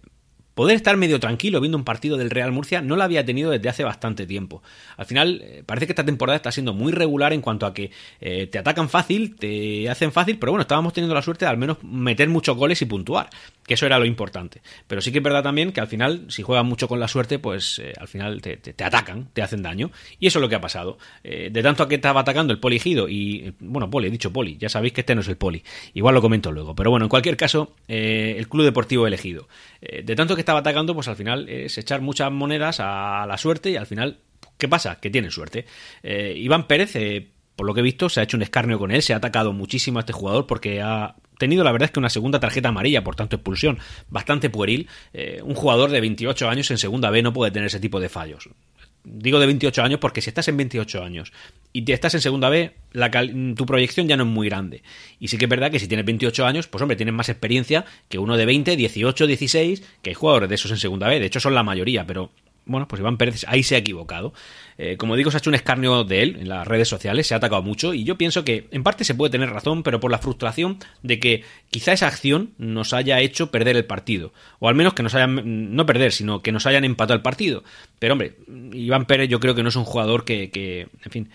poder 0.54 0.76
estar 0.76 0.98
medio 0.98 1.20
tranquilo 1.20 1.60
viendo 1.62 1.78
un 1.78 1.84
partido 1.84 2.18
del 2.18 2.30
Real 2.30 2.52
Murcia 2.52 2.82
no 2.82 2.96
lo 2.96 3.04
había 3.04 3.26
tenido 3.26 3.52
desde 3.52 3.70
hace 3.70 3.84
bastante 3.84 4.26
tiempo. 4.26 4.62
Al 4.98 5.06
final, 5.06 5.42
eh, 5.44 5.64
parece 5.66 5.86
que 5.86 5.94
esta 5.94 6.06
temporada 6.06 6.36
está 6.36 6.52
siendo 6.52 6.74
muy 6.74 6.92
regular 6.92 7.34
en 7.34 7.42
cuanto 7.42 7.66
a 7.66 7.74
que 7.74 7.92
eh, 8.20 8.48
te 8.48 8.58
atacan 8.58 8.90
fácil, 8.90 9.36
te 9.36 9.90
hacen 9.90 10.12
fácil, 10.12 10.38
pero 10.38 10.52
bueno, 10.52 10.62
estábamos 10.62 10.94
teniendo 10.94 11.16
la 11.16 11.22
suerte 11.22 11.46
de 11.46 11.52
al 11.52 11.58
menos 11.58 11.84
meter 11.84 12.30
muchos 12.30 12.58
goles 12.58 12.82
y 12.82 12.86
puntuar, 12.86 13.30
que 13.66 13.76
eso 13.76 13.86
era 13.86 14.00
lo 14.00 14.06
importante. 14.06 14.62
Pero 14.88 15.02
sí 15.02 15.12
que 15.12 15.20
es 15.20 15.24
verdad 15.24 15.44
también 15.44 15.72
que 15.72 15.82
al 15.82 15.88
final, 15.88 16.26
si 16.30 16.44
juegas 16.44 16.66
mucho 16.66 16.88
con 16.88 17.00
la 17.00 17.08
suerte, 17.08 17.40
pues 17.40 17.80
eh, 17.80 17.94
al 17.98 18.08
final 18.08 18.42
te, 18.42 18.60
atacan, 18.84 19.30
te 19.34 19.42
hacen 19.42 19.62
daño, 19.62 19.92
y 20.20 20.28
eso 20.28 20.40
es 20.40 20.42
lo 20.42 20.50
que 20.50 20.56
ha 20.56 20.62
pasado. 20.62 20.98
de 21.24 21.62
tanto 21.64 21.84
a 21.84 21.88
que 21.88 21.96
estaba 21.96 22.22
atacando 22.22 22.54
el 22.54 22.60
poligido 22.60 23.08
y, 23.08 23.54
bueno, 23.60 23.90
poli, 23.90 24.08
he 24.08 24.12
dicho 24.12 24.34
poli, 24.34 24.58
ya 24.58 24.70
sabéis 24.70 24.94
que 24.94 25.02
este 25.02 25.16
no 25.16 25.22
es 25.22 25.28
el 25.28 25.38
poli, 25.38 25.64
igual 25.94 26.16
lo 26.16 26.22
comento 26.22 26.52
luego, 26.52 26.76
pero 26.76 26.90
bueno, 26.90 27.06
en 27.06 27.10
cualquier 27.10 27.38
caso, 27.38 27.76
el 27.88 28.48
club 28.48 28.66
deportivo 28.66 29.08
elegido. 29.08 29.48
de 29.82 30.16
tanto 30.16 30.36
que 30.36 30.41
está 30.42 30.58
atacando, 30.58 30.94
pues 30.94 31.08
al 31.08 31.16
final 31.16 31.48
es 31.50 31.78
echar 31.78 32.02
muchas 32.02 32.32
monedas 32.32 32.80
a 32.80 33.26
la 33.28 33.38
suerte 33.38 33.72
y 33.72 33.78
al 33.78 33.88
final, 33.88 34.20
¿qué 34.58 34.68
pasa? 34.68 35.00
Que 35.00 35.10
tienen 35.10 35.32
suerte. 35.32 35.66
Eh, 36.04 36.34
Iván 36.38 36.68
Pérez, 36.68 36.96
eh, 36.96 37.32
por 37.56 37.66
lo 37.66 37.74
que 37.74 37.80
he 37.80 37.84
visto, 37.84 38.10
se 38.10 38.20
ha 38.20 38.24
hecho 38.24 38.38
un 38.38 38.44
escarnio 38.44 38.78
con 38.80 38.92
él, 38.92 39.02
se 39.02 39.14
ha 39.14 39.18
atacado 39.18 39.54
muchísimo 39.54 40.00
a 40.00 40.02
este 40.02 40.14
jugador 40.14 40.48
porque 40.48 40.82
ha 40.82 41.16
tenido 41.38 41.64
la 41.64 41.72
verdad 41.72 41.86
es 41.86 41.92
que 41.92 42.00
una 42.00 42.10
segunda 42.10 42.40
tarjeta 42.40 42.70
amarilla, 42.70 43.04
por 43.04 43.16
tanto 43.16 43.36
expulsión, 43.36 43.80
bastante 44.10 44.50
pueril. 44.50 44.88
Eh, 45.12 45.42
un 45.44 45.56
jugador 45.56 45.90
de 45.90 46.00
28 46.00 46.50
años 46.50 46.70
en 46.70 46.78
segunda 46.78 47.10
B 47.10 47.24
no 47.24 47.34
puede 47.34 47.52
tener 47.52 47.68
ese 47.68 47.80
tipo 47.80 48.00
de 48.00 48.10
fallos. 48.10 48.48
Digo 49.04 49.40
de 49.40 49.48
28 49.48 49.82
años 49.82 50.00
porque 50.00 50.22
si 50.22 50.30
estás 50.30 50.48
en 50.48 50.58
28 50.58 51.04
años 51.04 51.34
y 51.74 51.84
te 51.84 51.94
estás 51.94 52.14
en 52.14 52.22
segunda 52.22 52.50
B, 52.50 52.74
tu 53.56 53.66
proyección 53.66 54.08
ya 54.08 54.16
no 54.16 54.24
es 54.24 54.30
muy 54.30 54.48
grande. 54.48 54.84
Y 55.20 55.30
sí 55.30 55.38
que 55.38 55.46
es 55.46 55.50
verdad 55.50 55.72
que 55.72 55.80
si 55.80 55.88
tienes 55.88 56.06
28 56.06 56.46
años, 56.46 56.68
pues 56.68 56.82
hombre, 56.82 56.96
tienes 56.98 57.14
más 57.14 57.30
experiencia 57.30 57.86
que 58.10 58.20
uno 58.20 58.38
de 58.38 58.46
20, 58.46 58.76
18, 58.76 59.28
16, 59.28 59.84
que 60.04 60.12
hay 60.12 60.14
jugadores 60.14 60.50
de 60.50 60.56
esos 60.56 60.72
en 60.72 60.78
segunda 60.78 61.08
B. 61.08 61.20
De 61.20 61.26
hecho, 61.26 61.40
son 61.40 61.56
la 61.56 61.64
mayoría, 61.64 62.06
pero 62.06 62.32
bueno, 62.66 62.88
pues 62.88 63.00
Iván 63.00 63.18
Pérez 63.18 63.46
ahí 63.48 63.64
se 63.64 63.76
ha 63.76 63.80
equivocado. 63.80 64.34
Eh, 64.78 64.98
como 64.98 65.16
digo, 65.16 65.32
se 65.32 65.38
ha 65.38 65.40
hecho 65.40 65.50
un 65.50 65.56
escarnio 65.56 66.04
de 66.04 66.22
él 66.22 66.38
en 66.40 66.50
las 66.50 66.68
redes 66.68 66.88
sociales, 66.88 67.28
se 67.28 67.34
ha 67.34 67.38
atacado 67.38 67.62
mucho 67.62 67.94
y 67.94 68.04
yo 68.04 68.18
pienso 68.18 68.44
que 68.44 68.68
en 68.72 68.84
parte 68.84 69.04
se 69.04 69.16
puede 69.16 69.32
tener 69.32 69.50
razón, 69.50 69.84
pero 69.84 70.00
por 70.00 70.12
la 70.12 70.20
frustración 70.20 70.78
de 71.04 71.20
que 71.20 71.44
quizá 71.70 71.94
esa 71.94 72.08
acción 72.08 72.54
nos 72.58 72.94
haya 72.94 73.20
hecho 73.20 73.52
perder 73.52 73.76
el 73.78 73.86
partido. 73.86 74.34
O 74.60 74.70
al 74.70 74.76
menos 74.76 74.94
que 74.94 75.04
nos 75.04 75.16
hayan, 75.16 75.76
no 75.76 75.86
perder, 75.86 76.12
sino 76.12 76.42
que 76.42 76.52
nos 76.52 76.66
hayan 76.66 76.84
empatado 76.84 77.16
el 77.16 77.22
partido. 77.22 77.64
Pero 78.00 78.14
hombre, 78.14 78.38
Iván 78.74 79.06
Pérez 79.06 79.30
yo 79.30 79.40
creo 79.40 79.56
que 79.56 79.64
no 79.64 79.70
es 79.70 79.76
un 79.76 79.86
jugador 79.86 80.26
que, 80.26 80.50
que 80.52 80.88
en 81.04 81.12
fin... 81.12 81.30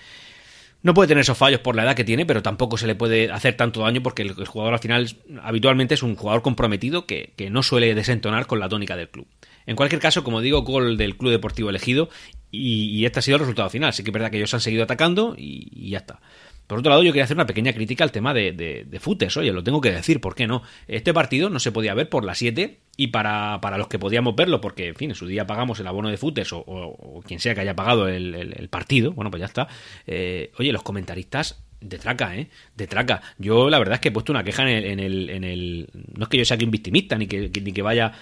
No 0.87 0.95
puede 0.95 1.09
tener 1.09 1.23
esos 1.23 1.37
fallos 1.37 1.59
por 1.59 1.75
la 1.75 1.83
edad 1.83 1.97
que 1.97 2.05
tiene, 2.05 2.27
pero 2.27 2.45
tampoco 2.45 2.79
se 2.79 2.87
le 2.87 2.95
puede 2.95 3.29
hacer 3.33 3.57
tanto 3.57 3.81
daño 3.81 4.05
porque 4.05 4.23
el 4.23 4.47
jugador 4.47 4.75
al 4.75 4.79
final 4.79 5.17
habitualmente 5.43 5.95
es 5.95 6.05
un 6.05 6.15
jugador 6.15 6.43
comprometido 6.43 7.07
que, 7.07 7.35
no 7.51 7.65
suele 7.65 7.93
desentonar 7.97 8.47
con 8.47 8.61
la 8.61 8.69
tónica 8.69 8.97
del 8.97 9.09
club. 9.09 9.27
En 9.67 9.75
cualquier 9.75 10.01
caso, 10.01 10.23
como 10.23 10.41
digo, 10.41 10.63
gol 10.63 10.97
del 10.97 11.17
Club 11.17 11.33
Deportivo 11.33 11.71
elegido 11.71 12.09
y, 12.53 13.05
este 13.05 13.19
ha 13.19 13.23
sido 13.23 13.35
el 13.35 13.41
resultado 13.41 13.69
final. 13.69 13.93
Sí 13.95 14.05
que 14.05 14.11
es 14.11 14.15
verdad 14.15 14.31
que 14.31 14.37
ellos 14.37 14.55
han 14.55 14.61
seguido 14.61 14.85
atacando 14.85 15.35
y, 15.37 15.91
ya 15.91 15.99
está. 15.99 16.21
Por 16.67 16.81
otro 16.81 16.91
lado, 16.91 17.03
yo 17.03 17.13
quería 17.13 17.25
hacer 17.25 17.37
una 17.37 17.47
pequeña 17.47 17.73
crítica 17.73 18.03
al 18.03 18.13
tema 18.13 18.35
de, 18.35 18.53
de, 18.53 19.01
futes, 19.01 19.37
oye, 19.37 19.53
lo 19.53 19.63
tengo 19.63 19.81
que 19.81 19.93
decir, 19.93 20.21
¿por 20.21 20.35
qué 20.35 20.47
no? 20.47 20.63
Este 20.89 21.15
partido 21.15 21.49
no 21.49 21.61
se 21.61 21.71
podía 21.71 21.95
ver 21.95 22.09
por 22.09 22.25
las 22.25 22.39
7 22.39 22.79
y 22.97 23.09
para, 23.09 23.61
para, 23.61 23.79
los 23.79 23.89
que 23.89 23.99
podíamos 23.99 24.35
verlo, 24.35 24.61
porque, 24.61 24.89
en 24.89 24.97
fin, 24.97 25.11
en 25.11 25.17
su 25.17 25.27
día 25.27 25.47
pagamos 25.47 25.79
el 25.79 25.87
abono 25.87 26.09
de 26.09 26.17
futes 26.17 26.49
o, 26.53 27.23
quien 27.27 27.39
sea 27.39 27.55
que 27.55 27.61
haya 27.61 27.77
pagado 27.77 28.09
el, 28.09 28.69
partido, 28.71 29.13
bueno, 29.13 29.31
pues 29.31 29.41
ya 29.41 29.47
está. 29.47 29.69
Eh, 30.07 30.51
oye, 30.59 30.73
los 30.73 30.83
comentaristas 30.83 31.63
de 31.81 31.99
traca, 31.99 32.37
¿eh? 32.37 32.49
De 32.75 32.87
traca. 32.87 33.23
Yo 33.39 33.71
la 33.71 33.79
verdad 33.79 33.95
es 33.95 34.01
que 34.01 34.09
he 34.09 34.13
puesto 34.13 34.33
una 34.33 34.43
queja 34.43 34.63
en 34.63 34.69
el... 34.69 34.85
En 34.85 35.01
el, 35.01 35.31
en 35.31 35.45
el 35.45 35.89
no 36.17 36.25
es 36.25 36.29
que 36.29 36.39
yo 36.39 36.45
sea 36.45 36.57
un 36.61 36.71
victimista, 36.71 37.17
ni 37.17 37.27
que, 37.27 37.51
ni 37.63 37.73
que 37.73 37.83
vaya, 37.83 38.13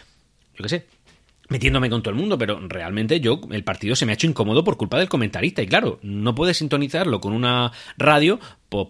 yo 0.56 0.62
qué 0.62 0.68
sé, 0.68 0.86
metiéndome 1.48 1.90
con 1.90 2.02
todo 2.02 2.10
el 2.12 2.20
mundo, 2.20 2.38
pero 2.38 2.60
realmente 2.68 3.20
yo, 3.20 3.40
el 3.50 3.64
partido 3.64 3.96
se 3.96 4.06
me 4.06 4.12
ha 4.12 4.14
hecho 4.14 4.26
incómodo 4.26 4.64
por 4.64 4.76
culpa 4.76 4.98
del 4.98 5.08
comentarista. 5.08 5.62
Y 5.62 5.66
claro, 5.66 5.98
no 6.02 6.34
puedes 6.34 6.58
sintonizarlo 6.58 7.20
con 7.20 7.32
una 7.32 7.72
radio 7.96 8.40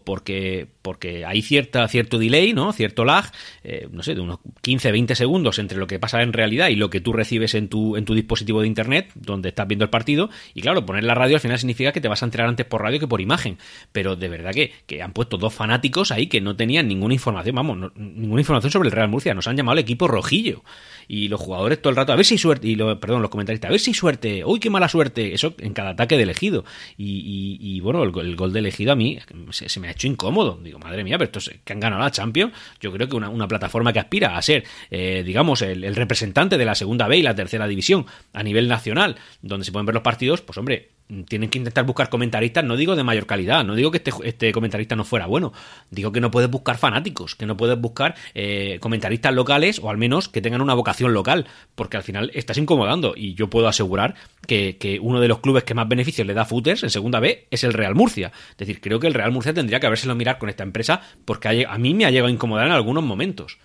porque, 0.05 0.67
porque 0.83 1.25
hay 1.25 1.43
cierta, 1.43 1.87
cierto 1.89 2.19
delay, 2.19 2.53
¿no? 2.53 2.73
Cierto 2.73 3.05
lag, 3.05 3.31
eh, 3.63 3.89
no 3.91 4.03
sé, 4.03 4.15
de 4.15 4.21
unos 4.21 4.39
15, 4.63 4.93
20 4.93 5.15
segundos 5.15 5.59
entre 5.59 5.79
lo 5.79 5.87
que 5.87 5.99
pasa 5.99 6.23
en 6.23 6.33
realidad 6.33 6.69
y 6.69 6.77
lo 6.77 6.91
que 6.91 7.01
tú 7.01 7.13
recibes 7.13 7.55
en 7.55 7.69
tu, 7.69 7.97
en 7.97 8.05
tu 8.05 8.15
dispositivo 8.15 8.63
de 8.63 8.67
internet, 8.67 9.11
donde 9.15 9.51
estás 9.51 9.69
viendo 9.69 9.85
el 9.85 9.91
partido. 9.91 10.31
Y 10.55 10.63
claro, 10.63 10.85
poner 10.87 11.05
la 11.05 11.15
radio 11.15 11.37
al 11.37 11.41
final 11.41 11.59
significa 11.59 11.93
que 11.93 12.01
te 12.01 12.09
vas 12.09 12.23
a 12.23 12.27
enterar 12.27 12.49
antes 12.49 12.67
por 12.67 12.83
radio 12.83 12.99
que 12.99 13.09
por 13.09 13.21
imagen. 13.21 13.59
Pero 13.93 14.17
de 14.17 14.29
verdad 14.29 14.53
que, 14.53 14.73
que 14.87 15.03
han 15.03 15.13
puesto 15.13 15.37
dos 15.37 15.53
fanáticos 15.53 16.11
ahí 16.11 16.27
que 16.27 16.41
no 16.41 16.57
tenían 16.57 16.89
ninguna 16.89 17.15
información, 17.15 17.55
vamos, 17.55 17.93
ninguna 17.97 18.41
información 18.41 18.71
sobre 18.71 18.89
el 18.89 18.93
Real 18.93 19.09
Murcia. 19.09 19.35
Nos 19.35 19.47
han 19.47 19.57
llamado 19.57 19.75
el 19.75 19.85
equipo 19.85 20.09
rojillo. 20.09 20.63
Y 21.07 21.29
los 21.29 21.41
jugadores 21.41 21.83
todo 21.83 21.91
el 21.91 21.97
rato, 21.97 22.13
a 22.13 22.17
ver 22.17 22.25
si 22.25 22.39
suerte, 22.39 22.67
y 22.67 22.77
lo, 22.77 22.99
perdón, 22.99 23.21
los 23.21 23.31
comentaristas, 23.31 23.69
a 23.69 23.73
ver 23.73 23.81
si 23.81 23.93
suerte, 23.93 24.43
uy, 24.45 24.59
qué 24.59 24.71
mala 24.71 24.89
suerte. 24.89 25.35
Eso 25.35 25.55
en 25.59 25.75
cada 25.75 25.91
ataque 25.91 26.17
de 26.17 26.23
elegido. 26.23 26.65
Y, 26.97 27.59
y, 27.61 27.81
bueno, 27.81 28.03
el, 28.03 28.37
gol 28.37 28.53
de 28.53 28.59
elegido 28.59 28.93
a 28.93 28.97
mí 28.97 29.19
se 29.51 29.74
me 29.81 29.89
ha 29.89 29.93
hecho 29.93 30.07
incómodo. 30.07 30.59
Digo, 30.63 30.79
madre 30.79 31.05
mía, 31.05 31.19
pero 31.19 31.27
estos 31.27 31.51
que 31.65 31.73
han 31.73 31.81
ganado 31.81 32.03
la 32.03 32.11
Champions, 32.11 32.53
yo 32.81 32.93
creo 32.93 33.09
que 33.09 33.17
una, 33.17 33.49
plataforma 33.49 33.93
que 33.93 34.01
aspira 34.01 34.37
a 34.37 34.43
ser, 34.43 34.65
eh, 34.91 35.23
digamos, 35.25 35.63
el, 35.63 35.95
representante 35.95 36.57
de 36.57 36.65
la 36.65 36.75
segunda 36.75 37.09
B 37.09 37.19
y 37.19 37.23
la 37.23 37.35
tercera 37.35 37.67
división 37.67 38.07
a 38.33 38.43
nivel 38.43 38.69
nacional, 38.69 39.17
donde 39.43 39.65
se 39.65 39.73
pueden 39.73 39.87
ver 39.87 39.95
los 39.95 40.03
partidos, 40.03 40.41
pues 40.41 40.59
hombre, 40.59 40.91
tienen 41.29 41.51
que 41.51 41.59
intentar 41.59 41.85
buscar 41.85 42.09
comentaristas, 42.09 42.65
no 42.65 42.77
digo 42.77 42.97
de 42.97 43.05
mayor 43.05 43.27
calidad, 43.27 43.63
no 43.65 43.75
digo 43.75 43.91
que 43.91 43.99
este, 43.99 44.11
este 44.25 44.53
comentarista 44.53 44.97
no 44.97 45.05
fuera 45.05 45.27
bueno, 45.27 45.53
digo 45.91 46.13
que 46.13 46.21
no 46.21 46.31
puedes 46.31 46.51
buscar 46.51 46.79
fanáticos, 46.79 47.35
que 47.35 47.45
no 47.45 47.57
puedes 47.57 47.79
buscar 47.79 48.15
eh, 48.35 48.79
comentaristas 48.81 49.35
locales 49.35 49.79
o 49.83 49.91
al 49.91 49.99
menos 49.99 50.29
que 50.29 50.41
tengan 50.41 50.63
una 50.63 50.75
vocación 50.75 51.13
local, 51.13 51.47
porque 51.75 51.99
al 51.99 52.03
final 52.03 52.31
estás 52.35 52.57
incomodando 52.57 53.13
y 53.17 53.35
yo 53.35 53.51
puedo 53.51 53.69
asegurar 53.69 54.15
que, 54.47 54.79
que 54.79 54.99
uno 54.99 55.21
de 55.21 55.29
los 55.29 55.41
clubes 55.41 55.65
que 55.65 55.75
más 55.75 55.89
beneficios 55.89 56.27
le 56.27 56.35
da 56.35 56.43
a 56.43 56.47
Footers 56.47 56.83
en 56.83 56.91
segunda 56.91 57.21
B 57.21 57.47
es 57.51 57.65
el 57.65 57.75
Real 57.75 57.95
Murcia. 57.95 58.33
Es 58.53 58.57
decir, 58.57 58.81
creo 58.81 58.99
que 58.99 59.07
el 59.07 59.15
Real 59.15 59.31
Murcia 59.31 59.53
tendría 59.55 59.81
que 59.81 59.87
habérselo 59.87 60.15
mirar 60.15 60.39
con 60.39 60.49
esta 60.49 60.63
empresa 60.63 61.01
porque 61.25 61.67
a 61.69 61.79
mí 61.79 61.95
me 61.95 62.05
ha 62.05 62.11
llegado 62.11 62.29
a 62.29 62.33
incomodar 62.33 62.67
en 62.67 62.73
algunos 62.73 63.05
momentos. 63.05 63.59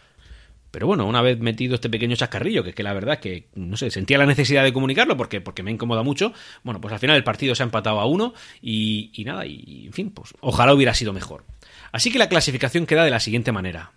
Pero 0.71 0.85
bueno, 0.85 1.07
una 1.07 1.21
vez 1.21 1.39
metido 1.39 1.75
este 1.75 1.89
pequeño 1.89 2.15
chascarrillo, 2.15 2.63
que 2.63 2.69
es 2.69 2.75
que 2.75 2.83
la 2.83 2.93
verdad 2.93 3.15
es 3.15 3.19
que, 3.21 3.47
no 3.55 3.75
sé, 3.75 3.89
sentía 3.89 4.19
la 4.19 4.27
necesidad 4.27 4.63
de 4.63 4.71
comunicarlo 4.71 5.17
porque, 5.17 5.41
porque 5.41 5.63
me 5.63 5.71
incomoda 5.71 6.03
mucho, 6.03 6.31
bueno, 6.63 6.79
pues 6.79 6.93
al 6.93 6.99
final 6.99 7.15
el 7.15 7.23
partido 7.23 7.55
se 7.55 7.63
ha 7.63 7.65
empatado 7.65 7.99
a 7.99 8.05
uno 8.05 8.33
y, 8.61 9.09
y 9.13 9.23
nada, 9.23 9.47
y 9.47 9.87
en 9.87 9.93
fin, 9.93 10.11
pues 10.11 10.33
ojalá 10.41 10.73
hubiera 10.73 10.93
sido 10.93 11.11
mejor. 11.11 11.43
Así 11.91 12.11
que 12.11 12.19
la 12.19 12.29
clasificación 12.29 12.85
queda 12.85 13.03
de 13.03 13.09
la 13.09 13.19
siguiente 13.19 13.51
manera. 13.51 13.93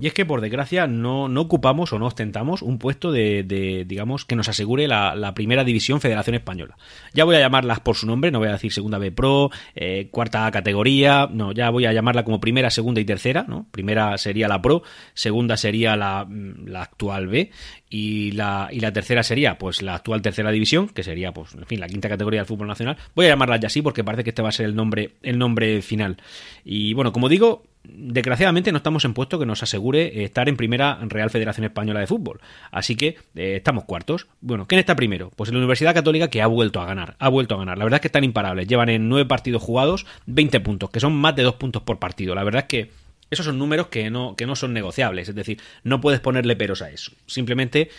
Y 0.00 0.08
es 0.08 0.14
que, 0.14 0.26
por 0.26 0.40
desgracia, 0.40 0.86
no, 0.86 1.28
no 1.28 1.42
ocupamos 1.42 1.92
o 1.92 1.98
no 1.98 2.06
ostentamos 2.06 2.62
un 2.62 2.78
puesto 2.78 3.12
de, 3.12 3.84
digamos, 3.86 4.24
que 4.24 4.34
nos 4.34 4.48
asegure 4.48 4.88
la, 4.88 5.32
primera 5.34 5.64
división 5.64 6.00
Federación 6.00 6.36
Española. 6.36 6.76
Ya 7.12 7.24
voy 7.24 7.36
a 7.36 7.40
llamarlas 7.40 7.80
por 7.80 7.96
su 7.96 8.06
nombre, 8.06 8.30
no 8.30 8.38
voy 8.38 8.48
a 8.48 8.52
decir 8.52 8.72
segunda 8.72 8.98
B 8.98 9.12
Pro, 9.12 9.50
eh, 9.74 10.08
cuarta 10.10 10.50
categoría, 10.50 11.28
no, 11.30 11.52
ya 11.52 11.70
voy 11.70 11.86
a 11.86 11.92
llamarla 11.92 12.24
como 12.24 12.40
primera, 12.40 12.70
segunda 12.70 13.00
y 13.00 13.04
tercera, 13.04 13.44
¿no? 13.48 13.66
Primera 13.70 14.18
sería 14.18 14.48
la 14.48 14.60
Pro, 14.60 14.82
segunda 15.14 15.56
sería 15.56 15.96
la, 15.96 16.26
la 16.64 16.82
actual 16.82 17.28
B 17.28 17.50
y 17.88 18.32
la, 18.32 18.68
y 18.72 18.80
la 18.80 18.92
tercera 18.92 19.22
sería, 19.22 19.58
pues, 19.58 19.82
la 19.82 19.94
actual 19.94 20.22
tercera 20.22 20.50
división, 20.50 20.88
que 20.88 21.04
sería, 21.04 21.32
pues, 21.32 21.54
en 21.54 21.66
fin, 21.66 21.80
la 21.80 21.86
quinta 21.86 22.08
categoría 22.08 22.40
del 22.40 22.46
fútbol 22.46 22.66
nacional. 22.66 22.96
Voy 23.14 23.26
a 23.26 23.30
llamarla 23.30 23.56
ya 23.58 23.68
así 23.68 23.82
porque 23.82 24.02
parece 24.02 24.24
que 24.24 24.30
este 24.30 24.42
va 24.42 24.48
a 24.48 24.52
ser 24.52 24.66
el 24.66 24.74
nombre, 24.74 25.12
el 25.22 25.38
nombre 25.38 25.80
final. 25.82 26.16
Y 26.64 26.94
bueno, 26.94 27.12
como 27.12 27.28
digo, 27.28 27.62
desgraciadamente 27.84 28.72
no 28.72 28.78
estamos 28.78 29.04
en 29.04 29.14
puesto 29.14 29.38
que 29.38 29.46
nos 29.46 29.62
asegure 29.62 30.24
estar 30.24 30.48
en 30.48 30.56
primera 30.56 30.98
Real 31.02 31.30
Federación 31.30 31.64
Española 31.64 32.00
de 32.00 32.06
Fútbol. 32.06 32.40
Así 32.70 32.96
que 32.96 33.18
eh, 33.34 33.56
estamos 33.56 33.84
cuartos. 33.84 34.26
Bueno, 34.40 34.66
¿quién 34.66 34.78
está 34.78 34.96
primero? 34.96 35.30
Pues 35.36 35.50
la 35.52 35.58
Universidad 35.58 35.94
Católica 35.94 36.28
que 36.28 36.42
ha 36.42 36.46
vuelto 36.46 36.80
a 36.80 36.86
ganar. 36.86 37.16
Ha 37.18 37.28
vuelto 37.28 37.54
a 37.54 37.58
ganar. 37.58 37.78
La 37.78 37.84
verdad 37.84 37.98
es 37.98 38.02
que 38.02 38.08
están 38.08 38.24
imparables. 38.24 38.66
Llevan 38.66 38.88
en 38.88 39.08
nueve 39.08 39.26
partidos 39.26 39.62
jugados 39.62 40.06
20 40.26 40.60
puntos, 40.60 40.90
que 40.90 41.00
son 41.00 41.14
más 41.14 41.36
de 41.36 41.42
dos 41.42 41.54
puntos 41.54 41.82
por 41.82 41.98
partido. 41.98 42.34
La 42.34 42.44
verdad 42.44 42.62
es 42.62 42.68
que 42.68 42.90
esos 43.30 43.46
son 43.46 43.58
números 43.58 43.88
que 43.88 44.10
no, 44.10 44.36
que 44.36 44.46
no 44.46 44.56
son 44.56 44.72
negociables. 44.72 45.28
Es 45.28 45.34
decir, 45.34 45.60
no 45.82 46.00
puedes 46.00 46.20
ponerle 46.20 46.56
peros 46.56 46.82
a 46.82 46.90
eso. 46.90 47.12
Simplemente 47.26 47.90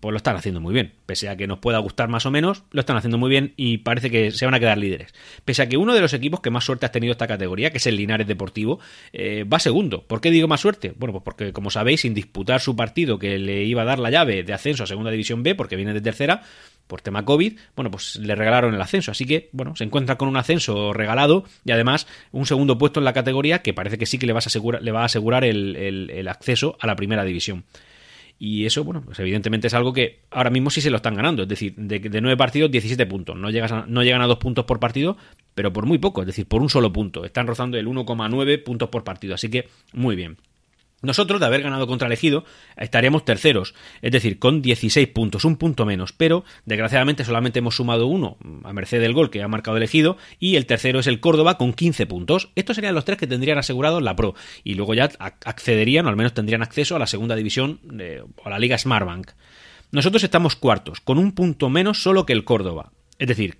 pues 0.00 0.12
lo 0.12 0.16
están 0.16 0.36
haciendo 0.36 0.60
muy 0.60 0.74
bien. 0.74 0.92
Pese 1.06 1.28
a 1.28 1.36
que 1.36 1.46
nos 1.46 1.58
pueda 1.58 1.78
gustar 1.78 2.08
más 2.08 2.26
o 2.26 2.30
menos, 2.30 2.64
lo 2.72 2.80
están 2.80 2.96
haciendo 2.96 3.18
muy 3.18 3.30
bien 3.30 3.54
y 3.56 3.78
parece 3.78 4.10
que 4.10 4.30
se 4.30 4.44
van 4.44 4.54
a 4.54 4.60
quedar 4.60 4.78
líderes. 4.78 5.14
Pese 5.44 5.62
a 5.62 5.68
que 5.68 5.76
uno 5.76 5.94
de 5.94 6.00
los 6.00 6.12
equipos 6.14 6.40
que 6.40 6.50
más 6.50 6.64
suerte 6.64 6.86
ha 6.86 6.92
tenido 6.92 7.12
esta 7.12 7.26
categoría, 7.26 7.70
que 7.70 7.78
es 7.78 7.86
el 7.86 7.96
Linares 7.96 8.26
Deportivo, 8.26 8.80
eh, 9.12 9.44
va 9.44 9.58
segundo. 9.58 10.02
¿Por 10.02 10.20
qué 10.20 10.30
digo 10.30 10.48
más 10.48 10.60
suerte? 10.60 10.92
Bueno, 10.96 11.12
pues 11.12 11.24
porque, 11.24 11.52
como 11.52 11.70
sabéis, 11.70 12.00
sin 12.02 12.14
disputar 12.14 12.60
su 12.60 12.74
partido 12.74 13.18
que 13.18 13.38
le 13.38 13.64
iba 13.64 13.82
a 13.82 13.84
dar 13.84 13.98
la 13.98 14.10
llave 14.10 14.42
de 14.42 14.52
ascenso 14.52 14.84
a 14.84 14.86
Segunda 14.86 15.10
División 15.10 15.42
B, 15.42 15.54
porque 15.54 15.76
viene 15.76 15.94
de 15.94 16.00
tercera, 16.00 16.42
por 16.86 17.02
tema 17.02 17.24
COVID, 17.24 17.58
bueno, 17.76 17.90
pues 17.90 18.16
le 18.16 18.34
regalaron 18.34 18.74
el 18.74 18.80
ascenso. 18.80 19.10
Así 19.10 19.26
que, 19.26 19.50
bueno, 19.52 19.76
se 19.76 19.84
encuentra 19.84 20.16
con 20.16 20.26
un 20.26 20.38
ascenso 20.38 20.94
regalado 20.94 21.44
y 21.64 21.70
además 21.70 22.06
un 22.32 22.46
segundo 22.46 22.78
puesto 22.78 22.98
en 22.98 23.04
la 23.04 23.12
categoría 23.12 23.60
que 23.60 23.74
parece 23.74 23.98
que 23.98 24.06
sí 24.06 24.18
que 24.18 24.26
le, 24.26 24.32
va 24.32 24.38
a 24.38 24.46
asegurar, 24.46 24.82
le 24.82 24.90
va 24.90 25.02
a 25.02 25.04
asegurar 25.04 25.44
el 25.44 26.28
acceso 26.28 26.78
a 26.80 26.86
la 26.86 26.96
primera 26.96 27.24
división. 27.24 27.64
Y 28.40 28.66
eso, 28.66 28.84
bueno, 28.84 29.02
pues 29.02 29.18
evidentemente 29.18 29.66
es 29.66 29.74
algo 29.74 29.92
que 29.92 30.20
ahora 30.30 30.50
mismo 30.50 30.70
sí 30.70 30.80
se 30.80 30.90
lo 30.90 30.96
están 30.96 31.14
ganando. 31.14 31.42
Es 31.42 31.48
decir, 31.48 31.74
de, 31.76 31.98
de 31.98 32.20
9 32.20 32.36
partidos, 32.36 32.70
17 32.70 33.06
puntos. 33.06 33.36
No, 33.36 33.50
llegas 33.50 33.88
no 33.88 34.02
llegan 34.04 34.22
a 34.22 34.26
2 34.26 34.38
puntos 34.38 34.64
por 34.64 34.78
partido, 34.78 35.16
pero 35.54 35.72
por 35.72 35.86
muy 35.86 35.98
poco, 35.98 36.20
es 36.20 36.26
decir, 36.28 36.46
por 36.46 36.62
un 36.62 36.70
solo 36.70 36.92
punto. 36.92 37.24
Están 37.24 37.48
rozando 37.48 37.76
el 37.78 37.88
1,9 37.88 38.62
puntos 38.62 38.88
por 38.90 39.02
partido. 39.02 39.34
Así 39.34 39.50
que 39.50 39.68
muy 39.92 40.14
bien. 40.14 40.36
Nosotros, 41.00 41.38
de 41.38 41.46
haber 41.46 41.62
ganado 41.62 41.86
contra 41.86 42.08
elegido, 42.08 42.44
estaríamos 42.76 43.24
terceros, 43.24 43.74
es 44.02 44.10
decir, 44.10 44.40
con 44.40 44.62
16 44.62 45.06
puntos, 45.08 45.44
un 45.44 45.56
punto 45.56 45.86
menos, 45.86 46.12
pero 46.12 46.44
desgraciadamente 46.64 47.24
solamente 47.24 47.60
hemos 47.60 47.76
sumado 47.76 48.08
uno 48.08 48.36
a 48.64 48.72
merced 48.72 49.00
del 49.00 49.12
gol 49.12 49.30
que 49.30 49.42
ha 49.42 49.48
marcado 49.48 49.76
elegido 49.76 50.16
y 50.40 50.56
el 50.56 50.66
tercero 50.66 50.98
es 50.98 51.06
el 51.06 51.20
Córdoba 51.20 51.56
con 51.56 51.72
15 51.72 52.06
puntos. 52.06 52.50
Estos 52.56 52.74
serían 52.74 52.96
los 52.96 53.04
tres 53.04 53.16
que 53.16 53.28
tendrían 53.28 53.58
asegurado 53.58 54.00
la 54.00 54.16
Pro 54.16 54.34
y 54.64 54.74
luego 54.74 54.94
ya 54.94 55.08
accederían, 55.18 56.06
o 56.06 56.08
al 56.08 56.16
menos 56.16 56.34
tendrían 56.34 56.62
acceso 56.62 56.96
a 56.96 56.98
la 56.98 57.06
segunda 57.06 57.36
división 57.36 57.78
de, 57.84 58.22
o 58.22 58.46
a 58.46 58.50
la 58.50 58.58
Liga 58.58 58.76
Smartbank. 58.76 59.30
Nosotros 59.92 60.24
estamos 60.24 60.56
cuartos, 60.56 61.00
con 61.00 61.18
un 61.18 61.32
punto 61.32 61.70
menos 61.70 62.02
solo 62.02 62.26
que 62.26 62.32
el 62.32 62.44
Córdoba. 62.44 62.90
Es 63.18 63.28
decir, 63.28 63.58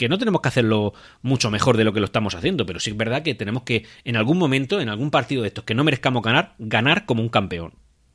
que 0.00 0.08
no 0.08 0.16
tenemos 0.16 0.40
que 0.40 0.48
hacerlo 0.48 0.94
mucho 1.20 1.50
mejor 1.50 1.76
de 1.76 1.84
lo 1.84 1.92
que 1.92 2.00
lo 2.00 2.06
estamos 2.06 2.34
haciendo, 2.34 2.64
pero 2.64 2.80
sí 2.80 2.88
es 2.88 2.96
verdad 2.96 3.22
que 3.22 3.34
tenemos 3.34 3.64
que 3.64 3.84
en 4.04 4.16
algún 4.16 4.38
momento, 4.38 4.80
en 4.80 4.88
algún 4.88 5.10
partido 5.10 5.42
de 5.42 5.48
estos 5.48 5.64
que 5.64 5.74
no 5.74 5.84
merezcamos 5.84 6.22
ganar, 6.22 6.54
ganar 6.58 7.04
como 7.04 7.20
un 7.20 7.28
campeón. 7.28 7.74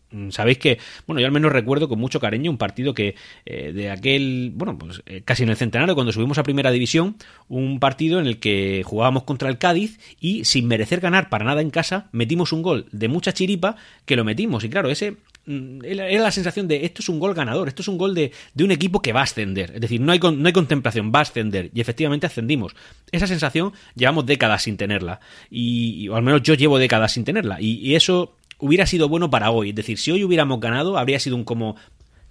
Mm, 0.10 0.32
sabéis 0.32 0.58
que, 0.58 0.80
bueno, 1.06 1.20
yo 1.20 1.28
al 1.28 1.32
menos 1.32 1.52
recuerdo 1.52 1.88
con 1.88 2.00
mucho 2.00 2.20
cariño 2.20 2.50
un 2.50 2.58
partido 2.58 2.96
que 2.96 3.14
eh, 3.46 3.72
de 3.72 3.92
aquel, 3.92 4.52
bueno, 4.56 4.80
pues 4.80 5.04
eh, 5.06 5.22
casi 5.24 5.44
en 5.44 5.50
el 5.50 5.58
centenario, 5.58 5.94
cuando 5.94 6.12
subimos 6.12 6.40
a 6.40 6.44
primera 6.44 6.72
división, 6.72 7.18
un 7.50 7.80
partido 7.80 8.20
en 8.20 8.26
el 8.26 8.40
que 8.40 8.82
jugábamos 8.84 9.22
contra 9.22 9.50
el 9.50 9.60
Cádiz 9.60 10.00
y 10.20 10.44
sin 10.44 10.68
merecer 10.68 11.02
ganar 11.02 11.30
para 11.30 11.46
nada 11.46 11.62
en 11.62 11.70
casa, 11.70 12.10
metimos 12.12 12.52
un 12.52 12.64
gol 12.64 12.88
de 12.94 13.10
mucha 13.10 13.32
chiripa 13.32 13.76
que 14.06 14.16
lo 14.16 14.24
metimos. 14.24 14.64
Y 14.64 14.70
claro, 14.70 14.90
ese 14.90 15.18
era 15.48 16.24
la 16.24 16.32
sensación 16.32 16.68
de 16.68 16.86
esto 16.86 17.02
es 17.02 17.10
un 17.10 17.20
gol 17.20 17.34
ganador, 17.34 17.68
esto 17.68 17.82
es 17.82 17.88
un 17.88 17.98
gol 17.98 18.16
de, 18.16 18.32
de 18.54 18.64
un 18.64 18.72
equipo 18.72 19.02
que 19.02 19.14
va 19.14 19.22
a 19.22 19.24
ascender. 19.24 19.72
Es 19.76 19.82
decir, 19.82 20.02
no 20.02 20.12
hay, 20.12 20.20
no 20.20 20.48
hay 20.48 20.54
contemplación, 20.54 21.12
va 21.14 21.20
a 21.20 21.24
ascender. 21.24 21.70
Y 21.74 21.82
efectivamente 21.82 22.26
ascendimos. 22.26 22.76
Esa 23.12 23.28
sensación 23.28 23.74
llevamos 23.96 24.26
décadas 24.26 24.64
sin 24.64 24.78
tenerla. 24.78 25.20
Y, 25.50 26.08
o 26.10 26.16
al 26.16 26.24
menos 26.24 26.42
yo 26.42 26.54
llevo 26.54 26.78
décadas 26.78 27.14
sin 27.14 27.24
tenerla. 27.24 27.62
y 27.62 27.96
eso 27.96 28.36
hubiera 28.58 28.86
sido 28.86 29.10
bueno 29.10 29.30
para 29.30 29.52
hoy. 29.52 29.70
Es 29.70 29.76
decir, 29.76 29.98
si 29.98 30.12
hoy 30.12 30.24
hubiéramos 30.24 30.60
ganado, 30.60 30.98
habría 30.98 31.20
sido 31.20 31.36
un 31.36 31.44
como, 31.44 31.76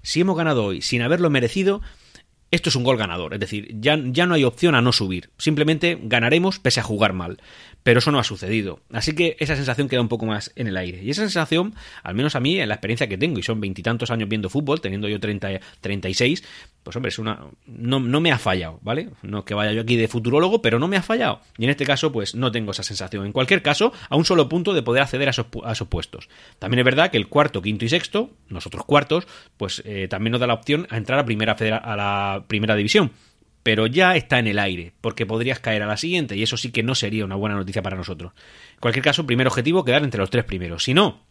si 0.02 0.20
hemos 0.20 0.36
ganado 0.36 0.64
hoy 0.64 0.82
sin 0.82 1.02
haberlo 1.02 1.30
merecido, 1.30 1.80
esto 2.54 2.68
es 2.68 2.76
un 2.76 2.84
gol 2.84 2.96
ganador. 2.96 3.34
Es 3.34 3.40
decir, 3.40 3.74
ya, 3.80 3.98
ya 4.02 4.26
no 4.26 4.34
hay 4.34 4.44
opción 4.44 4.74
a 4.74 4.80
no 4.80 4.92
subir. 4.92 5.30
Simplemente 5.38 5.98
ganaremos 6.00 6.58
pese 6.58 6.80
a 6.80 6.84
jugar 6.84 7.12
mal 7.12 7.38
pero 7.84 7.98
eso 7.98 8.10
no 8.10 8.18
ha 8.18 8.24
sucedido. 8.24 8.80
Así 8.92 9.14
que 9.14 9.36
esa 9.38 9.54
sensación 9.54 9.88
queda 9.88 10.00
un 10.00 10.08
poco 10.08 10.26
más 10.26 10.50
en 10.56 10.66
el 10.66 10.76
aire. 10.76 11.02
Y 11.02 11.10
esa 11.10 11.20
sensación, 11.20 11.74
al 12.02 12.14
menos 12.14 12.34
a 12.34 12.40
mí, 12.40 12.58
en 12.58 12.68
la 12.68 12.74
experiencia 12.74 13.08
que 13.08 13.18
tengo, 13.18 13.38
y 13.38 13.42
son 13.42 13.60
veintitantos 13.60 14.10
años 14.10 14.28
viendo 14.28 14.48
fútbol, 14.48 14.80
teniendo 14.80 15.06
yo 15.06 15.20
30, 15.20 15.60
36, 15.82 16.42
pues 16.82 16.96
hombre, 16.96 17.10
es 17.10 17.18
una, 17.18 17.40
no, 17.66 18.00
no, 18.00 18.20
me 18.20 18.32
ha 18.32 18.38
fallado, 18.38 18.78
¿vale? 18.82 19.10
No 19.22 19.40
es 19.40 19.44
que 19.44 19.52
vaya 19.52 19.72
yo 19.72 19.82
aquí 19.82 19.96
de 19.96 20.08
futurólogo, 20.08 20.62
pero 20.62 20.78
no 20.78 20.88
me 20.88 20.96
ha 20.96 21.02
fallado. 21.02 21.40
Y 21.58 21.64
en 21.64 21.70
este 21.70 21.84
caso, 21.84 22.10
pues 22.10 22.34
no 22.34 22.50
tengo 22.50 22.70
esa 22.72 22.82
sensación. 22.82 23.26
En 23.26 23.32
cualquier 23.32 23.60
caso, 23.60 23.92
a 24.08 24.16
un 24.16 24.24
solo 24.24 24.48
punto 24.48 24.72
de 24.72 24.82
poder 24.82 25.02
acceder 25.02 25.28
a 25.28 25.32
esos, 25.32 25.46
a 25.62 25.74
puestos. 25.84 26.30
También 26.58 26.78
es 26.78 26.84
verdad 26.86 27.10
que 27.10 27.18
el 27.18 27.28
cuarto, 27.28 27.60
quinto 27.60 27.84
y 27.84 27.90
sexto, 27.90 28.30
nosotros 28.48 28.86
cuartos, 28.86 29.26
pues 29.58 29.82
eh, 29.84 30.08
también 30.08 30.32
nos 30.32 30.40
da 30.40 30.46
la 30.46 30.54
opción 30.54 30.86
a 30.88 30.96
entrar 30.96 31.18
a, 31.18 31.26
primera, 31.26 31.54
a 31.54 32.43
primera 32.46 32.76
división 32.76 33.12
pero 33.64 33.86
ya 33.86 34.14
está 34.14 34.38
en 34.38 34.46
el 34.46 34.58
aire, 34.58 34.92
porque 35.00 35.24
podrías 35.24 35.58
caer 35.58 35.82
a 35.82 35.86
la 35.86 35.96
siguiente 35.96 36.36
y 36.36 36.42
eso 36.42 36.58
sí 36.58 36.70
que 36.70 36.82
no 36.82 36.94
sería 36.94 37.24
una 37.24 37.34
buena 37.34 37.56
noticia 37.56 37.80
para 37.80 37.96
nosotros. 37.96 38.32
En 38.74 38.80
cualquier 38.80 39.02
caso, 39.02 39.26
primer 39.26 39.46
objetivo, 39.46 39.84
quedar 39.86 40.04
entre 40.04 40.20
los 40.20 40.28
tres 40.28 40.44
primeros. 40.44 40.84
Si 40.84 40.92
no, 40.92 41.22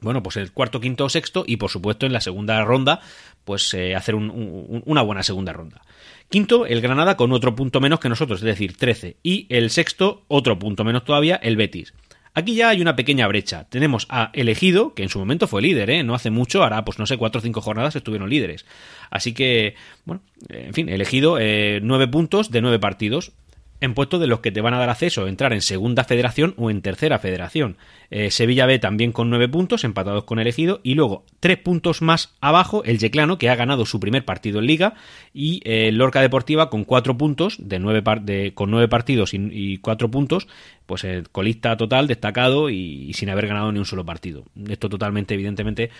bueno, 0.00 0.20
pues 0.20 0.36
el 0.36 0.52
cuarto, 0.52 0.80
quinto 0.80 1.04
o 1.04 1.08
sexto 1.08 1.44
y 1.46 1.56
por 1.56 1.70
supuesto 1.70 2.04
en 2.04 2.12
la 2.12 2.20
segunda 2.20 2.62
ronda, 2.64 3.00
pues 3.44 3.72
eh, 3.72 3.94
hacer 3.94 4.16
una 4.16 5.02
buena 5.02 5.22
segunda 5.22 5.52
ronda. 5.52 5.80
Quinto, 6.28 6.66
el 6.66 6.80
Granada 6.80 7.16
con 7.16 7.30
otro 7.30 7.54
punto 7.54 7.80
menos 7.80 8.00
que 8.00 8.08
nosotros, 8.08 8.40
es 8.40 8.44
decir, 8.44 8.76
13. 8.76 9.18
Y 9.22 9.46
el 9.48 9.70
sexto, 9.70 10.24
otro 10.26 10.58
punto 10.58 10.82
menos 10.82 11.04
todavía, 11.04 11.36
el 11.36 11.56
Betis. 11.56 11.94
Aquí 12.36 12.54
ya 12.54 12.68
hay 12.68 12.82
una 12.82 12.96
pequeña 12.96 13.26
brecha. 13.28 13.64
Tenemos 13.70 14.06
a 14.10 14.28
Elegido, 14.34 14.92
que 14.92 15.02
en 15.02 15.08
su 15.08 15.18
momento 15.18 15.46
fue 15.46 15.62
líder, 15.62 15.88
¿eh? 15.88 16.02
no 16.04 16.14
hace 16.14 16.30
mucho, 16.30 16.62
ahora 16.62 16.84
pues 16.84 16.98
no 16.98 17.06
sé, 17.06 17.16
cuatro 17.16 17.38
o 17.38 17.42
cinco 17.42 17.62
jornadas 17.62 17.96
estuvieron 17.96 18.28
líderes. 18.28 18.66
Así 19.08 19.32
que, 19.32 19.74
bueno, 20.04 20.20
en 20.50 20.74
fin, 20.74 20.90
Elegido 20.90 21.38
eh, 21.40 21.80
nueve 21.82 22.08
puntos 22.08 22.50
de 22.50 22.60
nueve 22.60 22.78
partidos 22.78 23.32
en 23.80 23.94
puestos 23.94 24.20
de 24.20 24.26
los 24.26 24.40
que 24.40 24.52
te 24.52 24.60
van 24.60 24.74
a 24.74 24.78
dar 24.78 24.90
acceso 24.90 25.24
a 25.24 25.28
entrar 25.28 25.52
en 25.52 25.60
segunda 25.60 26.04
federación 26.04 26.54
o 26.56 26.70
en 26.70 26.82
tercera 26.82 27.18
federación. 27.18 27.76
Eh, 28.10 28.30
Sevilla 28.30 28.66
B 28.66 28.78
también 28.78 29.12
con 29.12 29.30
nueve 29.30 29.48
puntos, 29.48 29.84
empatados 29.84 30.24
con 30.24 30.38
elegido, 30.38 30.80
y 30.82 30.94
luego 30.94 31.24
tres 31.40 31.58
puntos 31.58 32.02
más 32.02 32.34
abajo 32.40 32.84
el 32.84 32.98
Yeclano, 32.98 33.38
que 33.38 33.50
ha 33.50 33.54
ganado 33.54 33.84
su 33.86 34.00
primer 34.00 34.24
partido 34.24 34.60
en 34.60 34.66
liga, 34.66 34.94
y 35.34 35.60
eh, 35.64 35.90
Lorca 35.92 36.20
Deportiva 36.20 36.70
con 36.70 36.84
cuatro 36.84 37.18
puntos, 37.18 37.56
de 37.58 37.78
nueve 37.78 38.02
de, 38.22 38.52
con 38.54 38.70
nueve 38.70 38.88
partidos 38.88 39.32
y, 39.34 39.78
cuatro 39.78 40.10
puntos, 40.10 40.48
pues 40.86 41.04
el 41.04 41.28
colista 41.28 41.76
total, 41.76 42.06
destacado 42.06 42.70
y, 42.70 43.12
sin 43.14 43.28
haber 43.30 43.48
ganado 43.48 43.72
ni 43.72 43.78
un 43.78 43.84
solo 43.84 44.04
partido. 44.04 44.44
Esto 44.68 44.88
totalmente, 44.88 45.34
evidentemente, 45.34 45.90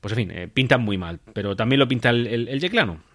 pues 0.00 0.12
en 0.12 0.16
fin, 0.16 0.30
eh, 0.30 0.48
pintan 0.48 0.82
muy 0.82 0.96
mal, 0.96 1.20
pero 1.32 1.56
también 1.56 1.80
lo 1.80 1.88
pinta 1.88 2.10
el, 2.10 2.48
el 2.48 2.60
Yeclano 2.60 3.09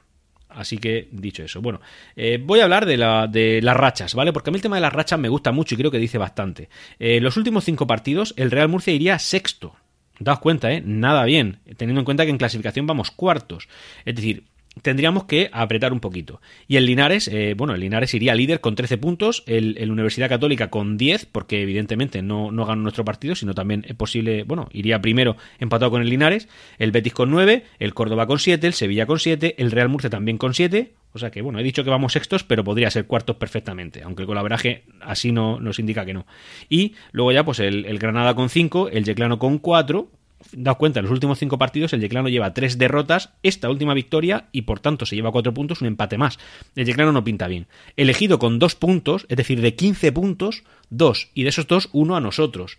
Así 0.56 0.78
que, 0.78 1.10
dicho 1.12 1.44
eso, 1.44 1.62
bueno, 1.62 1.82
eh, 2.16 2.40
voy 2.42 2.62
a 2.62 2.64
hablar 2.64 2.86
de, 2.86 2.98
la, 2.98 3.28
de, 3.28 3.62
las 3.62 3.76
rachas, 3.76 4.16
¿vale? 4.16 4.32
Porque 4.32 4.50
a 4.50 4.52
mí 4.52 4.58
el 4.58 4.62
tema 4.62 4.78
de 4.78 4.82
las 4.82 4.94
rachas 4.94 5.20
me 5.20 5.30
gusta 5.30 5.52
mucho 5.52 5.76
y 5.76 5.78
creo 5.78 5.92
que 5.92 6.00
dice 6.00 6.18
bastante. 6.18 6.70
Eh, 6.98 7.20
los 7.20 7.38
últimos 7.38 7.66
cinco 7.66 7.86
partidos, 7.88 8.34
el 8.38 8.52
Real 8.52 8.70
Murcia 8.70 8.94
iría 8.94 9.20
sexto. 9.20 9.76
Daos 10.18 10.40
cuenta, 10.40 10.72
¿eh? 10.72 10.82
Nada 10.86 11.26
bien, 11.26 11.60
teniendo 11.76 12.00
en 12.00 12.06
cuenta 12.06 12.24
que 12.24 12.32
en 12.32 12.38
clasificación 12.38 12.88
vamos 12.88 13.12
cuartos. 13.12 13.68
Es 14.06 14.16
decir, 14.16 14.46
tendríamos 14.82 15.26
que 15.26 15.50
apretar 15.52 15.94
un 15.94 16.00
poquito. 16.00 16.42
Y 16.68 16.78
el 16.78 16.86
Linares, 16.86 17.28
eh, 17.28 17.54
bueno, 17.58 17.74
el 17.74 17.82
Linares 17.82 18.14
iría 18.14 18.36
líder 18.36 18.62
con 18.62 18.76
13 18.76 18.98
puntos, 18.98 19.44
el, 19.48 19.90
Universidad 19.90 20.30
Católica 20.30 20.70
con 20.70 20.98
10, 20.98 21.26
porque 21.28 21.62
evidentemente 21.62 22.22
no, 22.22 22.52
no 22.52 22.66
ganó 22.66 22.82
nuestro 22.82 23.06
partido, 23.06 23.36
sino 23.36 23.54
también 23.54 23.86
es 23.88 23.96
posible, 23.96 24.44
bueno, 24.44 24.68
iría 24.72 25.00
primero 25.02 25.38
empatado 25.60 25.92
con 25.92 26.02
el 26.02 26.10
Linares, 26.10 26.50
el 26.78 26.92
Betis 26.92 27.14
con 27.14 27.32
9, 27.32 27.64
el 27.80 27.94
Córdoba 27.94 28.28
con 28.28 28.40
7, 28.40 28.68
el 28.68 28.74
Sevilla 28.74 29.06
con 29.06 29.20
7, 29.20 29.56
el 29.58 29.72
Real 29.72 29.90
Murcia 29.90 30.10
también 30.10 30.38
con 30.38 30.54
7, 30.54 30.94
o 31.14 31.18
sea 31.18 31.32
que, 31.32 31.42
bueno, 31.42 31.60
he 31.60 31.64
dicho 31.64 31.86
que 31.86 31.90
vamos 31.90 32.12
sextos, 32.12 32.44
pero 32.44 32.66
podría 32.66 32.92
ser 32.92 33.06
cuartos 33.06 33.38
perfectamente, 33.38 34.04
aunque 34.04 34.24
el 34.24 34.28
colaboraje 34.28 34.84
así 35.00 35.32
no 35.32 35.62
nos 35.62 35.80
indica 35.80 36.06
que 36.06 36.14
no. 36.14 36.26
Y 36.68 36.96
luego 37.14 37.32
ya, 37.32 37.46
pues 37.46 37.60
el, 37.60 37.86
el 37.86 38.00
Granada 38.00 38.36
con 38.36 38.50
5, 38.50 38.90
el 38.90 39.06
Yeclano 39.06 39.40
con 39.40 39.60
4, 39.60 40.10
daos 40.52 40.78
cuenta, 40.78 41.00
en 41.00 41.06
los 41.06 41.12
últimos 41.12 41.40
cinco 41.40 41.58
partidos 41.58 41.94
el 41.94 42.02
Yeclano 42.02 42.30
lleva 42.30 42.54
tres 42.54 42.78
derrotas, 42.78 43.32
esta 43.44 43.70
última 43.70 43.94
victoria 43.94 44.48
y 44.52 44.64
por 44.64 44.80
tanto 44.80 45.06
se 45.06 45.16
lleva 45.16 45.32
cuatro 45.32 45.54
puntos, 45.54 45.82
un 45.82 45.88
empate 45.88 46.18
más. 46.18 46.40
El 46.76 46.86
Yeclano 46.86 47.12
no 47.12 47.24
pinta 47.24 47.48
bien. 47.48 47.68
Elegido 47.98 48.40
con 48.40 48.60
dos 48.60 48.76
puntos, 48.76 49.26
es 49.30 49.38
decir, 49.38 49.62
de 49.62 49.76
15 49.76 50.12
puntos, 50.12 50.64
dos, 50.90 51.30
y 51.34 51.44
de 51.44 51.50
esos 51.50 51.68
dos, 51.68 51.90
uno 51.94 52.16
a 52.16 52.22
nosotros. 52.22 52.78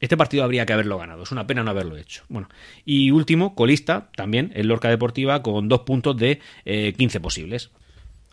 Este 0.00 0.16
partido 0.16 0.44
habría 0.44 0.64
que 0.64 0.72
haberlo 0.72 0.96
ganado, 0.98 1.24
es 1.24 1.32
una 1.32 1.46
pena 1.46 1.64
no 1.64 1.70
haberlo 1.70 1.96
hecho. 1.96 2.22
Bueno, 2.28 2.48
y 2.84 3.10
último, 3.10 3.54
colista, 3.54 4.10
también, 4.14 4.52
el 4.54 4.68
Lorca 4.68 4.88
Deportiva 4.88 5.42
con 5.42 5.68
dos 5.68 5.80
puntos 5.80 6.16
de 6.16 6.40
15 6.64 7.18
eh, 7.18 7.20
posibles. 7.20 7.70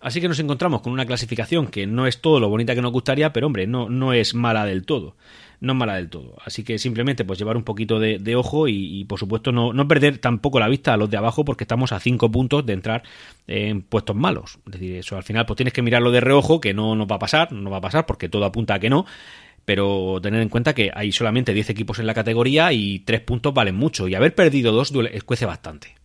Así 0.01 0.21
que 0.21 0.27
nos 0.27 0.39
encontramos 0.39 0.81
con 0.81 0.93
una 0.93 1.05
clasificación 1.05 1.67
que 1.67 1.87
no 1.87 2.05
es 2.05 2.21
todo 2.21 2.39
lo 2.39 2.49
bonita 2.49 2.75
que 2.75 2.81
nos 2.81 2.91
gustaría, 2.91 3.33
pero 3.33 3.47
hombre, 3.47 3.65
no, 3.65 3.89
no 3.89 4.13
es 4.13 4.35
mala 4.35 4.65
del 4.65 4.85
todo 4.85 5.15
no 5.59 5.73
es 5.73 5.77
mala 5.77 5.95
del 5.95 6.09
todo. 6.09 6.35
Así 6.43 6.63
que 6.63 6.77
simplemente 6.77 7.25
pues 7.25 7.39
llevar 7.39 7.57
un 7.57 7.63
poquito 7.63 7.99
de, 7.99 8.35
ojo 8.35 8.67
y, 8.67 9.03
por 9.05 9.19
supuesto 9.19 9.51
no, 9.51 9.73
no, 9.73 9.87
perder 9.87 10.17
tampoco 10.19 10.59
la 10.59 10.67
vista 10.67 10.93
a 10.93 10.97
los 10.97 11.09
de 11.09 11.17
abajo 11.17 11.45
porque 11.45 11.63
estamos 11.63 11.91
a 11.91 11.99
cinco 11.99 12.31
puntos 12.31 12.65
de 12.65 12.73
entrar 12.73 13.03
en 13.47 13.81
puestos 13.81 14.15
malos. 14.15 14.59
Es 14.65 14.73
decir, 14.73 14.95
eso 14.97 15.17
al 15.17 15.23
final 15.23 15.45
pues 15.45 15.57
tienes 15.57 15.73
que 15.73 15.81
mirarlo 15.81 16.11
de 16.11 16.21
reojo 16.21 16.61
que 16.61 16.73
no 16.73 16.95
nos 16.95 17.07
va 17.07 17.15
a 17.15 17.19
pasar, 17.19 17.51
no 17.51 17.69
va 17.69 17.77
a 17.77 17.81
pasar 17.81 18.05
porque 18.05 18.29
todo 18.29 18.45
apunta 18.45 18.75
a 18.75 18.79
que 18.79 18.89
no. 18.89 19.05
Pero 19.65 20.19
tener 20.21 20.41
en 20.41 20.49
cuenta 20.49 20.75
que 20.75 20.91
hay 20.93 21.11
solamente 21.11 21.51
10 21.51 21.71
equipos 21.71 21.97
en 21.97 22.05
la 22.05 22.13
categoría 22.13 22.71
y 22.71 22.99
3 22.99 23.21
puntos 23.21 23.51
valen 23.51 23.75
mucho. 23.75 24.07
Y 24.07 24.13
haber 24.13 24.35
perdido 24.35 24.71
dos 24.71 24.93
escuece 25.11 25.47
bastante. 25.47 25.95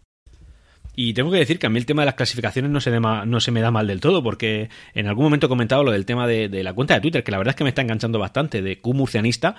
Y 1.02 1.14
tengo 1.14 1.30
que 1.30 1.38
decir 1.38 1.58
que 1.58 1.66
a 1.66 1.70
mí 1.70 1.78
el 1.78 1.86
tema 1.86 2.02
de 2.02 2.06
las 2.06 2.14
clasificaciones 2.14 2.70
no 2.70 2.78
se, 2.78 2.90
no 3.00 3.40
se 3.40 3.50
me 3.50 3.62
da 3.62 3.70
mal 3.70 3.86
del 3.86 4.02
todo, 4.02 4.22
porque 4.22 4.68
en 4.92 5.06
algún 5.06 5.24
momento 5.24 5.46
he 5.46 5.48
comentado 5.48 5.82
lo 5.82 5.92
del 5.92 6.04
tema 6.04 6.26
de, 6.26 6.50
la 6.62 6.74
cuenta 6.74 6.92
de 6.92 7.00
Twitter, 7.00 7.24
que 7.24 7.30
la 7.30 7.38
verdad 7.38 7.52
es 7.52 7.56
que 7.56 7.64
me 7.64 7.70
está 7.70 7.80
enganchando 7.80 8.18
bastante, 8.18 8.60
de 8.60 8.82
Qmurcianista, 8.82 9.56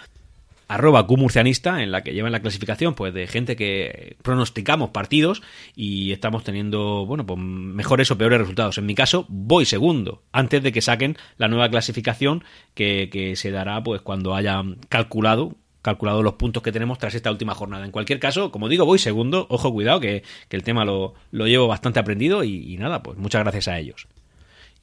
arroba 0.67 1.08
Qmurcianista, 1.08 1.82
en 1.82 1.91
la 1.91 2.04
que 2.04 2.13
llevan 2.13 2.32
la 2.32 2.41
clasificación 2.41 2.93
pues 2.93 3.12
de 3.15 3.25
gente 3.25 3.56
que 3.56 4.17
pronosticamos 4.21 4.91
partidos 4.91 5.41
y 5.75 6.12
estamos 6.12 6.43
teniendo, 6.43 7.08
bueno, 7.08 7.25
pues 7.25 7.39
mejores 7.39 8.12
o 8.12 8.19
peores 8.19 8.39
resultados. 8.39 8.77
En 8.77 8.86
mi 8.86 8.93
caso, 8.93 9.25
voy 9.27 9.65
segundo, 9.65 10.21
antes 10.32 10.62
de 10.62 10.71
que 10.71 10.82
saquen 10.82 11.17
la 11.38 11.47
nueva 11.47 11.71
clasificación 11.71 12.43
que, 12.75 13.10
que 13.12 13.36
se 13.36 13.49
dará 13.49 13.82
pues 13.82 14.01
cuando 14.01 14.36
hayan 14.36 14.75
calculado 14.89 15.56
calculado 15.82 16.24
los 16.24 16.34
puntos 16.34 16.63
que 16.63 16.72
tenemos 16.72 16.98
tras 16.98 17.15
esta 17.15 17.32
última 17.32 17.56
jornada. 17.56 17.86
En 17.86 17.91
cualquier 17.91 18.20
caso, 18.20 18.52
como 18.52 18.70
digo, 18.70 18.86
voy 18.86 19.00
segundo. 19.00 19.48
Ojo, 19.50 19.72
cuidado, 19.72 20.00
que, 20.00 20.24
el 20.50 20.63
tema 20.63 20.86
lo, 20.86 21.13
lo, 21.32 21.48
llevo 21.48 21.67
bastante 21.67 22.00
aprendido 22.00 22.44
y, 22.44 22.74
y 22.74 22.78
nada, 22.78 23.04
pues 23.04 23.17
muchas 23.17 23.44
gracias 23.44 23.67
a 23.67 23.80
ellos 23.80 24.08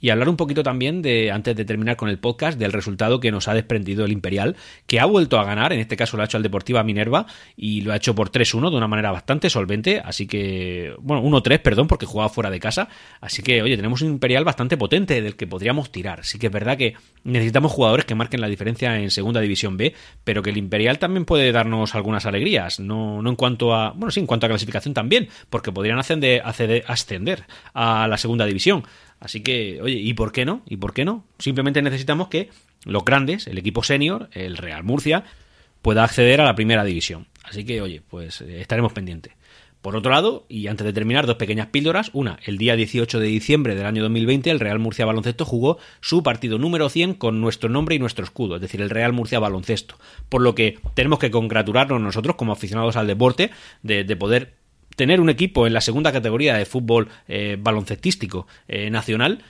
y 0.00 0.10
hablar 0.10 0.28
un 0.28 0.36
poquito 0.36 0.62
también 0.62 1.02
de, 1.02 1.30
antes 1.30 1.56
de 1.56 1.64
terminar 1.64 1.96
con 1.96 2.08
el 2.08 2.18
podcast, 2.18 2.58
del 2.58 2.72
resultado 2.72 3.20
que 3.20 3.30
nos 3.30 3.48
ha 3.48 3.54
desprendido 3.54 4.04
el 4.04 4.12
Imperial, 4.12 4.56
que 4.86 5.00
ha 5.00 5.04
vuelto 5.04 5.38
a 5.38 5.44
ganar, 5.44 5.72
en 5.72 5.80
este 5.80 5.96
caso 5.96 6.16
lo 6.16 6.22
ha 6.22 6.26
hecho 6.26 6.36
al 6.36 6.42
Deportiva 6.42 6.82
Minerva 6.82 7.26
y 7.56 7.80
lo 7.80 7.92
ha 7.92 7.96
hecho 7.96 8.14
por 8.14 8.30
3-1 8.30 8.70
de 8.70 8.76
una 8.76 8.88
manera 8.88 9.10
bastante 9.10 9.50
solvente, 9.50 10.00
así 10.04 10.26
que, 10.26 10.94
bueno, 11.00 11.22
1-3, 11.22 11.60
perdón, 11.60 11.88
porque 11.88 12.06
jugaba 12.06 12.28
fuera 12.28 12.50
de 12.50 12.60
casa, 12.60 12.88
así 13.20 13.42
que, 13.42 13.62
oye, 13.62 13.76
tenemos 13.76 14.02
un 14.02 14.08
Imperial 14.08 14.44
bastante 14.44 14.76
potente 14.76 15.20
del 15.22 15.36
que 15.36 15.46
podríamos 15.46 15.90
tirar, 15.92 16.24
sí 16.24 16.38
que 16.38 16.46
es 16.46 16.52
verdad 16.52 16.76
que 16.76 16.94
necesitamos 17.24 17.72
jugadores 17.72 18.04
que 18.04 18.14
marquen 18.14 18.40
la 18.40 18.48
diferencia 18.48 18.98
en 18.98 19.10
Segunda 19.10 19.40
División 19.40 19.76
B, 19.76 19.94
pero 20.24 20.42
que 20.42 20.50
el 20.50 20.56
Imperial 20.56 20.98
también 20.98 21.24
puede 21.24 21.52
darnos 21.52 21.94
algunas 21.94 22.26
alegrías, 22.26 22.80
no, 22.80 23.22
no 23.22 23.30
en 23.30 23.36
cuanto 23.36 23.74
a, 23.74 23.92
bueno, 23.92 24.10
sí, 24.10 24.20
en 24.20 24.26
cuanto 24.26 24.46
a 24.46 24.48
clasificación 24.48 24.94
también, 24.94 25.28
porque 25.50 25.72
podrían 25.72 25.98
ascender, 25.98 26.42
ascender 26.44 27.44
a 27.74 28.08
la 28.08 28.18
Segunda 28.18 28.46
División. 28.46 28.84
Así 29.20 29.40
que, 29.40 29.80
oye, 29.82 29.96
¿y 29.96 30.14
por 30.14 30.32
qué 30.32 30.44
no? 30.44 30.62
¿Y 30.66 30.76
por 30.76 30.94
qué 30.94 31.04
no? 31.04 31.24
Simplemente 31.38 31.82
necesitamos 31.82 32.28
que 32.28 32.50
los 32.84 33.04
grandes, 33.04 33.46
el 33.46 33.58
equipo 33.58 33.82
senior, 33.82 34.28
el 34.32 34.56
Real 34.56 34.84
Murcia, 34.84 35.24
pueda 35.82 36.04
acceder 36.04 36.40
a 36.40 36.44
la 36.44 36.54
primera 36.54 36.84
división. 36.84 37.26
Así 37.42 37.64
que, 37.64 37.80
oye, 37.80 38.02
pues 38.08 38.40
eh, 38.40 38.60
estaremos 38.60 38.92
pendientes. 38.92 39.32
Por 39.80 39.94
otro 39.94 40.10
lado, 40.10 40.44
y 40.48 40.66
antes 40.66 40.84
de 40.84 40.92
terminar, 40.92 41.26
dos 41.26 41.36
pequeñas 41.36 41.68
píldoras. 41.68 42.10
Una, 42.12 42.40
el 42.44 42.58
día 42.58 42.74
18 42.74 43.20
de 43.20 43.26
diciembre 43.26 43.76
del 43.76 43.86
año 43.86 44.02
2020, 44.02 44.50
el 44.50 44.58
Real 44.58 44.80
Murcia 44.80 45.06
Baloncesto 45.06 45.44
jugó 45.44 45.78
su 46.00 46.24
partido 46.24 46.58
número 46.58 46.88
100 46.88 47.14
con 47.14 47.40
nuestro 47.40 47.68
nombre 47.68 47.94
y 47.94 48.00
nuestro 48.00 48.24
escudo, 48.24 48.56
es 48.56 48.60
decir, 48.60 48.82
el 48.82 48.90
Real 48.90 49.12
Murcia 49.12 49.38
Baloncesto. 49.38 49.96
Por 50.28 50.42
lo 50.42 50.56
que 50.56 50.80
tenemos 50.94 51.20
que 51.20 51.30
congratularnos 51.30 52.00
nosotros 52.00 52.34
como 52.34 52.52
aficionados 52.52 52.96
al 52.96 53.06
deporte 53.06 53.50
de, 53.82 54.04
poder 54.16 54.56
tener 54.98 55.20
un 55.20 55.30
equipo 55.30 55.66
en 55.68 55.72
la 55.72 55.80
segunda 55.80 56.10
categoría 56.12 56.56
de 56.56 56.66
fútbol 56.66 57.08
eh, 57.28 57.56
baloncestístico 57.58 58.48
eh, 58.66 58.90
nacional 58.90 59.44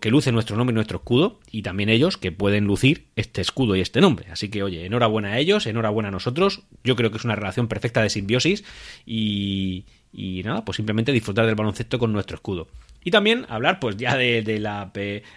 que 0.00 0.10
luce 0.10 0.32
nuestro 0.32 0.56
nombre 0.56 0.72
y 0.72 0.74
nuestro 0.74 0.98
escudo 0.98 1.38
y 1.52 1.62
también 1.62 1.88
ellos 1.88 2.16
que 2.16 2.32
pueden 2.32 2.64
lucir 2.64 3.06
este 3.16 3.40
escudo 3.40 3.76
y 3.76 3.80
este 3.80 4.00
nombre. 4.00 4.26
Así 4.32 4.48
que 4.48 4.62
oye, 4.62 4.86
enhorabuena 4.86 5.32
a 5.32 5.38
ellos, 5.38 5.66
enhorabuena 5.66 6.08
a 6.08 6.12
nosotros. 6.12 6.62
Yo 6.82 6.96
creo 6.96 7.10
que 7.10 7.18
es 7.18 7.24
una 7.24 7.36
relación 7.36 7.68
perfecta 7.68 8.02
de 8.02 8.10
simbiosis 8.10 8.64
y, 9.06 9.84
y 10.12 10.42
nada, 10.42 10.64
pues 10.64 10.76
simplemente 10.76 11.12
disfrutar 11.12 11.46
del 11.46 11.54
baloncesto 11.54 11.98
con 11.98 12.12
nuestro 12.12 12.36
escudo. 12.36 12.66
Y 13.08 13.10
también 13.10 13.46
hablar, 13.48 13.80
pues 13.80 13.96
ya 13.96 14.18
de, 14.18 14.58
la, 14.60 14.92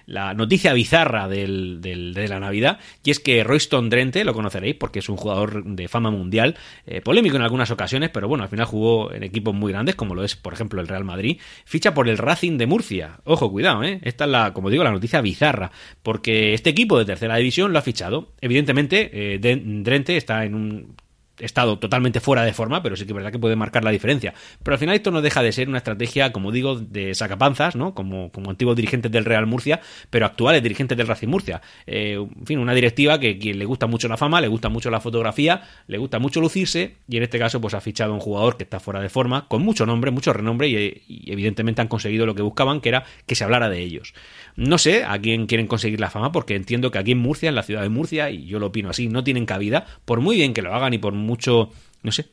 la, 0.06 0.34
noticia 0.34 0.74
bizarra 0.74 1.30
del, 1.30 1.80
de 1.80 2.28
la 2.28 2.38
Navidad, 2.38 2.80
y 3.02 3.12
es 3.12 3.22
que 3.22 3.46
Royston 3.46 3.90
Drente, 3.90 4.26
lo 4.26 4.34
conoceréis 4.34 4.76
porque 4.76 5.00
es 5.00 5.08
un 5.08 5.16
jugador 5.16 5.64
de 5.64 5.88
fama 5.88 6.12
mundial, 6.12 6.58
eh, 6.86 7.00
polémico 7.00 7.38
en 7.38 7.44
algunas 7.44 7.72
ocasiones, 7.72 8.10
pero 8.10 8.28
bueno, 8.28 8.44
al 8.44 8.50
final 8.50 8.66
jugó 8.66 9.14
en 9.14 9.24
equipos 9.24 9.56
muy 9.56 9.72
grandes, 9.72 9.96
como 9.96 10.16
lo 10.16 10.26
es, 10.26 10.36
por 10.36 10.52
ejemplo, 10.52 10.82
el 10.82 10.90
Real 10.90 11.06
Madrid, 11.06 11.40
ficha 11.64 11.94
por 11.94 12.10
el 12.10 12.18
Racing 12.18 12.58
de 12.58 12.68
Murcia. 12.68 13.22
Ojo, 13.24 13.50
cuidado, 13.50 13.86
¿eh? 13.86 14.02
Esta 14.04 14.26
es 14.26 14.32
la, 14.32 14.52
como 14.52 14.70
digo, 14.70 14.84
la 14.84 14.92
noticia 14.92 15.22
bizarra, 15.22 15.72
porque 16.04 16.54
este 16.54 16.72
equipo 16.72 17.00
de 17.00 17.06
tercera 17.06 17.38
división 17.38 17.72
lo 17.72 17.80
ha 17.80 17.84
fichado. 17.84 18.34
Evidentemente, 18.42 19.12
eh, 19.14 19.40
Drente 19.40 20.18
está 20.18 20.44
en 20.44 20.56
un 20.56 20.96
estado 21.42 21.80
totalmente 21.80 22.20
fuera 22.20 22.44
de 22.44 22.54
forma, 22.54 22.82
pero 22.82 22.96
sí 22.96 23.06
que 23.06 23.12
es 23.12 23.16
verdad 23.16 23.32
que 23.32 23.40
puede 23.40 23.56
marcar 23.56 23.84
la 23.84 23.92
diferencia. 23.92 24.34
Pero 24.64 24.76
al 24.76 24.80
final 24.80 24.96
esto 24.96 25.12
no 25.12 25.22
deja 25.22 25.44
de 25.44 25.52
ser 25.52 25.70
una 25.70 25.78
estrategia, 25.78 26.32
como 26.32 26.52
digo, 26.52 26.76
de 26.76 27.14
sacapanzas, 27.16 27.76
¿no? 27.76 27.94
Como, 27.94 28.32
como 28.32 28.50
antiguos 28.50 28.76
dirigentes 28.76 29.12
del 29.12 29.26
Real 29.26 29.46
Murcia, 29.46 29.82
pero 30.10 30.26
actuales 30.26 30.64
dirigentes 30.64 30.98
del 30.98 31.08
Racing 31.08 31.28
Murcia. 31.28 31.62
Eh, 31.86 32.14
en 32.14 32.46
fin, 32.46 32.60
una 32.60 32.74
directiva 32.74 33.20
que 33.20 33.38
quien 33.38 33.60
le 33.60 33.66
gusta 33.66 33.88
mucho 33.88 34.08
la 34.08 34.18
fama, 34.18 34.42
le 34.42 34.48
gusta 34.48 34.70
mucho 34.70 34.90
la 34.90 35.00
fotografía, 35.00 35.62
le 35.88 35.98
gusta 35.98 36.20
mucho 36.20 36.42
lucirse, 36.42 36.96
y 37.08 37.18
en 37.18 37.24
este 37.24 37.40
caso, 37.40 37.60
pues 37.60 37.74
ha 37.74 37.82
fichado 37.82 38.12
a 38.12 38.16
un 38.16 38.22
jugador 38.22 38.58
que 38.58 38.64
está 38.64 38.80
fuera 38.80 39.02
de 39.02 39.10
forma, 39.10 39.48
con 39.48 39.64
mucho 39.64 39.86
nombre, 39.86 40.12
mucho 40.12 40.34
renombre, 40.34 40.68
y, 40.68 41.02
y 41.08 41.32
evidentemente 41.32 41.82
han 41.82 41.88
conseguido 41.88 42.26
lo 42.26 42.36
que 42.36 42.42
buscaban, 42.42 42.82
que 42.82 42.90
era 42.90 43.06
que 43.26 43.36
se 43.36 43.44
hablara 43.44 43.70
de 43.70 43.80
ellos. 43.80 44.14
No 44.56 44.78
sé 44.78 45.04
a 45.04 45.20
quién 45.20 45.48
quieren 45.48 45.68
conseguir 45.68 46.00
la 46.00 46.10
fama, 46.10 46.32
porque 46.32 46.56
entiendo 46.56 46.92
que 46.92 46.98
aquí 46.98 47.12
en 47.12 47.20
Murcia, 47.20 47.50
en 47.50 47.56
la 47.56 47.64
ciudad 47.64 47.82
de 47.82 47.90
Murcia, 47.90 48.30
y 48.30 48.46
yo 48.46 48.60
lo 48.60 48.68
opino 48.68 48.90
así, 48.90 49.08
no 49.08 49.24
tienen 49.24 49.46
cabida, 49.46 49.86
por 50.06 50.22
muy 50.22 50.36
bien 50.36 50.54
que 50.54 50.62
lo 50.62 50.74
hagan 50.74 50.94
y 50.94 50.98
por 50.98 51.14
mucho, 51.32 51.72
no 52.04 52.12
sé, 52.12 52.30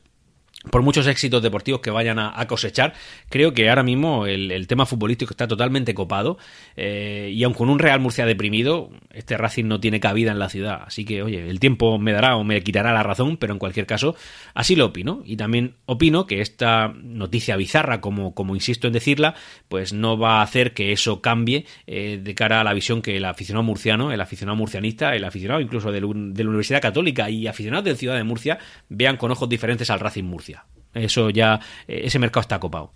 por 0.70 0.82
muchos 0.82 1.06
éxitos 1.06 1.42
deportivos 1.42 1.80
que 1.80 1.90
vayan 1.90 2.18
a, 2.18 2.46
cosechar, 2.46 2.94
creo 3.28 3.52
que 3.52 3.68
ahora 3.68 3.82
mismo 3.82 4.26
el, 4.26 4.66
tema 4.66 4.86
futbolístico 4.86 5.32
está 5.32 5.46
totalmente 5.48 5.94
copado 5.94 6.38
eh, 6.76 7.30
y 7.34 7.42
aun 7.44 7.54
con 7.54 7.68
un 7.68 7.78
Real 7.78 8.00
Murcia 8.00 8.26
deprimido, 8.26 8.90
este 9.12 9.36
Racing 9.36 9.64
no 9.64 9.80
tiene 9.80 10.00
cabida 10.00 10.30
en 10.30 10.38
la 10.38 10.48
ciudad. 10.48 10.82
Así 10.86 11.04
que, 11.04 11.22
oye, 11.22 11.48
el 11.48 11.60
tiempo 11.60 11.98
me 11.98 12.12
dará 12.12 12.36
o 12.36 12.44
me 12.44 12.62
quitará 12.62 12.92
la 12.92 13.02
razón, 13.02 13.36
pero 13.36 13.52
en 13.52 13.58
cualquier 13.58 13.86
caso, 13.86 14.14
así 14.54 14.76
lo 14.76 14.86
opino. 14.86 15.22
Y 15.24 15.36
también 15.36 15.74
opino 15.86 16.26
que 16.26 16.40
esta 16.40 16.92
noticia 17.02 17.56
bizarra, 17.56 18.00
como, 18.00 18.34
como 18.34 18.54
insisto 18.54 18.86
en 18.86 18.92
decirla, 18.92 19.34
pues 19.68 19.92
no 19.92 20.18
va 20.18 20.38
a 20.38 20.42
hacer 20.42 20.74
que 20.74 20.92
eso 20.92 21.20
cambie 21.20 21.66
eh, 21.86 22.20
de 22.22 22.34
cara 22.34 22.60
a 22.60 22.64
la 22.64 22.72
visión 22.72 23.02
que 23.02 23.16
el 23.16 23.24
aficionado 23.24 23.62
murciano, 23.62 24.12
el 24.12 24.20
aficionado 24.20 24.56
murcianista, 24.56 25.14
el 25.14 25.24
aficionado 25.24 25.60
incluso 25.60 25.92
de 25.92 26.00
la 26.00 26.06
Universidad 26.06 26.80
Católica 26.80 27.30
y 27.30 27.46
aficionados 27.46 27.84
de 27.84 27.96
Ciudad 27.96 28.16
de 28.16 28.24
Murcia 28.24 28.58
vean 28.88 29.16
con 29.16 29.30
ojos 29.30 29.48
diferentes 29.48 29.90
al 29.90 30.00
Racing 30.00 30.24
Murcia. 30.24 30.57
Eso 30.98 31.30
ya, 31.30 31.60
eh, 31.86 32.02
ese 32.04 32.18
mercado 32.18 32.42
está 32.42 32.58
copado. 32.58 32.92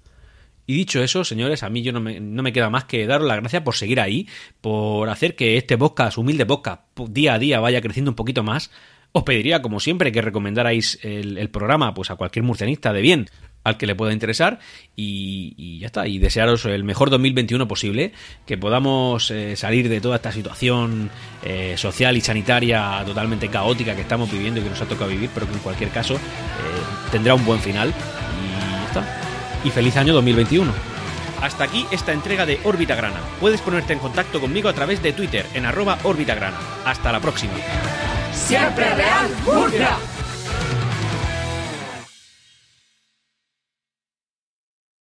Y 0.66 0.74
dicho 0.74 1.02
eso, 1.02 1.24
señores, 1.24 1.62
a 1.62 1.70
mí 1.70 1.82
yo 1.82 1.92
no 1.92 2.00
me, 2.00 2.20
no 2.20 2.42
me, 2.42 2.52
queda 2.52 2.70
más 2.70 2.84
que 2.84 3.06
daros 3.06 3.26
las 3.26 3.38
gracias 3.38 3.62
por 3.62 3.74
seguir 3.74 4.00
ahí, 4.00 4.28
por 4.60 5.08
hacer 5.08 5.34
que 5.34 5.56
este 5.56 5.76
podcast, 5.76 6.18
humilde 6.18 6.46
podcast, 6.46 6.82
día 7.08 7.34
a 7.34 7.38
día 7.38 7.58
vaya 7.58 7.80
creciendo 7.80 8.12
un 8.12 8.14
poquito 8.14 8.42
más. 8.42 8.70
Os 9.10 9.24
pediría, 9.24 9.60
como 9.60 9.80
siempre, 9.80 10.12
que 10.12 10.22
recomendarais 10.22 10.98
el, 11.02 11.36
el 11.36 11.50
programa 11.50 11.92
pues 11.94 12.10
a 12.10 12.16
cualquier 12.16 12.44
murcianista 12.44 12.92
de 12.92 13.02
bien 13.02 13.28
al 13.64 13.76
que 13.76 13.86
le 13.86 13.94
pueda 13.94 14.12
interesar 14.12 14.58
y, 14.96 15.78
ya 15.78 15.86
está. 15.86 16.06
Y 16.06 16.18
desearos 16.18 16.64
el 16.64 16.84
mejor 16.84 17.10
2021 17.10 17.66
posible, 17.68 18.12
que 18.46 18.58
podamos 18.58 19.30
eh, 19.30 19.56
salir 19.56 19.88
de 19.88 20.00
toda 20.00 20.16
esta 20.16 20.32
situación 20.32 21.10
eh, 21.44 21.74
social 21.76 22.16
y 22.16 22.20
sanitaria 22.20 23.02
totalmente 23.06 23.48
caótica 23.48 23.94
que 23.94 24.02
estamos 24.02 24.30
viviendo 24.30 24.60
y 24.60 24.64
que 24.64 24.70
nos 24.70 24.80
ha 24.80 24.86
tocado 24.86 25.10
vivir, 25.10 25.30
pero 25.32 25.46
que 25.46 25.54
en 25.54 25.60
cualquier 25.60 25.90
caso 25.90 26.14
eh, 26.14 26.18
tendrá 27.10 27.34
un 27.34 27.44
buen 27.44 27.60
final. 27.60 27.88
Y 27.88 28.60
ya 28.60 28.84
está. 28.86 29.22
Y 29.64 29.70
feliz 29.70 29.96
año 29.96 30.14
2021. 30.14 30.72
Hasta 31.40 31.64
aquí 31.64 31.86
esta 31.90 32.12
entrega 32.12 32.46
de 32.46 32.60
Órbita 32.62 32.94
Grana. 32.94 33.20
Puedes 33.40 33.60
ponerte 33.60 33.92
en 33.92 33.98
contacto 33.98 34.40
conmigo 34.40 34.68
a 34.68 34.74
través 34.74 35.02
de 35.02 35.12
Twitter 35.12 35.44
en 35.54 35.66
arroba 35.66 35.98
Órbita 36.04 36.36
Grana. 36.36 36.58
Hasta 36.84 37.10
la 37.10 37.18
próxima. 37.18 37.54
Siempre 38.32 38.88
Real 38.94 39.28
Murcia. 39.44 39.98